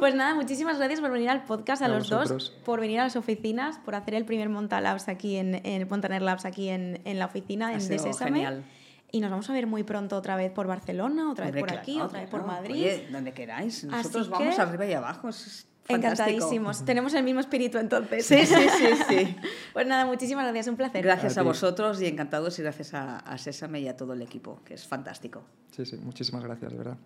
Pues 0.01 0.17
nada, 0.17 0.35
muchísimas 0.35 0.79
gracias 0.79 1.01
por 1.01 1.13
venir 1.13 1.29
al 1.29 1.45
podcast 1.45 1.81
a, 1.81 1.87
los 1.87 2.09
dos, 2.09 2.51
por 2.65 2.81
venir 2.81 2.99
a 2.99 3.05
las 3.05 3.15
oficinas, 3.15 3.79
por 3.79 3.95
hacer 3.95 4.15
el 4.15 4.25
primer 4.25 4.49
Montalabs 4.49 5.09
aquí 5.09 5.37
en, 5.37 5.65
en 5.65 5.89
Montaner 5.89 6.23
Labs 6.23 6.45
aquí 6.45 6.71
en, 6.71 7.01
en 7.05 7.21
la 7.21 7.27
oficina, 7.27 7.73
en 7.73 7.87
Desésame. 7.87 8.31
Genial. 8.33 8.65
Y 9.13 9.21
nos 9.21 9.31
vamos 9.31 9.49
a 9.49 9.53
ver 9.53 9.69
muy 9.69 9.85
pronto 9.85 10.17
otra 10.17 10.35
vez 10.35 10.51
por 10.51 10.67
Barcelona, 10.67 11.31
otra 11.31 11.51
vez 11.51 11.61
por 11.61 11.73
aquí, 11.73 12.01
otra 12.01 12.21
vez 12.21 12.31
por 12.31 12.45
Madrid. 12.45 12.83
Oye, 12.83 13.09
donde 13.13 13.33
queráis. 13.33 13.85
Nosotros 13.85 14.29
vamos 14.29 14.59
arriba 14.59 14.87
y 14.87 14.93
abajo. 14.93 15.31
Encantadísimos. 15.89 16.85
Tenemos 16.85 17.15
el 17.15 17.25
mismo 17.25 17.41
espíritu 17.41 17.79
entonces. 17.79 18.25
Sí, 18.25 18.47
sí, 18.47 18.69
sí, 18.79 18.87
sí. 19.09 19.37
pues 19.73 19.87
nada, 19.87 20.07
muchísimas 20.07 20.45
gracias, 20.45 20.69
un 20.69 20.77
placer. 20.77 21.03
Gracias 21.03 21.37
a, 21.39 21.43
vosotros 21.43 22.01
y 22.01 22.07
encantados 22.07 22.59
y 22.59 22.63
gracias 22.63 22.95
a, 22.95 23.19
a 23.19 23.39
Sésame 23.39 23.81
y 23.81 23.89
a 23.89 23.97
todo 23.97 24.13
el 24.13 24.23
equipo, 24.23 24.61
que 24.65 24.75
es 24.75 24.87
fantástico. 24.87 25.43
Sí, 25.75 25.85
sí, 25.85 25.97
muchísimas 25.97 26.45
gracias, 26.45 26.71
de 26.71 26.79
verdad. 26.79 26.97